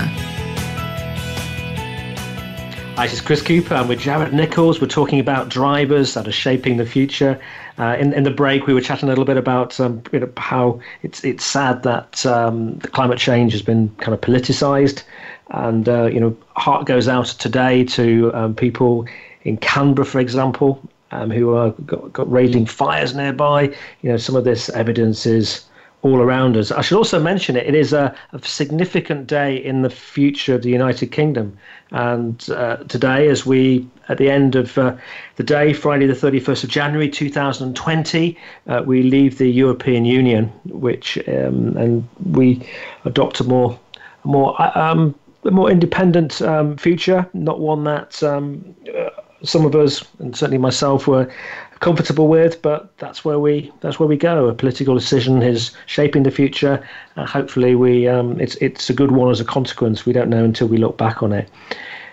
Hi, 2.98 3.06
this 3.06 3.14
is 3.14 3.22
Chris 3.22 3.42
Cooper. 3.42 3.76
I'm 3.76 3.88
with 3.88 4.02
Jared 4.02 4.34
Nichols. 4.34 4.82
We're 4.82 4.88
talking 4.88 5.22
about 5.22 5.48
drivers 5.48 6.16
that 6.16 6.28
are 6.28 6.34
shaping 6.34 6.76
the 6.76 6.86
future. 6.86 7.40
Uh, 7.80 7.96
in, 7.98 8.12
in 8.12 8.24
the 8.24 8.32
break, 8.32 8.68
we 8.68 8.74
were 8.74 8.82
chatting 8.82 9.08
a 9.08 9.12
little 9.12 9.24
bit 9.24 9.38
about 9.38 9.80
um, 9.80 10.04
you 10.12 10.20
know, 10.20 10.30
how 10.36 10.80
it's 11.02 11.24
it's 11.24 11.46
sad 11.46 11.82
that 11.84 12.26
um, 12.26 12.78
climate 12.82 13.18
change 13.18 13.54
has 13.54 13.62
been 13.62 13.90
kind 14.00 14.14
of 14.14 14.20
politicized, 14.20 15.04
and 15.52 15.88
uh, 15.88 16.06
you 16.08 16.20
know, 16.20 16.36
heart 16.58 16.86
goes 16.86 17.08
out 17.08 17.28
today 17.28 17.86
to 17.86 18.34
um, 18.34 18.54
people 18.54 19.08
in 19.44 19.56
Canberra, 19.58 20.06
for 20.06 20.20
example, 20.20 20.82
um, 21.12 21.32
who 21.32 21.56
are 21.56 21.72
got, 21.86 22.12
got 22.12 22.30
raging 22.30 22.66
fires 22.66 23.16
nearby. 23.16 23.64
You 24.02 24.10
know, 24.12 24.18
some 24.18 24.36
of 24.36 24.44
this 24.44 24.68
evidence 24.70 25.26
is 25.26 25.64
all 26.02 26.22
around 26.22 26.56
us. 26.56 26.72
I 26.72 26.82
should 26.82 26.98
also 26.98 27.20
mention 27.20 27.58
it. 27.58 27.68
It 27.68 27.76
is 27.76 27.94
a, 27.94 28.16
a 28.32 28.40
significant 28.42 29.28
day 29.28 29.58
in 29.58 29.82
the 29.82 29.90
future 29.90 30.56
of 30.56 30.62
the 30.62 30.70
United 30.70 31.12
Kingdom, 31.12 31.58
and 31.92 32.50
uh, 32.50 32.78
today, 32.88 33.28
as 33.28 33.46
we 33.46 33.86
at 34.08 34.18
the 34.18 34.30
end 34.30 34.56
of 34.56 34.78
uh, 34.78 34.96
the 35.36 35.44
day, 35.44 35.74
Friday 35.74 36.08
the 36.08 36.16
thirty 36.16 36.40
first 36.40 36.64
of 36.64 36.70
January, 36.70 37.10
two 37.10 37.30
thousand 37.30 37.68
and 37.68 37.76
twenty, 37.76 38.38
uh, 38.68 38.82
we 38.86 39.04
leave 39.04 39.38
the 39.38 39.50
European 39.50 40.06
Union, 40.06 40.46
which 40.66 41.18
um, 41.28 41.76
and 41.78 42.08
we 42.32 42.66
adopt 43.06 43.40
a 43.42 43.44
more 43.44 43.78
more 44.24 44.56
uh, 44.62 44.72
um, 44.76 45.14
a 45.44 45.52
more 45.52 45.70
independent 45.70 46.42
um, 46.42 46.78
future, 46.78 47.28
not 47.34 47.60
one 47.60 47.84
that 47.84 48.24
um, 48.24 48.76
uh, 48.98 49.10
some 49.44 49.66
of 49.66 49.76
us 49.76 50.04
and 50.20 50.36
certainly 50.36 50.58
myself 50.58 51.08
were 51.08 51.32
comfortable 51.80 52.28
with, 52.28 52.62
but 52.62 52.96
that's 52.98 53.24
where 53.24 53.40
we 53.40 53.72
that's 53.82 54.00
where 54.00 54.08
we 54.08 54.18
go. 54.18 54.48
A 54.48 54.54
political 54.54 54.96
decision 54.96 55.42
is 55.42 55.72
shaping 55.86 56.24
the 56.24 56.32
future. 56.32 56.86
Uh, 57.16 57.26
hopefully, 57.26 57.76
we 57.76 58.08
um, 58.08 58.40
it's 58.40 58.56
it's 58.56 58.90
a 58.90 58.94
good 58.94 59.12
one 59.12 59.30
as 59.30 59.40
a 59.40 59.46
consequence. 59.46 60.06
We 60.06 60.14
don't 60.14 60.30
know 60.30 60.44
until 60.44 60.68
we 60.68 60.78
look 60.78 60.98
back 60.98 61.24
on 61.24 61.32
it. 61.34 61.50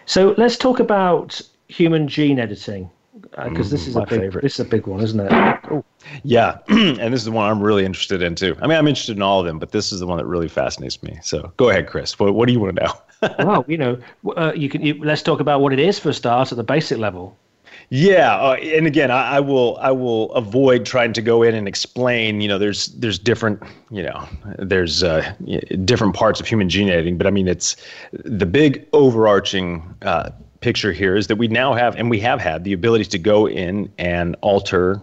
So 0.06 0.34
let's 0.38 0.56
talk 0.56 0.78
about 0.78 1.40
human 1.68 2.06
gene 2.06 2.38
editing 2.38 2.90
because 3.44 3.68
uh, 3.68 3.76
this 3.76 3.86
is 3.88 3.96
a 3.96 4.00
big 4.00 4.20
favorite. 4.20 4.42
this 4.42 4.54
is 4.54 4.60
a 4.60 4.68
big 4.68 4.86
one, 4.86 5.00
isn't 5.00 5.20
it? 5.20 5.32
Oh. 5.70 5.84
Yeah, 6.22 6.58
and 6.68 7.12
this 7.12 7.20
is 7.20 7.24
the 7.24 7.32
one 7.32 7.50
I'm 7.50 7.60
really 7.60 7.84
interested 7.84 8.22
in 8.22 8.34
too. 8.34 8.56
I 8.62 8.66
mean, 8.66 8.78
I'm 8.78 8.86
interested 8.86 9.16
in 9.16 9.22
all 9.22 9.40
of 9.40 9.46
them, 9.46 9.58
but 9.58 9.72
this 9.72 9.92
is 9.92 10.00
the 10.00 10.06
one 10.06 10.18
that 10.18 10.26
really 10.26 10.48
fascinates 10.48 11.02
me. 11.02 11.18
So 11.22 11.52
go 11.56 11.70
ahead, 11.70 11.88
Chris. 11.88 12.18
What, 12.18 12.34
what 12.34 12.46
do 12.46 12.52
you 12.52 12.60
want 12.60 12.76
to 12.76 12.84
know? 12.84 13.34
well, 13.40 13.64
you 13.66 13.78
know, 13.78 13.98
uh, 14.36 14.52
you 14.54 14.68
can. 14.68 14.82
You, 14.82 15.02
let's 15.02 15.22
talk 15.22 15.40
about 15.40 15.60
what 15.60 15.72
it 15.72 15.80
is 15.80 15.98
for 15.98 16.10
a 16.10 16.14
start 16.14 16.52
at 16.52 16.56
the 16.56 16.64
basic 16.64 16.98
level. 16.98 17.36
Yeah, 17.88 18.36
uh, 18.36 18.54
and 18.54 18.86
again, 18.86 19.10
I, 19.12 19.36
I, 19.36 19.40
will 19.40 19.78
I 19.80 19.92
will 19.92 20.32
avoid 20.32 20.84
trying 20.84 21.12
to 21.12 21.22
go 21.22 21.42
in 21.42 21.54
and 21.54 21.68
explain. 21.68 22.40
You 22.40 22.48
know, 22.48 22.58
there's 22.58 22.88
there's 22.88 23.18
different 23.18 23.62
you 23.90 24.02
know 24.02 24.28
there's 24.58 25.04
uh, 25.04 25.32
different 25.84 26.14
parts 26.14 26.40
of 26.40 26.48
human 26.48 26.68
gene 26.68 26.88
editing, 26.88 27.16
but 27.16 27.26
I 27.26 27.30
mean 27.30 27.46
it's 27.46 27.76
the 28.12 28.46
big 28.46 28.86
overarching 28.92 29.94
uh, 30.02 30.30
picture 30.60 30.92
here 30.92 31.14
is 31.14 31.28
that 31.28 31.36
we 31.36 31.46
now 31.46 31.74
have 31.74 31.94
and 31.94 32.10
we 32.10 32.18
have 32.20 32.40
had 32.40 32.64
the 32.64 32.72
ability 32.72 33.04
to 33.04 33.18
go 33.18 33.46
in 33.46 33.92
and 33.98 34.34
alter 34.40 35.00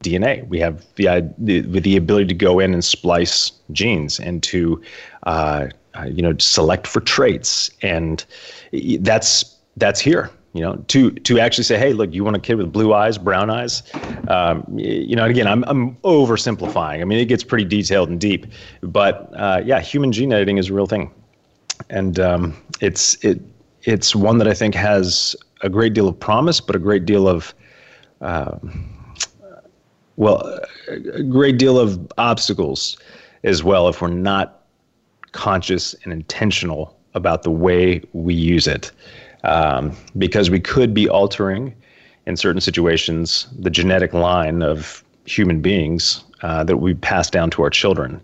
DNA. 0.00 0.46
We 0.48 0.58
have 0.58 0.84
the 0.96 1.32
the, 1.38 1.60
the 1.60 1.96
ability 1.96 2.26
to 2.26 2.34
go 2.34 2.58
in 2.58 2.74
and 2.74 2.84
splice 2.84 3.52
genes 3.70 4.18
and 4.18 4.42
to 4.42 4.82
uh, 5.22 5.68
uh, 5.94 6.04
you 6.06 6.20
know 6.20 6.36
select 6.38 6.88
for 6.88 7.00
traits, 7.00 7.70
and 7.80 8.24
that's 8.72 9.56
that's 9.76 10.00
here 10.00 10.30
you 10.54 10.60
know, 10.60 10.76
to 10.86 11.10
to 11.10 11.40
actually 11.40 11.64
say, 11.64 11.76
hey, 11.76 11.92
look, 11.92 12.14
you 12.14 12.22
want 12.22 12.36
a 12.36 12.40
kid 12.40 12.54
with 12.54 12.72
blue 12.72 12.94
eyes, 12.94 13.18
brown 13.18 13.50
eyes, 13.50 13.82
um, 14.28 14.64
you 14.72 15.16
know, 15.16 15.24
and 15.24 15.30
again, 15.32 15.48
I'm 15.48 15.64
I'm 15.64 15.96
oversimplifying. 15.96 17.00
I 17.00 17.04
mean, 17.04 17.18
it 17.18 17.26
gets 17.26 17.42
pretty 17.42 17.64
detailed 17.64 18.08
and 18.08 18.20
deep, 18.20 18.46
but 18.80 19.30
uh, 19.36 19.60
yeah, 19.64 19.80
human 19.80 20.12
gene 20.12 20.32
editing 20.32 20.58
is 20.58 20.70
a 20.70 20.72
real 20.74 20.86
thing, 20.86 21.10
and 21.90 22.20
um, 22.20 22.56
it's 22.80 23.14
it 23.24 23.40
it's 23.82 24.14
one 24.14 24.38
that 24.38 24.46
I 24.46 24.54
think 24.54 24.76
has 24.76 25.34
a 25.62 25.68
great 25.68 25.92
deal 25.92 26.06
of 26.06 26.18
promise, 26.18 26.60
but 26.60 26.76
a 26.76 26.78
great 26.78 27.04
deal 27.04 27.28
of 27.28 27.52
uh, 28.20 28.56
well, 30.16 30.60
a 30.88 31.22
great 31.24 31.58
deal 31.58 31.80
of 31.80 32.12
obstacles 32.16 32.96
as 33.42 33.64
well 33.64 33.88
if 33.88 34.00
we're 34.00 34.08
not 34.08 34.62
conscious 35.32 35.94
and 36.04 36.12
intentional 36.12 36.96
about 37.14 37.42
the 37.42 37.50
way 37.50 38.00
we 38.12 38.34
use 38.34 38.68
it 38.68 38.92
um, 39.44 39.96
because 40.18 40.50
we 40.50 40.60
could 40.60 40.92
be 40.92 41.08
altering 41.08 41.74
in 42.26 42.36
certain 42.36 42.60
situations 42.60 43.46
the 43.58 43.70
genetic 43.70 44.12
line 44.12 44.62
of 44.62 45.04
human 45.26 45.60
beings 45.60 46.24
uh, 46.42 46.64
that 46.64 46.78
we 46.78 46.94
pass 46.94 47.30
down 47.30 47.50
to 47.50 47.62
our 47.62 47.70
children. 47.70 48.20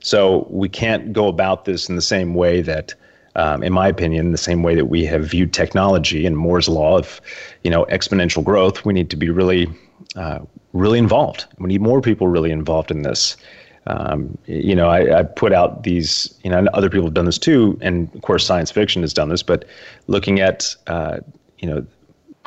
So 0.00 0.46
we 0.50 0.68
can't 0.68 1.12
go 1.12 1.28
about 1.28 1.64
this 1.64 1.88
in 1.88 1.96
the 1.96 2.02
same 2.02 2.34
way 2.34 2.62
that, 2.62 2.94
um, 3.36 3.62
in 3.62 3.72
my 3.72 3.86
opinion, 3.86 4.32
the 4.32 4.38
same 4.38 4.62
way 4.62 4.74
that 4.74 4.86
we 4.86 5.04
have 5.04 5.24
viewed 5.24 5.52
technology 5.52 6.26
and 6.26 6.36
Moore's 6.36 6.68
law 6.68 6.98
of, 6.98 7.20
you 7.64 7.70
know, 7.70 7.84
exponential 7.86 8.42
growth. 8.42 8.84
We 8.84 8.94
need 8.94 9.10
to 9.10 9.16
be 9.16 9.28
really, 9.28 9.68
uh, 10.16 10.40
really 10.72 10.98
involved. 10.98 11.44
We 11.58 11.68
need 11.68 11.82
more 11.82 12.00
people 12.00 12.28
really 12.28 12.50
involved 12.50 12.90
in 12.90 13.02
this. 13.02 13.36
Um, 13.86 14.36
you 14.46 14.74
know, 14.74 14.88
I, 14.88 15.20
I, 15.20 15.22
put 15.22 15.52
out 15.52 15.84
these, 15.84 16.34
you 16.44 16.50
know, 16.50 16.66
other 16.74 16.90
people 16.90 17.06
have 17.06 17.14
done 17.14 17.24
this 17.24 17.38
too, 17.38 17.78
and 17.80 18.14
of 18.14 18.22
course, 18.22 18.44
science 18.44 18.70
fiction 18.70 19.02
has 19.02 19.14
done 19.14 19.30
this. 19.30 19.42
But 19.42 19.64
looking 20.06 20.38
at, 20.38 20.76
uh, 20.86 21.20
you 21.58 21.68
know, 21.68 21.86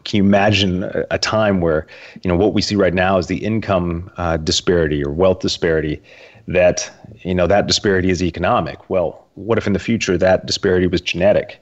can 0.04 0.18
you 0.18 0.24
imagine 0.24 0.84
a, 1.12 1.18
time 1.18 1.62
where, 1.62 1.88
you 2.22 2.30
know, 2.30 2.36
what 2.36 2.54
we 2.54 2.62
see 2.62 2.76
right 2.76 2.94
now 2.94 3.18
is 3.18 3.28
the 3.28 3.44
income 3.44 4.12
uh, 4.18 4.38
disparity 4.38 5.04
or 5.04 5.12
wealth 5.12 5.40
disparity? 5.40 6.02
That 6.46 6.92
you 7.22 7.34
know 7.34 7.48
that 7.48 7.68
disparity 7.68 8.10
is 8.10 8.22
economic. 8.22 8.90
Well, 8.90 9.26
what 9.36 9.58
if 9.58 9.66
in 9.66 9.72
the 9.72 9.80
future 9.80 10.18
that 10.18 10.46
disparity 10.46 10.88
was 10.88 11.00
genetic? 11.00 11.58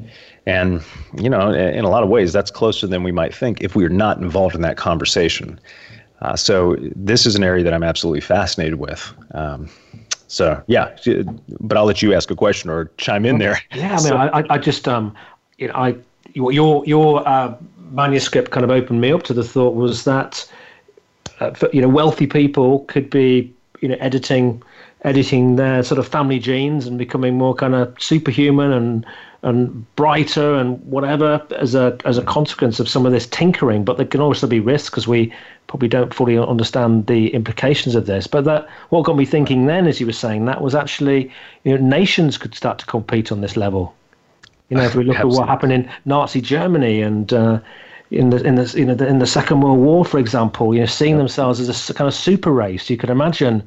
And 0.47 0.81
you 1.19 1.29
know, 1.29 1.51
in, 1.51 1.75
in 1.75 1.85
a 1.85 1.89
lot 1.89 2.01
of 2.01 2.09
ways, 2.09 2.33
that's 2.33 2.49
closer 2.49 2.87
than 2.87 3.03
we 3.03 3.11
might 3.11 3.33
think 3.33 3.61
if 3.61 3.75
we 3.75 3.85
are 3.85 3.89
not 3.89 4.17
involved 4.17 4.55
in 4.55 4.61
that 4.61 4.77
conversation. 4.77 5.59
Uh, 6.21 6.35
so 6.35 6.75
this 6.95 7.25
is 7.25 7.35
an 7.35 7.43
area 7.43 7.63
that 7.63 7.73
I'm 7.73 7.83
absolutely 7.83 8.21
fascinated 8.21 8.75
with. 8.75 9.13
Um, 9.33 9.69
so 10.27 10.63
yeah, 10.67 10.95
but 11.59 11.77
I'll 11.77 11.85
let 11.85 12.01
you 12.01 12.13
ask 12.13 12.31
a 12.31 12.35
question 12.35 12.69
or 12.69 12.91
chime 12.97 13.25
in 13.25 13.39
there. 13.39 13.59
Yeah, 13.73 13.87
I 13.87 13.89
mean, 13.89 13.99
so, 13.99 14.15
I, 14.15 14.43
I 14.49 14.57
just 14.57 14.87
um, 14.87 15.13
you 15.57 15.67
know, 15.67 15.73
I 15.73 15.95
your 16.33 16.85
your 16.85 17.27
uh, 17.27 17.55
manuscript 17.91 18.51
kind 18.51 18.63
of 18.63 18.69
opened 18.69 19.01
me 19.01 19.11
up 19.11 19.23
to 19.23 19.33
the 19.33 19.43
thought 19.43 19.75
was 19.75 20.05
that 20.05 20.49
uh, 21.39 21.51
for, 21.51 21.69
you 21.73 21.81
know 21.81 21.89
wealthy 21.89 22.27
people 22.27 22.79
could 22.85 23.09
be 23.09 23.53
you 23.81 23.89
know 23.89 23.97
editing 23.99 24.61
editing 25.03 25.55
their 25.55 25.83
sort 25.83 25.99
of 25.99 26.07
family 26.07 26.39
genes 26.39 26.85
and 26.85 26.97
becoming 26.97 27.37
more 27.37 27.55
kind 27.55 27.75
of 27.75 27.93
superhuman 27.99 28.71
and 28.71 29.05
and 29.43 29.95
brighter 29.95 30.53
and 30.53 30.79
whatever 30.85 31.43
as 31.57 31.73
a 31.73 31.97
as 32.05 32.17
a 32.17 32.23
consequence 32.23 32.79
of 32.79 32.87
some 32.87 33.05
of 33.05 33.11
this 33.11 33.25
tinkering. 33.25 33.83
But 33.83 33.97
there 33.97 34.05
can 34.05 34.21
also 34.21 34.45
be 34.45 34.59
risks 34.59 34.89
because 34.89 35.07
we 35.07 35.33
probably 35.67 35.87
don't 35.87 36.13
fully 36.13 36.37
understand 36.37 37.07
the 37.07 37.33
implications 37.33 37.95
of 37.95 38.05
this. 38.05 38.27
But 38.27 38.45
that 38.45 38.69
what 38.89 39.03
got 39.03 39.17
me 39.17 39.25
thinking 39.25 39.65
then, 39.65 39.87
as 39.87 39.99
you 39.99 40.05
were 40.05 40.13
saying, 40.13 40.45
that 40.45 40.61
was 40.61 40.75
actually 40.75 41.31
you 41.63 41.75
know 41.75 41.83
nations 41.83 42.37
could 42.37 42.53
start 42.53 42.77
to 42.79 42.85
compete 42.85 43.31
on 43.31 43.41
this 43.41 43.57
level. 43.57 43.95
You 44.69 44.77
know, 44.77 44.83
if 44.83 44.95
we 44.95 45.03
look 45.03 45.17
at 45.17 45.27
what 45.27 45.49
happened 45.49 45.73
in 45.73 45.89
Nazi 46.05 46.41
Germany 46.41 47.01
and. 47.01 47.33
Uh, 47.33 47.59
in 48.11 48.29
the 48.29 48.43
in 48.43 48.55
the 48.55 48.65
you 48.77 48.83
know 48.83 48.93
the, 48.93 49.07
in 49.07 49.19
the 49.19 49.25
Second 49.25 49.61
World 49.61 49.79
War, 49.79 50.03
for 50.03 50.19
example, 50.19 50.73
you 50.73 50.81
know, 50.81 50.85
seeing 50.85 51.17
themselves 51.17 51.61
as 51.61 51.89
a 51.89 51.93
kind 51.93 52.09
of 52.09 52.13
super 52.13 52.51
race, 52.51 52.89
you 52.89 52.97
could 52.97 53.09
imagine 53.09 53.63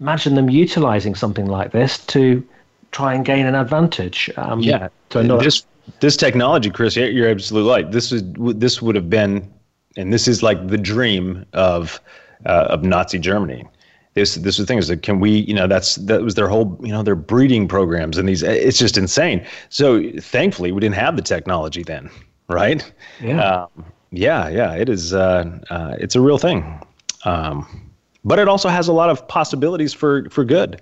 imagine 0.00 0.34
them 0.34 0.50
utilizing 0.50 1.14
something 1.14 1.46
like 1.46 1.72
this 1.72 2.04
to 2.06 2.46
try 2.90 3.14
and 3.14 3.24
gain 3.24 3.46
an 3.46 3.54
advantage. 3.54 4.30
Um, 4.36 4.60
yeah, 4.60 4.88
this 5.10 5.64
this 6.00 6.16
technology, 6.16 6.70
Chris, 6.70 6.96
you're 6.96 7.28
absolutely 7.28 7.70
right. 7.70 7.90
This 7.90 8.12
is 8.12 8.22
this 8.36 8.80
would 8.80 8.94
have 8.94 9.10
been, 9.10 9.52
and 9.96 10.12
this 10.12 10.28
is 10.28 10.42
like 10.42 10.68
the 10.68 10.78
dream 10.78 11.44
of 11.52 12.00
uh, 12.46 12.66
of 12.70 12.82
Nazi 12.82 13.18
Germany. 13.18 13.66
This 14.14 14.34
this 14.36 14.58
is 14.58 14.64
the 14.64 14.66
thing 14.66 14.78
is 14.78 14.88
that 14.88 15.02
can 15.02 15.20
we 15.20 15.30
you 15.30 15.54
know 15.54 15.66
that's 15.66 15.96
that 15.96 16.22
was 16.22 16.34
their 16.34 16.48
whole 16.48 16.78
you 16.82 16.92
know 16.92 17.02
their 17.02 17.14
breeding 17.14 17.68
programs 17.68 18.18
and 18.18 18.28
these 18.28 18.42
it's 18.42 18.78
just 18.78 18.96
insane. 18.96 19.46
So 19.68 20.02
thankfully 20.20 20.72
we 20.72 20.80
didn't 20.80 20.96
have 20.96 21.16
the 21.16 21.22
technology 21.22 21.82
then, 21.82 22.10
right? 22.48 22.90
Yeah, 23.20 23.40
um, 23.42 23.84
yeah, 24.10 24.48
yeah. 24.48 24.74
It 24.74 24.88
is 24.88 25.14
uh, 25.14 25.58
uh, 25.70 25.96
it's 25.98 26.16
a 26.16 26.20
real 26.20 26.38
thing, 26.38 26.80
um, 27.24 27.89
but 28.24 28.38
it 28.38 28.48
also 28.48 28.68
has 28.68 28.88
a 28.88 28.92
lot 28.92 29.10
of 29.10 29.26
possibilities 29.28 29.92
for 29.92 30.28
for 30.30 30.44
good. 30.44 30.80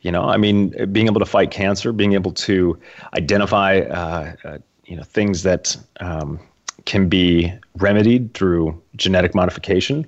You 0.00 0.12
know, 0.12 0.24
I 0.24 0.36
mean, 0.36 0.70
being 0.92 1.06
able 1.06 1.20
to 1.20 1.26
fight 1.26 1.50
cancer, 1.50 1.92
being 1.92 2.12
able 2.12 2.32
to 2.32 2.78
identify, 3.14 3.80
uh, 3.80 4.34
uh, 4.44 4.58
you 4.84 4.96
know, 4.96 5.02
things 5.02 5.42
that 5.42 5.76
um, 6.00 6.38
can 6.84 7.08
be 7.08 7.52
remedied 7.76 8.34
through 8.34 8.80
genetic 8.94 9.34
modification. 9.34 10.06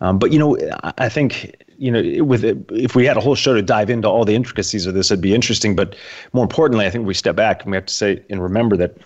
Um, 0.00 0.18
but 0.18 0.32
you 0.32 0.38
know, 0.38 0.56
I 0.98 1.08
think 1.08 1.56
you 1.78 1.90
know, 1.90 2.24
with 2.24 2.44
it, 2.44 2.58
if 2.70 2.94
we 2.94 3.06
had 3.06 3.16
a 3.16 3.20
whole 3.20 3.34
show 3.34 3.54
to 3.54 3.62
dive 3.62 3.88
into 3.88 4.06
all 4.08 4.24
the 4.24 4.34
intricacies 4.34 4.86
of 4.86 4.94
this, 4.94 5.10
it'd 5.10 5.22
be 5.22 5.34
interesting. 5.34 5.74
But 5.74 5.96
more 6.32 6.44
importantly, 6.44 6.86
I 6.86 6.90
think 6.90 7.06
we 7.06 7.14
step 7.14 7.36
back 7.36 7.62
and 7.62 7.70
we 7.70 7.76
have 7.76 7.86
to 7.86 7.94
say 7.94 8.22
and 8.28 8.42
remember 8.42 8.76
that, 8.76 8.96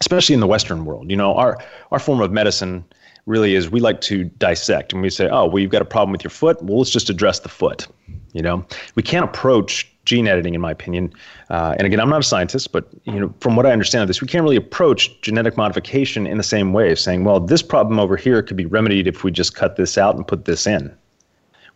especially 0.00 0.34
in 0.34 0.40
the 0.40 0.46
Western 0.46 0.84
world, 0.84 1.10
you 1.10 1.16
know, 1.16 1.34
our 1.34 1.58
our 1.90 1.98
form 1.98 2.20
of 2.20 2.30
medicine 2.30 2.84
really 3.26 3.54
is 3.54 3.68
we 3.70 3.80
like 3.80 4.00
to 4.02 4.24
dissect 4.24 4.92
and 4.92 5.02
we 5.02 5.10
say, 5.10 5.28
oh, 5.28 5.46
well, 5.46 5.58
you've 5.58 5.70
got 5.70 5.82
a 5.82 5.86
problem 5.86 6.12
with 6.12 6.24
your 6.24 6.30
foot. 6.30 6.62
Well, 6.62 6.78
let's 6.78 6.90
just 6.90 7.10
address 7.10 7.40
the 7.40 7.48
foot. 7.48 7.86
You 8.32 8.42
know, 8.42 8.64
we 8.94 9.02
can't 9.02 9.24
approach 9.24 9.90
gene 10.04 10.28
editing, 10.28 10.54
in 10.54 10.60
my 10.60 10.70
opinion. 10.70 11.12
Uh, 11.50 11.74
and 11.78 11.86
again, 11.86 12.00
I'm 12.00 12.08
not 12.08 12.20
a 12.20 12.24
scientist, 12.24 12.70
but 12.70 12.88
you 13.04 13.18
know, 13.18 13.34
from 13.40 13.56
what 13.56 13.66
I 13.66 13.72
understand 13.72 14.02
of 14.02 14.08
this, 14.08 14.20
we 14.22 14.28
can't 14.28 14.44
really 14.44 14.56
approach 14.56 15.20
genetic 15.20 15.56
modification 15.56 16.26
in 16.26 16.38
the 16.38 16.44
same 16.44 16.72
way 16.72 16.92
of 16.92 16.98
saying, 16.98 17.24
well, 17.24 17.40
this 17.40 17.62
problem 17.62 17.98
over 17.98 18.16
here 18.16 18.42
could 18.42 18.56
be 18.56 18.66
remedied 18.66 19.06
if 19.06 19.24
we 19.24 19.32
just 19.32 19.54
cut 19.54 19.76
this 19.76 19.98
out 19.98 20.14
and 20.14 20.26
put 20.26 20.44
this 20.44 20.66
in. 20.66 20.96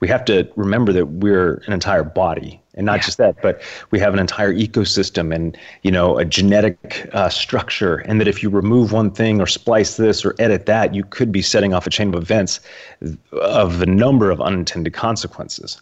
We 0.00 0.08
have 0.08 0.24
to 0.26 0.50
remember 0.56 0.92
that 0.94 1.06
we're 1.06 1.62
an 1.66 1.72
entire 1.72 2.02
body, 2.02 2.60
and 2.74 2.86
not 2.86 2.98
yeah. 3.00 3.02
just 3.02 3.18
that, 3.18 3.42
but 3.42 3.60
we 3.90 3.98
have 3.98 4.14
an 4.14 4.18
entire 4.18 4.52
ecosystem 4.52 5.34
and 5.34 5.56
you 5.82 5.90
know 5.90 6.18
a 6.18 6.24
genetic 6.24 7.08
uh, 7.12 7.28
structure, 7.28 7.96
and 7.96 8.20
that 8.20 8.26
if 8.26 8.42
you 8.42 8.48
remove 8.48 8.92
one 8.92 9.10
thing 9.10 9.40
or 9.40 9.46
splice 9.46 9.96
this 9.96 10.24
or 10.24 10.34
edit 10.38 10.66
that, 10.66 10.94
you 10.94 11.04
could 11.04 11.30
be 11.30 11.42
setting 11.42 11.74
off 11.74 11.86
a 11.86 11.90
chain 11.90 12.14
of 12.14 12.22
events 12.22 12.60
of 13.32 13.82
a 13.82 13.86
number 13.86 14.30
of 14.30 14.40
unintended 14.40 14.94
consequences. 14.94 15.80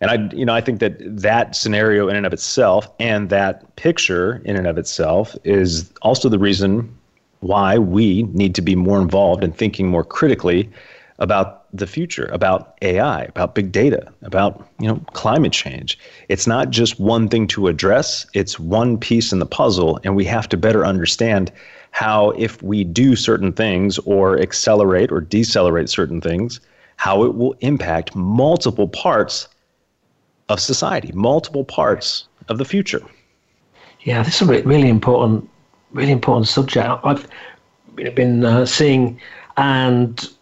And 0.00 0.10
I, 0.10 0.36
you 0.36 0.44
know, 0.44 0.54
I 0.54 0.60
think 0.60 0.80
that 0.80 0.96
that 1.00 1.56
scenario 1.56 2.08
in 2.08 2.16
and 2.16 2.26
of 2.26 2.32
itself 2.32 2.88
and 3.00 3.30
that 3.30 3.74
picture 3.76 4.42
in 4.44 4.56
and 4.56 4.66
of 4.66 4.76
itself 4.76 5.34
is 5.44 5.90
also 6.02 6.28
the 6.28 6.38
reason 6.38 6.94
why 7.40 7.78
we 7.78 8.24
need 8.24 8.54
to 8.56 8.62
be 8.62 8.74
more 8.74 9.00
involved 9.00 9.42
in 9.42 9.52
thinking 9.52 9.88
more 9.88 10.04
critically 10.04 10.70
about 11.18 11.64
the 11.76 11.86
future, 11.86 12.26
about 12.26 12.76
AI, 12.82 13.22
about 13.24 13.54
big 13.54 13.72
data, 13.72 14.12
about 14.22 14.68
you 14.78 14.86
know 14.86 15.00
climate 15.12 15.52
change. 15.52 15.98
It's 16.28 16.46
not 16.46 16.70
just 16.70 17.00
one 17.00 17.28
thing 17.28 17.46
to 17.48 17.68
address; 17.68 18.26
it's 18.34 18.58
one 18.58 18.98
piece 18.98 19.32
in 19.32 19.38
the 19.38 19.46
puzzle, 19.46 19.98
and 20.04 20.14
we 20.16 20.24
have 20.24 20.48
to 20.50 20.56
better 20.56 20.84
understand 20.84 21.50
how, 21.92 22.30
if 22.32 22.62
we 22.62 22.84
do 22.84 23.16
certain 23.16 23.52
things 23.52 23.98
or 24.00 24.38
accelerate 24.38 25.10
or 25.10 25.20
decelerate 25.22 25.88
certain 25.88 26.20
things, 26.20 26.60
how 26.96 27.24
it 27.24 27.34
will 27.34 27.54
impact 27.60 28.14
multiple 28.14 28.88
parts 28.88 29.48
of 30.50 30.60
society, 30.60 31.10
multiple 31.12 31.64
parts 31.64 32.28
of 32.48 32.58
the 32.58 32.66
future. 32.66 33.00
Yeah, 34.02 34.22
this 34.22 34.42
is 34.42 34.48
a 34.48 34.62
really 34.62 34.90
important, 34.90 35.48
really 35.92 36.12
important 36.12 36.48
subject. 36.48 36.86
I've 37.02 37.26
been 38.14 38.44
uh, 38.44 38.66
seeing 38.66 39.18
and 39.56 40.35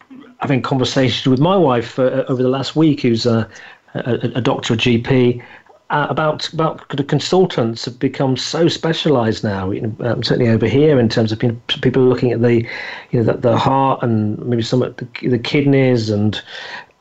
having 0.45 0.61
conversations 0.61 1.25
with 1.27 1.39
my 1.39 1.57
wife 1.57 1.97
uh, 1.97 2.23
over 2.27 2.43
the 2.43 2.49
last 2.49 2.75
week, 2.75 3.01
who's 3.01 3.25
a, 3.25 3.49
a, 3.95 4.13
a 4.35 4.41
doctor, 4.41 4.75
a 4.75 4.77
GP, 4.77 5.43
uh, 5.89 6.05
about 6.07 6.53
about 6.53 6.87
the 6.89 7.03
consultants 7.03 7.85
have 7.85 7.97
become 7.97 8.37
so 8.37 8.67
specialised 8.67 9.43
now. 9.43 9.71
You 9.71 9.81
know, 9.81 9.95
um, 10.01 10.21
certainly 10.21 10.51
over 10.51 10.67
here, 10.67 10.99
in 10.99 11.09
terms 11.09 11.31
of 11.31 11.41
you 11.41 11.49
know, 11.49 11.57
people 11.81 12.03
looking 12.03 12.31
at 12.31 12.43
the, 12.43 12.61
you 13.09 13.23
know, 13.23 13.23
the, 13.23 13.33
the 13.33 13.57
heart 13.57 14.03
and 14.03 14.37
maybe 14.45 14.61
some 14.61 14.83
of 14.83 14.95
the, 14.97 15.07
the 15.27 15.39
kidneys 15.39 16.11
and 16.11 16.39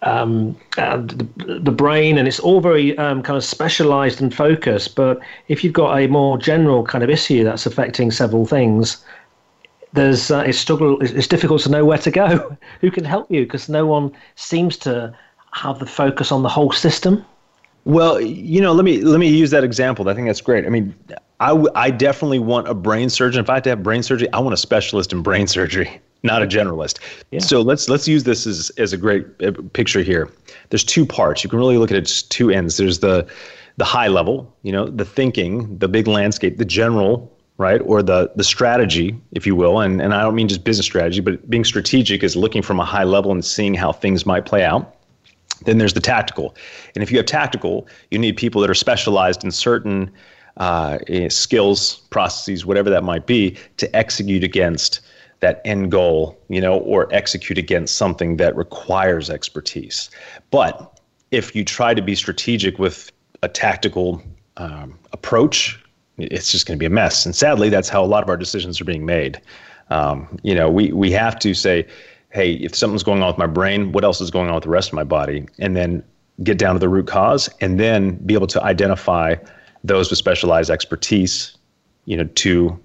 um, 0.01 0.57
the, 0.77 1.61
the, 1.63 1.71
brain, 1.71 2.17
and 2.17 2.27
it's 2.27 2.41
all 2.41 2.63
very 2.63 2.97
um, 2.97 3.23
kind 3.23 3.37
of 3.37 3.45
specialized 3.45 4.23
and 4.23 4.35
focused. 4.35 4.95
But 4.95 5.21
if 5.49 5.63
you've 5.63 5.73
got 5.75 5.99
a 5.99 6.07
more 6.07 6.39
general 6.39 6.83
kind 6.85 7.05
of 7.05 7.11
issue 7.11 7.45
that's 7.45 7.67
affecting 7.67 8.11
several 8.11 8.47
things, 8.47 9.05
there's 9.95 10.31
uh, 10.31 10.45
it's 10.47 10.59
struggle. 10.59 11.01
It's 11.01 11.27
difficult 11.27 11.63
to 11.63 11.71
know 11.71 11.85
where 11.85 11.99
to 11.99 12.11
go. 12.11 12.57
Who 12.81 12.91
can 12.91 13.05
help 13.05 13.31
you? 13.31 13.45
Because 13.45 13.69
no 13.69 13.87
one 13.87 14.13
seems 14.35 14.77
to 14.79 15.17
have 15.53 15.79
the 15.79 15.87
focus 15.87 16.31
on 16.31 16.43
the 16.43 16.49
whole 16.49 16.73
system. 16.73 17.25
Well, 17.85 18.21
you 18.21 18.61
know, 18.61 18.73
let 18.73 18.85
me 18.85 19.01
let 19.03 19.21
me 19.21 19.29
use 19.29 19.51
that 19.51 19.65
example. 19.65 20.09
I 20.09 20.15
think 20.15 20.27
that's 20.27 20.41
great. 20.41 20.67
I 20.67 20.69
mean, 20.69 20.95
I, 21.41 21.49
w- 21.49 21.71
I 21.75 21.91
definitely 21.91 22.39
want 22.39 22.69
a 22.69 22.75
brain 22.75 23.09
surgeon. 23.09 23.41
If 23.41 23.51
I 23.51 23.55
had 23.55 23.65
to 23.65 23.71
have 23.71 23.83
brain 23.83 24.03
surgery, 24.03 24.33
I 24.33 24.41
want 24.41 24.55
a 24.55 24.59
specialist 24.59 25.13
in 25.13 25.23
brain 25.23 25.47
surgery 25.57 26.01
not 26.25 26.43
a 26.43 26.47
generalist. 26.47 26.99
Yeah. 27.31 27.41
So 27.41 27.61
let's 27.61 27.89
let's 27.89 28.09
use 28.09 28.25
this 28.25 28.47
as 28.47 28.71
as 28.79 28.93
a 28.93 28.97
great 28.97 29.27
uh, 29.43 29.53
picture 29.75 30.01
here. 30.01 30.31
There's 30.71 30.83
two 30.83 31.07
parts. 31.07 31.45
You 31.45 31.51
can 31.51 31.59
really 31.59 31.77
look 31.77 31.91
at 31.93 31.97
it 31.97 32.25
two 32.31 32.51
ends. 32.51 32.79
There's 32.79 32.99
the 32.99 33.29
the 33.77 33.85
high 33.85 34.09
level, 34.09 34.53
you 34.63 34.73
know, 34.73 34.87
the 34.87 35.05
thinking, 35.05 35.79
the 35.79 35.89
big 35.89 36.07
landscape, 36.07 36.59
the 36.59 36.65
general, 36.65 37.34
right, 37.57 37.81
or 37.85 38.03
the 38.03 38.31
the 38.37 38.45
strategy, 38.45 39.19
if 39.33 39.47
you 39.47 39.55
will. 39.55 39.81
And 39.81 40.01
and 40.01 40.15
I 40.15 40.23
don't 40.23 40.35
mean 40.35 40.49
just 40.49 40.65
business 40.65 40.87
strategy, 40.87 41.21
but 41.21 41.49
being 41.49 41.65
strategic 41.65 42.23
is 42.23 42.37
looking 42.37 42.63
from 42.63 42.81
a 42.81 42.85
high 42.85 43.05
level 43.05 43.31
and 43.33 43.45
seeing 43.45 43.75
how 43.75 43.93
things 43.93 44.27
might 44.27 44.47
play 44.47 44.65
out. 44.65 44.97
Then 45.65 45.79
there's 45.79 45.95
the 45.95 46.01
tactical, 46.01 46.55
and 46.95 47.03
if 47.03 47.11
you 47.11 47.17
have 47.17 47.27
tactical, 47.27 47.87
you 48.11 48.19
need 48.19 48.37
people 48.37 48.61
that 48.61 48.71
are 48.71 48.75
specialized 48.75 49.45
in 49.45 49.51
certain 49.51 50.11
uh, 50.57 50.99
eh, 51.09 51.29
skills, 51.29 52.01
processes, 52.11 52.67
whatever 52.67 52.91
that 52.91 53.05
might 53.05 53.27
be, 53.27 53.57
to 53.77 53.97
execute 53.97 54.45
against 54.45 55.01
that 55.41 55.61
end 55.65 55.91
goal, 55.91 56.39
you 56.49 56.61
know, 56.61 56.79
or 56.79 57.13
execute 57.13 57.59
against 57.59 57.97
something 57.97 58.37
that 58.39 58.57
requires 58.57 59.31
expertise. 59.31 60.11
But 60.51 61.01
if 61.31 61.55
you 61.55 61.65
try 61.65 61.95
to 61.95 62.03
be 62.03 62.15
strategic 62.15 62.79
with 62.79 63.11
a 63.43 63.49
tactical 63.49 64.23
um, 64.57 64.99
approach, 65.13 65.84
it's 66.19 66.51
just 66.51 66.67
going 66.67 66.79
to 66.79 66.81
be 66.81 66.87
a 66.87 66.91
mess. 66.91 67.27
And 67.27 67.35
sadly, 67.35 67.69
that's 67.69 67.89
how 67.89 68.05
a 68.05 68.07
lot 68.07 68.23
of 68.23 68.29
our 68.29 68.37
decisions 68.37 68.81
are 68.81 68.85
being 68.85 69.05
made. 69.05 69.41
Um, 69.91 70.39
you 70.43 70.55
know, 70.55 70.71
we 70.71 70.93
we 70.93 71.11
have 71.13 71.39
to 71.41 71.55
say, 71.55 71.87
hey, 72.31 72.53
if 72.55 72.75
something's 72.75 73.03
going 73.03 73.23
on 73.23 73.29
with 73.29 73.39
my 73.39 73.47
brain, 73.47 73.93
what 73.93 74.05
else 74.05 74.21
is 74.21 74.31
going 74.31 74.49
on 74.49 74.55
with 74.55 74.65
the 74.65 74.71
rest 74.71 74.89
of 74.89 74.95
my 74.95 75.05
body, 75.05 75.47
and 75.59 75.77
then 75.77 76.03
get 76.43 76.59
down 76.59 76.75
to 76.75 76.79
the 76.79 76.89
root 76.89 77.07
cause, 77.07 77.49
and 77.61 77.79
then 77.79 78.17
be 78.27 78.35
able 78.35 78.47
to 78.49 78.63
identify 78.63 79.35
those 79.83 80.11
with 80.11 80.19
specialized 80.19 80.71
expertise, 80.71 81.57
you 82.07 82.17
know, 82.17 82.25
to 82.25 82.79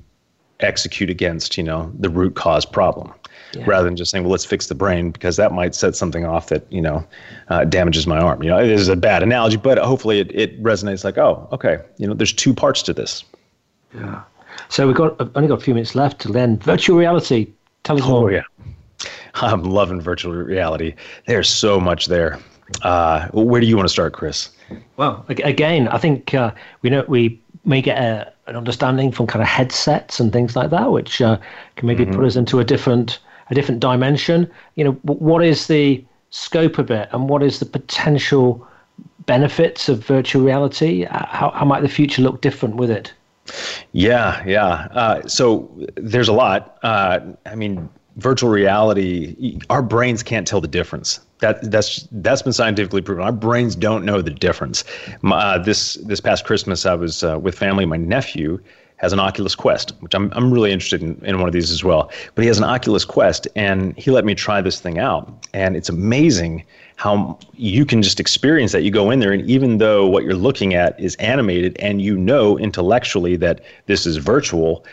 execute 0.60 1.10
against 1.10 1.58
you 1.58 1.64
know 1.64 1.92
the 2.00 2.10
root 2.10 2.36
cause 2.36 2.66
problem 2.66 3.14
yeah. 3.54 3.64
rather 3.66 3.86
than 3.86 3.96
just 3.96 4.12
saying 4.12 4.24
well 4.24 4.32
let's 4.32 4.46
fix 4.46 4.68
the 4.68 4.76
brain 4.76 5.12
because 5.12 5.36
that 5.38 5.52
might 5.52 5.76
set 5.76 5.96
something 5.96 6.26
off 6.26 6.50
that 6.50 6.72
you 6.72 6.82
know 6.82 7.06
uh, 7.50 7.66
damages 7.66 8.08
my 8.08 8.18
arm. 8.18 8.44
You 8.44 8.50
know 8.50 8.60
it 8.60 8.70
is 8.70 8.88
a 8.88 8.96
bad 8.96 9.24
analogy 9.24 9.58
but 9.58 9.78
hopefully 9.78 10.20
it, 10.20 10.32
it 10.34 10.62
resonates 10.64 11.04
like 11.04 11.18
oh 11.18 11.48
okay 11.52 11.80
you 11.98 12.08
know 12.08 12.14
there's 12.14 12.34
two 12.34 12.54
parts 12.54 12.82
to 12.84 12.94
this. 12.94 13.24
Yeah. 13.94 14.24
So 14.70 14.88
we've 14.88 14.96
got 14.96 15.20
only 15.36 15.48
got 15.48 15.60
a 15.60 15.64
few 15.64 15.74
minutes 15.74 15.96
left 15.96 16.22
till 16.22 16.34
then. 16.34 16.58
Virtual 16.60 16.98
reality. 16.98 17.48
Tell 17.84 17.98
us 17.98 18.04
oh, 18.06 18.22
more. 18.22 18.32
yeah. 18.32 18.44
I'm 19.36 19.64
loving 19.64 20.02
virtual 20.02 20.34
reality. 20.34 20.96
There's 21.26 21.50
so 21.50 21.80
much 21.80 22.08
there. 22.08 22.40
Uh, 22.84 23.28
where 23.30 23.62
do 23.62 23.68
you 23.68 23.76
want 23.76 23.88
to 23.88 23.92
start 23.92 24.14
chris? 24.14 24.50
Well 24.98 25.26
again 25.28 25.88
i 25.88 25.98
think 25.98 26.36
uh, 26.36 26.52
we 26.84 26.92
know 26.92 27.04
we 27.08 27.42
may 27.66 27.82
get 27.82 27.98
a, 27.98 28.32
an 28.48 28.56
understanding 28.56 29.12
from 29.12 29.28
kind 29.28 29.42
of 29.42 29.48
headsets 29.48 30.20
and 30.20 30.34
things 30.34 30.56
like 30.56 30.72
that, 30.72 30.92
which 30.92 31.22
uh, 31.22 31.38
can 31.76 31.88
maybe 31.88 32.04
mm-hmm. 32.04 32.16
put 32.16 32.26
us 32.26 32.36
into 32.36 32.60
a 32.60 32.64
different 32.64 33.20
a 33.50 33.56
different 33.56 33.80
dimension. 33.80 34.50
You 34.76 34.84
know, 34.86 34.92
what 35.04 35.44
is 35.44 35.68
the 35.68 36.04
scope 36.30 36.78
of 36.78 36.92
it, 36.92 37.10
and 37.12 37.30
what 37.30 37.44
is 37.44 37.60
the 37.60 37.66
potential 37.66 38.66
benefits 39.26 39.90
of 39.90 40.04
virtual 40.06 40.44
reality? 40.44 41.06
How, 41.10 41.52
how 41.54 41.66
might 41.66 41.82
the 41.82 41.90
future 41.90 42.22
look 42.22 42.42
different 42.42 42.76
with 42.76 42.92
it? 42.92 43.14
Yeah, 43.92 44.44
yeah. 44.46 44.88
Uh, 44.92 45.28
so 45.28 45.70
there's 45.96 46.28
a 46.28 46.34
lot. 46.34 46.78
Uh, 46.84 47.20
I 47.46 47.56
mean, 47.56 47.90
virtual 48.18 48.50
reality, 48.50 49.60
our 49.70 49.82
brains 49.82 50.24
can't 50.24 50.48
tell 50.48 50.62
the 50.62 50.68
difference. 50.68 51.20
That 51.40 51.72
that's 51.72 52.08
that's 52.12 52.42
been 52.42 52.54
scientifically 52.54 53.02
proven. 53.02 53.24
Our 53.24 53.32
brains 53.32 53.76
don't 53.76 54.04
know 54.04 54.22
the 54.22 54.32
difference. 54.32 54.84
uh, 55.24 55.58
this 55.58 55.96
this 55.96 56.20
past 56.20 56.46
Christmas, 56.46 56.86
I 56.86 56.96
was 56.96 57.24
uh, 57.24 57.40
with 57.40 57.58
family. 57.58 57.86
My 57.86 57.98
nephew 57.98 58.60
has 59.00 59.14
an 59.14 59.20
Oculus 59.20 59.56
Quest, 59.56 59.94
which 60.02 60.14
I'm 60.14 60.32
I'm 60.34 60.52
really 60.52 60.72
interested 60.72 61.02
in, 61.02 61.20
in 61.24 61.40
one 61.40 61.48
of 61.48 61.54
these 61.54 61.72
as 61.72 61.84
well. 61.84 62.12
But 62.36 62.44
he 62.44 62.48
has 62.48 62.58
an 62.58 62.66
Oculus 62.66 63.06
Quest, 63.06 63.48
and 63.56 63.98
he 63.98 64.12
let 64.12 64.26
me 64.26 64.36
try 64.36 64.62
this 64.62 64.80
thing 64.80 65.00
out, 65.00 65.48
and 65.54 65.76
it's 65.76 65.90
amazing 65.90 66.64
how 66.98 67.40
you 67.54 67.86
can 67.86 68.02
just 68.02 68.20
experience 68.20 68.74
that. 68.74 68.84
You 68.84 68.92
go 68.92 69.10
in 69.10 69.20
there, 69.20 69.32
and 69.32 69.50
even 69.50 69.78
though 69.78 70.06
what 70.06 70.24
you're 70.26 70.34
looking 70.36 70.74
at 70.74 71.00
is 71.00 71.16
animated, 71.16 71.78
and 71.80 72.02
you 72.02 72.18
know 72.18 72.60
intellectually 72.60 73.38
that 73.38 73.62
this 73.86 74.06
is 74.06 74.18
virtual, 74.18 74.86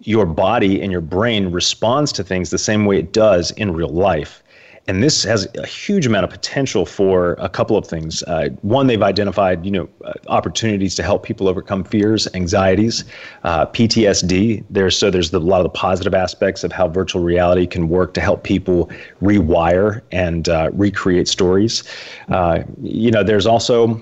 your 0.00 0.26
body 0.26 0.82
and 0.82 0.92
your 0.92 1.00
brain 1.00 1.50
responds 1.50 2.12
to 2.12 2.22
things 2.22 2.50
the 2.50 2.58
same 2.58 2.84
way 2.84 2.98
it 2.98 3.14
does 3.14 3.50
in 3.52 3.72
real 3.72 3.88
life. 3.88 4.42
And 4.86 5.02
this 5.02 5.24
has 5.24 5.48
a 5.56 5.66
huge 5.66 6.06
amount 6.06 6.24
of 6.24 6.30
potential 6.30 6.84
for 6.84 7.34
a 7.34 7.48
couple 7.48 7.76
of 7.76 7.86
things. 7.86 8.22
Uh, 8.24 8.50
one, 8.60 8.86
they've 8.86 9.02
identified, 9.02 9.64
you 9.64 9.70
know, 9.70 9.88
uh, 10.04 10.12
opportunities 10.28 10.94
to 10.96 11.02
help 11.02 11.22
people 11.22 11.48
overcome 11.48 11.84
fears, 11.84 12.28
anxieties, 12.34 13.04
uh, 13.44 13.66
PTSD. 13.66 14.62
There's 14.68 14.96
so 14.96 15.10
there's 15.10 15.30
the, 15.30 15.38
a 15.38 15.40
lot 15.40 15.60
of 15.60 15.64
the 15.64 15.70
positive 15.70 16.14
aspects 16.14 16.64
of 16.64 16.72
how 16.72 16.88
virtual 16.88 17.22
reality 17.22 17.66
can 17.66 17.88
work 17.88 18.12
to 18.14 18.20
help 18.20 18.44
people 18.44 18.90
rewire 19.22 20.02
and 20.12 20.48
uh, 20.48 20.70
recreate 20.74 21.28
stories. 21.28 21.82
Uh, 22.28 22.60
you 22.82 23.10
know, 23.10 23.22
there's 23.22 23.46
also 23.46 24.00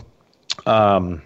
um, 0.66 1.22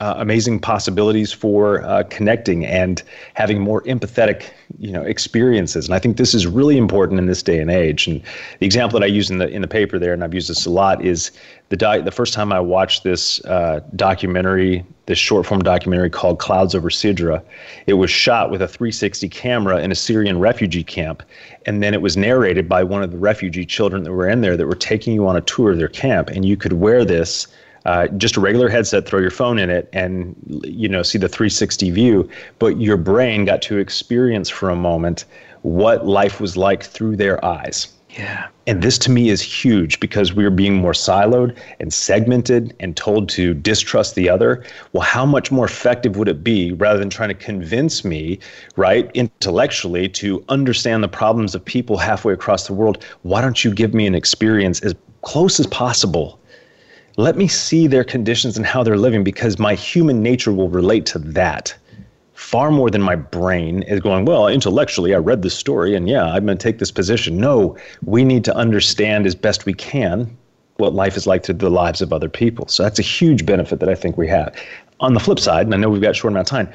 uh, 0.00 0.14
amazing 0.18 0.60
possibilities 0.60 1.32
for 1.32 1.82
uh, 1.82 2.04
connecting 2.04 2.64
and 2.64 3.02
having 3.34 3.60
more 3.60 3.82
empathetic, 3.82 4.50
you 4.78 4.92
know, 4.92 5.02
experiences. 5.02 5.86
And 5.86 5.94
I 5.94 5.98
think 5.98 6.18
this 6.18 6.34
is 6.34 6.46
really 6.46 6.78
important 6.78 7.18
in 7.18 7.26
this 7.26 7.42
day 7.42 7.58
and 7.58 7.68
age. 7.68 8.06
And 8.06 8.22
the 8.60 8.66
example 8.66 9.00
that 9.00 9.04
I 9.04 9.08
use 9.08 9.28
in 9.28 9.38
the 9.38 9.48
in 9.48 9.60
the 9.60 9.66
paper 9.66 9.98
there, 9.98 10.12
and 10.12 10.22
I've 10.22 10.34
used 10.34 10.48
this 10.48 10.66
a 10.66 10.70
lot, 10.70 11.04
is 11.04 11.32
the 11.70 11.76
the 12.04 12.12
first 12.12 12.32
time 12.32 12.52
I 12.52 12.60
watched 12.60 13.02
this 13.02 13.44
uh, 13.46 13.80
documentary, 13.96 14.86
this 15.06 15.18
short 15.18 15.46
form 15.46 15.62
documentary 15.62 16.10
called 16.10 16.38
Clouds 16.38 16.76
Over 16.76 16.90
Sidra. 16.90 17.42
It 17.88 17.94
was 17.94 18.08
shot 18.08 18.52
with 18.52 18.62
a 18.62 18.68
360 18.68 19.28
camera 19.28 19.82
in 19.82 19.90
a 19.90 19.96
Syrian 19.96 20.38
refugee 20.38 20.84
camp, 20.84 21.24
and 21.66 21.82
then 21.82 21.92
it 21.92 22.02
was 22.02 22.16
narrated 22.16 22.68
by 22.68 22.84
one 22.84 23.02
of 23.02 23.10
the 23.10 23.18
refugee 23.18 23.66
children 23.66 24.04
that 24.04 24.12
were 24.12 24.28
in 24.28 24.42
there 24.42 24.56
that 24.56 24.66
were 24.68 24.76
taking 24.76 25.12
you 25.12 25.26
on 25.26 25.34
a 25.34 25.40
tour 25.40 25.72
of 25.72 25.78
their 25.78 25.88
camp, 25.88 26.28
and 26.28 26.44
you 26.44 26.56
could 26.56 26.74
wear 26.74 27.04
this 27.04 27.48
uh, 27.84 28.08
just 28.08 28.36
a 28.36 28.40
regular 28.40 28.68
headset, 28.68 29.06
throw 29.06 29.20
your 29.20 29.30
phone 29.30 29.58
in 29.58 29.70
it, 29.70 29.88
and 29.92 30.34
you 30.64 30.88
know 30.88 31.02
see 31.02 31.18
the 31.18 31.28
360 31.28 31.90
view. 31.90 32.28
But 32.58 32.80
your 32.80 32.96
brain 32.96 33.44
got 33.44 33.62
to 33.62 33.78
experience 33.78 34.48
for 34.48 34.70
a 34.70 34.76
moment 34.76 35.24
what 35.62 36.06
life 36.06 36.40
was 36.40 36.56
like 36.56 36.82
through 36.82 37.16
their 37.16 37.44
eyes. 37.44 37.88
Yeah. 38.10 38.48
And 38.66 38.82
this 38.82 38.98
to 38.98 39.10
me 39.10 39.28
is 39.28 39.40
huge 39.40 40.00
because 40.00 40.32
we 40.32 40.44
are 40.44 40.50
being 40.50 40.74
more 40.74 40.92
siloed 40.92 41.56
and 41.78 41.92
segmented 41.92 42.74
and 42.80 42.96
told 42.96 43.28
to 43.30 43.54
distrust 43.54 44.14
the 44.14 44.28
other. 44.28 44.64
Well, 44.92 45.02
how 45.02 45.26
much 45.26 45.52
more 45.52 45.66
effective 45.66 46.16
would 46.16 46.28
it 46.28 46.42
be 46.42 46.72
rather 46.72 46.98
than 46.98 47.10
trying 47.10 47.28
to 47.28 47.34
convince 47.34 48.04
me, 48.04 48.38
right, 48.76 49.10
intellectually 49.14 50.08
to 50.10 50.42
understand 50.48 51.04
the 51.04 51.08
problems 51.08 51.54
of 51.54 51.64
people 51.64 51.96
halfway 51.96 52.32
across 52.32 52.66
the 52.66 52.72
world? 52.72 53.04
Why 53.22 53.40
don't 53.40 53.62
you 53.62 53.72
give 53.72 53.94
me 53.94 54.06
an 54.06 54.14
experience 54.14 54.80
as 54.80 54.94
close 55.22 55.60
as 55.60 55.66
possible 55.66 56.37
let 57.18 57.36
me 57.36 57.48
see 57.48 57.88
their 57.88 58.04
conditions 58.04 58.56
and 58.56 58.64
how 58.64 58.84
they're 58.84 58.96
living 58.96 59.24
because 59.24 59.58
my 59.58 59.74
human 59.74 60.22
nature 60.22 60.52
will 60.52 60.68
relate 60.70 61.04
to 61.04 61.18
that 61.18 61.76
far 62.34 62.70
more 62.70 62.88
than 62.88 63.02
my 63.02 63.16
brain 63.16 63.82
is 63.82 63.98
going, 63.98 64.24
well, 64.24 64.46
intellectually, 64.46 65.12
I 65.12 65.18
read 65.18 65.42
this 65.42 65.54
story 65.54 65.96
and 65.96 66.08
yeah, 66.08 66.24
I'm 66.24 66.46
going 66.46 66.56
to 66.56 66.62
take 66.62 66.78
this 66.78 66.92
position. 66.92 67.36
No, 67.36 67.76
we 68.04 68.24
need 68.24 68.44
to 68.44 68.54
understand 68.54 69.26
as 69.26 69.34
best 69.34 69.66
we 69.66 69.74
can 69.74 70.34
what 70.76 70.94
life 70.94 71.16
is 71.16 71.26
like 71.26 71.44
through 71.44 71.56
the 71.56 71.68
lives 71.68 72.00
of 72.00 72.12
other 72.12 72.28
people. 72.28 72.68
So 72.68 72.84
that's 72.84 73.00
a 73.00 73.02
huge 73.02 73.44
benefit 73.44 73.80
that 73.80 73.88
I 73.88 73.96
think 73.96 74.16
we 74.16 74.28
have. 74.28 74.54
On 75.00 75.14
the 75.14 75.20
flip 75.20 75.40
side, 75.40 75.66
and 75.66 75.74
I 75.74 75.78
know 75.78 75.90
we've 75.90 76.00
got 76.00 76.14
short 76.14 76.32
amount 76.32 76.46
of 76.46 76.50
time, 76.50 76.68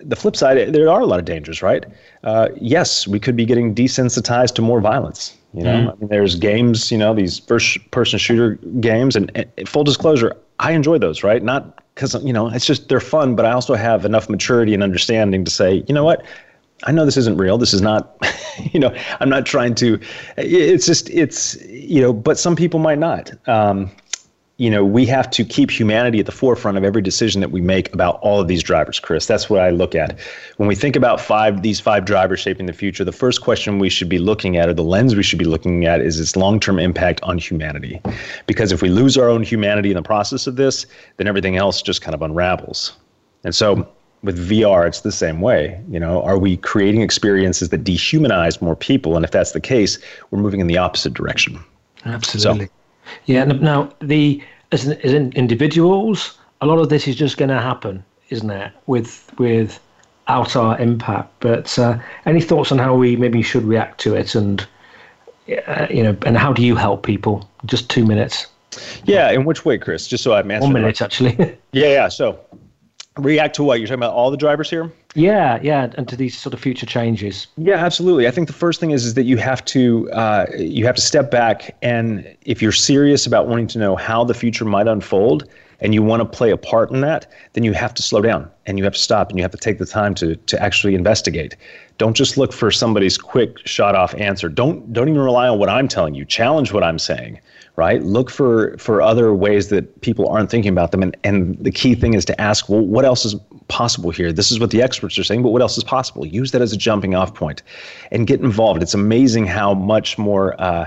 the 0.00 0.16
flip 0.16 0.36
side, 0.36 0.74
there 0.74 0.90
are 0.90 1.00
a 1.00 1.06
lot 1.06 1.18
of 1.18 1.24
dangers, 1.24 1.62
right? 1.62 1.86
Uh, 2.22 2.50
yes, 2.60 3.08
we 3.08 3.18
could 3.18 3.34
be 3.34 3.46
getting 3.46 3.74
desensitized 3.74 4.54
to 4.56 4.62
more 4.62 4.82
violence. 4.82 5.38
You 5.52 5.64
know, 5.64 5.70
mm 5.70 5.92
I 5.92 5.94
mean, 5.96 6.08
there's 6.08 6.36
games, 6.36 6.92
you 6.92 6.98
know, 6.98 7.12
these 7.12 7.40
first 7.40 7.90
person 7.90 8.18
shooter 8.18 8.54
games, 8.80 9.16
and, 9.16 9.32
and 9.34 9.68
full 9.68 9.82
disclosure, 9.82 10.36
I 10.60 10.72
enjoy 10.72 10.98
those, 10.98 11.24
right? 11.24 11.42
Not 11.42 11.82
because, 11.94 12.14
you 12.24 12.32
know, 12.32 12.48
it's 12.48 12.66
just 12.66 12.88
they're 12.88 13.00
fun, 13.00 13.34
but 13.34 13.44
I 13.44 13.52
also 13.52 13.74
have 13.74 14.04
enough 14.04 14.28
maturity 14.28 14.74
and 14.74 14.82
understanding 14.82 15.44
to 15.44 15.50
say, 15.50 15.82
you 15.88 15.94
know 15.94 16.04
what? 16.04 16.24
I 16.84 16.92
know 16.92 17.04
this 17.04 17.16
isn't 17.16 17.36
real. 17.36 17.58
This 17.58 17.74
is 17.74 17.82
not, 17.82 18.16
you 18.72 18.78
know, 18.78 18.94
I'm 19.18 19.28
not 19.28 19.44
trying 19.44 19.74
to, 19.76 19.98
it's 20.36 20.86
just, 20.86 21.10
it's, 21.10 21.60
you 21.66 22.00
know, 22.00 22.12
but 22.12 22.38
some 22.38 22.54
people 22.56 22.78
might 22.78 22.98
not. 22.98 23.32
Um, 23.48 23.90
you 24.60 24.68
know, 24.68 24.84
we 24.84 25.06
have 25.06 25.30
to 25.30 25.42
keep 25.42 25.70
humanity 25.70 26.20
at 26.20 26.26
the 26.26 26.32
forefront 26.32 26.76
of 26.76 26.84
every 26.84 27.00
decision 27.00 27.40
that 27.40 27.50
we 27.50 27.62
make 27.62 27.90
about 27.94 28.20
all 28.20 28.42
of 28.42 28.46
these 28.46 28.62
drivers, 28.62 29.00
Chris. 29.00 29.24
That's 29.24 29.48
what 29.48 29.58
I 29.58 29.70
look 29.70 29.94
at. 29.94 30.20
When 30.58 30.68
we 30.68 30.74
think 30.74 30.96
about 30.96 31.18
five 31.18 31.62
these 31.62 31.80
five 31.80 32.04
drivers 32.04 32.40
shaping 32.40 32.66
the 32.66 32.74
future, 32.74 33.02
the 33.02 33.10
first 33.10 33.40
question 33.40 33.78
we 33.78 33.88
should 33.88 34.10
be 34.10 34.18
looking 34.18 34.58
at 34.58 34.68
or 34.68 34.74
the 34.74 34.84
lens 34.84 35.16
we 35.16 35.22
should 35.22 35.38
be 35.38 35.46
looking 35.46 35.86
at 35.86 36.02
is 36.02 36.20
its 36.20 36.36
long-term 36.36 36.78
impact 36.78 37.22
on 37.22 37.38
humanity. 37.38 38.02
Because 38.46 38.70
if 38.70 38.82
we 38.82 38.90
lose 38.90 39.16
our 39.16 39.30
own 39.30 39.42
humanity 39.42 39.88
in 39.88 39.96
the 39.96 40.02
process 40.02 40.46
of 40.46 40.56
this, 40.56 40.84
then 41.16 41.26
everything 41.26 41.56
else 41.56 41.80
just 41.80 42.02
kind 42.02 42.14
of 42.14 42.20
unravels. 42.20 42.92
And 43.44 43.54
so 43.54 43.88
with 44.22 44.46
VR, 44.46 44.86
it's 44.86 45.00
the 45.00 45.10
same 45.10 45.40
way. 45.40 45.82
You 45.88 45.98
know, 45.98 46.22
are 46.22 46.36
we 46.36 46.58
creating 46.58 47.00
experiences 47.00 47.70
that 47.70 47.82
dehumanize 47.82 48.60
more 48.60 48.76
people? 48.76 49.16
And 49.16 49.24
if 49.24 49.30
that's 49.30 49.52
the 49.52 49.60
case, 49.60 49.98
we're 50.30 50.40
moving 50.42 50.60
in 50.60 50.66
the 50.66 50.76
opposite 50.76 51.14
direction. 51.14 51.64
Absolutely. 52.04 52.66
So, 52.66 52.72
yeah. 53.26 53.44
Now, 53.44 53.92
the 54.00 54.42
as, 54.72 54.88
as 54.88 55.12
individuals, 55.14 56.38
a 56.60 56.66
lot 56.66 56.78
of 56.78 56.88
this 56.88 57.08
is 57.08 57.16
just 57.16 57.36
going 57.36 57.48
to 57.48 57.60
happen, 57.60 58.04
isn't 58.30 58.50
it? 58.50 58.72
With 58.86 59.32
with 59.38 59.80
out 60.28 60.56
our 60.56 60.78
impact. 60.78 61.32
But 61.40 61.78
uh, 61.78 61.98
any 62.26 62.40
thoughts 62.40 62.72
on 62.72 62.78
how 62.78 62.94
we 62.94 63.16
maybe 63.16 63.42
should 63.42 63.64
react 63.64 64.00
to 64.02 64.14
it, 64.14 64.34
and 64.34 64.66
uh, 65.66 65.86
you 65.90 66.02
know, 66.02 66.16
and 66.24 66.36
how 66.36 66.52
do 66.52 66.64
you 66.64 66.76
help 66.76 67.04
people? 67.04 67.48
Just 67.66 67.90
two 67.90 68.04
minutes. 68.06 68.46
Yeah. 69.04 69.30
In 69.30 69.44
which 69.44 69.64
way, 69.64 69.78
Chris? 69.78 70.06
Just 70.06 70.22
so 70.22 70.32
I'm 70.32 70.50
answering. 70.50 70.72
One 70.72 70.82
minute, 70.82 71.00
right. 71.00 71.02
actually. 71.02 71.36
yeah. 71.72 71.88
Yeah. 71.88 72.08
So 72.08 72.38
react 73.20 73.54
to 73.56 73.62
what? 73.62 73.78
You're 73.78 73.86
talking 73.86 74.00
about 74.00 74.14
all 74.14 74.30
the 74.30 74.36
drivers 74.36 74.70
here? 74.70 74.90
Yeah 75.14 75.58
yeah 75.62 75.90
and 75.96 76.08
to 76.08 76.16
these 76.16 76.38
sort 76.38 76.54
of 76.54 76.60
future 76.60 76.86
changes. 76.86 77.46
Yeah 77.56 77.76
absolutely. 77.76 78.26
I 78.26 78.30
think 78.30 78.46
the 78.46 78.54
first 78.54 78.80
thing 78.80 78.90
is 78.90 79.04
is 79.04 79.14
that 79.14 79.24
you 79.24 79.36
have 79.36 79.64
to 79.66 80.10
uh, 80.12 80.46
you 80.56 80.86
have 80.86 80.96
to 80.96 81.02
step 81.02 81.30
back 81.30 81.76
and 81.82 82.36
if 82.42 82.62
you're 82.62 82.72
serious 82.72 83.26
about 83.26 83.48
wanting 83.48 83.66
to 83.68 83.78
know 83.78 83.96
how 83.96 84.24
the 84.24 84.34
future 84.34 84.64
might 84.64 84.88
unfold 84.88 85.48
and 85.82 85.94
you 85.94 86.02
want 86.02 86.20
to 86.20 86.26
play 86.26 86.50
a 86.50 86.56
part 86.56 86.90
in 86.90 87.00
that 87.00 87.30
then 87.54 87.64
you 87.64 87.72
have 87.72 87.94
to 87.94 88.02
slow 88.02 88.20
down 88.20 88.48
and 88.66 88.78
you 88.78 88.84
have 88.84 88.92
to 88.92 89.00
stop 89.00 89.30
and 89.30 89.38
you 89.38 89.42
have 89.42 89.52
to 89.52 89.58
take 89.58 89.78
the 89.78 89.86
time 89.86 90.14
to 90.14 90.36
to 90.36 90.62
actually 90.62 90.94
investigate. 90.94 91.56
Don't 91.98 92.14
just 92.14 92.38
look 92.38 92.52
for 92.52 92.70
somebody's 92.70 93.18
quick 93.18 93.58
shot 93.66 93.94
off 93.94 94.14
answer. 94.14 94.48
Don't 94.48 94.92
don't 94.92 95.08
even 95.08 95.20
rely 95.20 95.48
on 95.48 95.58
what 95.58 95.68
i'm 95.68 95.88
telling 95.88 96.14
you. 96.14 96.24
Challenge 96.24 96.72
what 96.72 96.84
i'm 96.84 96.98
saying 96.98 97.40
right? 97.80 98.02
Look 98.02 98.28
for 98.28 98.76
for 98.76 99.00
other 99.00 99.32
ways 99.32 99.68
that 99.70 100.02
people 100.02 100.28
aren't 100.28 100.50
thinking 100.50 100.70
about 100.70 100.90
them, 100.90 101.02
and 101.02 101.16
and 101.24 101.56
the 101.64 101.70
key 101.70 101.94
thing 101.94 102.12
is 102.12 102.26
to 102.26 102.38
ask, 102.38 102.68
well, 102.68 102.84
what 102.84 103.06
else 103.06 103.24
is 103.24 103.36
possible 103.70 104.10
here? 104.10 104.32
This 104.32 104.50
is 104.50 104.60
what 104.60 104.70
the 104.70 104.82
experts 104.82 105.16
are 105.18 105.24
saying, 105.24 105.42
but 105.42 105.50
what 105.50 105.62
else 105.62 105.78
is 105.78 105.84
possible? 105.84 106.26
Use 106.26 106.50
that 106.50 106.60
as 106.60 106.72
a 106.72 106.76
jumping 106.76 107.14
off 107.14 107.32
point, 107.32 107.62
and 108.10 108.26
get 108.26 108.40
involved. 108.40 108.82
It's 108.82 108.92
amazing 108.92 109.46
how 109.46 109.72
much 109.72 110.18
more 110.18 110.60
uh, 110.60 110.86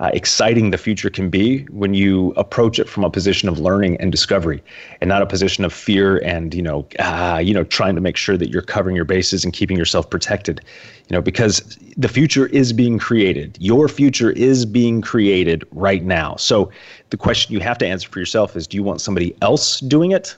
uh, 0.00 0.10
exciting 0.12 0.70
the 0.70 0.78
future 0.78 1.08
can 1.08 1.30
be 1.30 1.64
when 1.70 1.94
you 1.94 2.32
approach 2.36 2.78
it 2.78 2.88
from 2.88 3.04
a 3.04 3.10
position 3.10 3.48
of 3.48 3.58
learning 3.58 3.96
and 4.00 4.12
discovery, 4.12 4.62
and 5.00 5.08
not 5.08 5.22
a 5.22 5.26
position 5.26 5.64
of 5.64 5.72
fear 5.72 6.18
and 6.18 6.52
you 6.54 6.62
know, 6.62 6.86
uh, 6.98 7.40
you 7.42 7.54
know, 7.54 7.64
trying 7.64 7.94
to 7.94 8.00
make 8.00 8.16
sure 8.16 8.36
that 8.36 8.50
you're 8.50 8.62
covering 8.62 8.96
your 8.96 9.04
bases 9.06 9.44
and 9.44 9.54
keeping 9.54 9.76
yourself 9.76 10.10
protected 10.10 10.60
you 11.08 11.14
know 11.14 11.20
because 11.20 11.78
the 11.96 12.08
future 12.08 12.46
is 12.46 12.72
being 12.72 12.98
created 12.98 13.56
your 13.60 13.88
future 13.88 14.30
is 14.30 14.64
being 14.64 15.00
created 15.00 15.64
right 15.72 16.04
now 16.04 16.36
so 16.36 16.70
the 17.10 17.16
question 17.16 17.52
you 17.52 17.60
have 17.60 17.78
to 17.78 17.86
answer 17.86 18.08
for 18.08 18.18
yourself 18.18 18.56
is 18.56 18.66
do 18.66 18.76
you 18.76 18.82
want 18.82 19.00
somebody 19.00 19.36
else 19.42 19.80
doing 19.80 20.12
it 20.12 20.36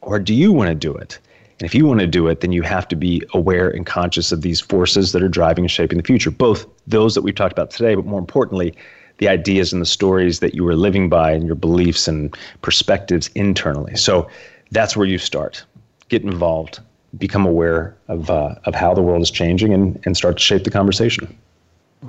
or 0.00 0.18
do 0.18 0.34
you 0.34 0.52
want 0.52 0.68
to 0.68 0.74
do 0.74 0.94
it 0.94 1.18
and 1.58 1.66
if 1.66 1.74
you 1.74 1.86
want 1.86 2.00
to 2.00 2.06
do 2.06 2.26
it 2.28 2.40
then 2.40 2.52
you 2.52 2.62
have 2.62 2.86
to 2.88 2.96
be 2.96 3.22
aware 3.34 3.68
and 3.68 3.86
conscious 3.86 4.32
of 4.32 4.42
these 4.42 4.60
forces 4.60 5.12
that 5.12 5.22
are 5.22 5.28
driving 5.28 5.64
and 5.64 5.70
shaping 5.70 5.98
the 5.98 6.04
future 6.04 6.30
both 6.30 6.66
those 6.86 7.14
that 7.14 7.22
we've 7.22 7.34
talked 7.34 7.52
about 7.52 7.70
today 7.70 7.94
but 7.94 8.06
more 8.06 8.20
importantly 8.20 8.74
the 9.18 9.28
ideas 9.28 9.72
and 9.72 9.80
the 9.80 9.86
stories 9.86 10.40
that 10.40 10.54
you 10.54 10.66
are 10.68 10.76
living 10.76 11.08
by 11.08 11.32
and 11.32 11.46
your 11.46 11.54
beliefs 11.54 12.06
and 12.06 12.36
perspectives 12.62 13.28
internally 13.34 13.96
so 13.96 14.28
that's 14.70 14.96
where 14.96 15.06
you 15.06 15.18
start 15.18 15.64
get 16.08 16.22
involved 16.22 16.80
become 17.18 17.46
aware 17.46 17.96
of 18.08 18.30
uh, 18.30 18.54
of 18.64 18.74
how 18.74 18.94
the 18.94 19.02
world 19.02 19.22
is 19.22 19.30
changing 19.30 19.72
and, 19.72 20.00
and 20.04 20.16
start 20.16 20.36
to 20.36 20.42
shape 20.42 20.64
the 20.64 20.70
conversation. 20.70 21.36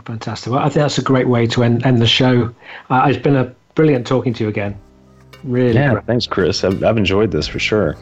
Fantastic. 0.05 0.51
Well, 0.51 0.61
I 0.61 0.65
think 0.65 0.75
that's 0.75 0.97
a 0.97 1.03
great 1.03 1.27
way 1.27 1.47
to 1.47 1.63
end, 1.63 1.85
end 1.85 2.01
the 2.01 2.07
show. 2.07 2.53
Uh, 2.89 3.07
it's 3.07 3.21
been 3.21 3.35
a 3.35 3.53
brilliant 3.73 4.05
talking 4.05 4.33
to 4.33 4.43
you 4.43 4.49
again. 4.49 4.77
Really. 5.43 5.73
Yeah. 5.73 5.93
Great. 5.93 6.05
Thanks, 6.05 6.27
Chris. 6.27 6.63
I've, 6.63 6.83
I've 6.83 6.97
enjoyed 6.97 7.31
this 7.31 7.47
for 7.47 7.59
sure. 7.59 7.95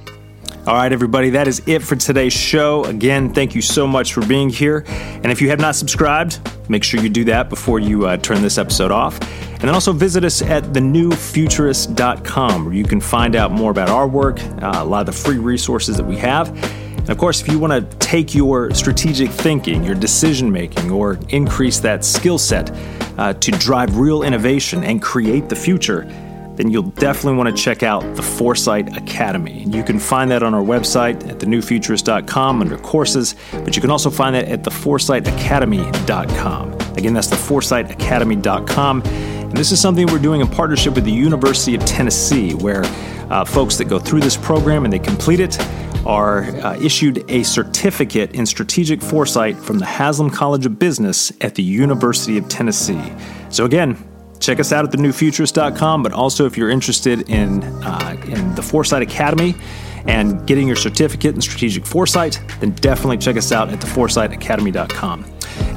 All 0.68 0.74
right, 0.74 0.92
everybody, 0.92 1.30
that 1.30 1.48
is 1.48 1.62
it 1.68 1.84
for 1.84 1.96
today's 1.96 2.34
show. 2.34 2.86
Again, 2.86 3.32
thank 3.32 3.54
you 3.54 3.62
so 3.62 3.86
much 3.86 4.14
for 4.14 4.26
being 4.26 4.50
here. 4.50 4.84
And 4.88 5.32
if 5.32 5.40
you 5.40 5.50
have 5.50 5.60
not 5.60 5.76
subscribed, 5.76 6.40
make 6.68 6.84
sure 6.84 7.00
you 7.00 7.10
do 7.10 7.24
that 7.26 7.50
before 7.50 7.80
you 7.80 8.08
uh, 8.08 8.18
turn 8.18 8.42
this 8.42 8.58
episode 8.58 8.90
off. 8.90 9.22
And 9.52 9.62
then 9.62 9.76
also 9.76 9.94
visit 9.94 10.24
us 10.24 10.42
at 10.42 10.64
thenewfuturist.com 10.64 12.66
where 12.66 12.74
you 12.74 12.84
can 12.84 13.00
find 13.00 13.36
out 13.36 13.52
more 13.52 13.70
about 13.70 13.90
our 13.90 14.08
work, 14.08 14.42
uh, 14.42 14.72
a 14.78 14.84
lot 14.84 15.02
of 15.02 15.06
the 15.06 15.12
free 15.12 15.38
resources 15.38 15.98
that 15.98 16.06
we 16.06 16.18
have. 16.18 16.50
And 16.98 17.12
of 17.12 17.20
course, 17.20 17.42
if 17.42 17.48
you 17.48 17.60
want 17.60 17.74
to 17.74 17.98
take 17.98 18.34
your 18.34 18.74
strategic 18.74 19.30
thinking, 19.30 19.84
your 19.84 19.94
decision 19.94 20.52
making, 20.52 20.90
or 20.90 21.20
increase 21.30 21.78
that 21.82 22.04
skill 22.04 22.40
set 22.40 22.72
uh, 23.20 23.34
to 23.34 23.52
drive 23.52 23.98
real 23.98 24.24
innovation 24.24 24.84
and 24.84 25.00
create 25.00 25.48
the 25.48 25.56
future, 25.56 26.08
then 26.58 26.70
you'll 26.70 26.84
definitely 26.84 27.38
want 27.38 27.56
to 27.56 27.62
check 27.62 27.84
out 27.84 28.02
the 28.16 28.22
Foresight 28.22 28.98
Academy. 28.98 29.64
You 29.64 29.84
can 29.84 30.00
find 30.00 30.32
that 30.32 30.44
on 30.44 30.54
our 30.54 30.64
website 30.64 31.30
at 31.30 31.40
thenewfuturist.com 31.40 32.62
under 32.62 32.78
courses, 32.78 33.36
but 33.52 33.76
you 33.76 33.82
can 33.82 33.92
also 33.92 34.10
find 34.10 34.36
that 34.36 34.46
at 34.46 34.64
theforesightacademy.com. 34.64 36.74
Again, 36.98 37.14
that's 37.14 37.28
theforesightacademy.com. 37.28 39.02
And 39.02 39.58
this 39.58 39.72
is 39.72 39.80
something 39.80 40.08
we're 40.08 40.20
doing 40.20 40.42
in 40.42 40.48
partnership 40.48 40.96
with 40.96 41.06
the 41.06 41.12
University 41.12 41.76
of 41.76 41.86
Tennessee, 41.86 42.54
where 42.54 42.84
uh, 43.30 43.46
folks 43.46 43.78
that 43.78 43.86
go 43.86 44.00
through 44.00 44.22
this 44.22 44.38
program 44.38 44.86
and 44.86 44.94
they 44.94 45.00
complete 45.00 45.40
it 45.40 45.58
are 46.06 46.44
uh, 46.44 46.78
issued 46.78 47.30
a 47.30 47.44
certificate 47.44 48.34
in 48.34 48.46
strategic 48.46 49.02
foresight 49.02 49.58
from 49.58 49.80
the 49.80 49.86
Haslam 49.86 50.30
College 50.30 50.66
of 50.66 50.78
Business 50.78 51.32
at 51.42 51.56
the 51.56 51.64
University 51.64 52.38
of 52.38 52.48
Tennessee. 52.48 53.02
So, 53.50 53.66
again, 53.66 53.98
check 54.40 54.60
us 54.60 54.72
out 54.72 54.86
at 54.86 54.92
thenewfuturist.com, 54.92 56.04
but 56.04 56.12
also 56.12 56.46
if 56.46 56.58
you're 56.58 56.70
interested 56.70 57.30
in, 57.30 57.64
uh, 57.84 58.18
in 58.28 58.56
the 58.56 58.62
Foresight 58.62 59.02
Academy 59.02 59.56
and 60.08 60.46
getting 60.46 60.68
your 60.68 60.76
certificate 60.76 61.36
in 61.36 61.42
strategic 61.42 61.86
foresight, 61.86 62.40
then 62.60 62.72
definitely 62.72 63.18
check 63.18 63.38
us 63.38 63.52
out 63.52 63.70
at 63.70 63.80
theforesightacademy.com. 63.80 65.26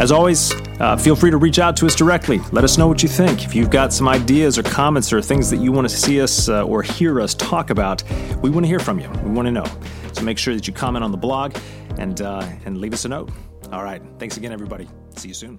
As 0.01 0.13
always, 0.13 0.53
uh, 0.81 0.97
feel 0.97 1.17
free 1.17 1.31
to 1.31 1.37
reach 1.37 1.59
out 1.59 1.77
to 1.79 1.87
us 1.87 1.95
directly. 1.95 2.41
Let 2.53 2.65
us 2.65 2.79
know 2.79 2.87
what 2.87 3.03
you 3.03 3.09
think. 3.09 3.45
If 3.45 3.55
you've 3.55 3.71
got 3.71 3.93
some 3.93 4.09
ideas 4.09 4.59
or 4.59 4.63
comments 4.63 5.13
or 5.13 5.21
things 5.23 5.51
that 5.51 5.59
you 5.59 5.73
want 5.73 5.89
to 5.89 5.97
see 5.97 6.21
us 6.21 6.49
uh, 6.49 6.65
or 6.65 6.83
hear 6.83 7.21
us 7.21 7.35
talk 7.35 7.71
about, 7.71 8.03
we 8.43 8.51
want 8.51 8.65
to 8.65 8.69
hear 8.69 8.79
from 8.79 8.99
you. 8.99 9.09
We 9.25 9.31
want 9.31 9.47
to 9.47 9.53
know. 9.53 9.67
So 10.13 10.23
make 10.23 10.39
sure 10.39 10.55
that 10.55 10.67
you 10.67 10.73
comment 10.73 11.05
on 11.05 11.11
the 11.11 11.19
blog 11.19 11.57
and, 11.99 12.21
uh, 12.21 12.47
and 12.65 12.79
leave 12.79 12.93
us 12.93 13.05
a 13.05 13.09
note. 13.09 13.31
All 13.73 13.83
right. 13.83 14.03
Thanks 14.19 14.37
again, 14.37 14.53
everybody. 14.53 14.89
See 15.17 15.29
you 15.29 15.35
soon. 15.35 15.59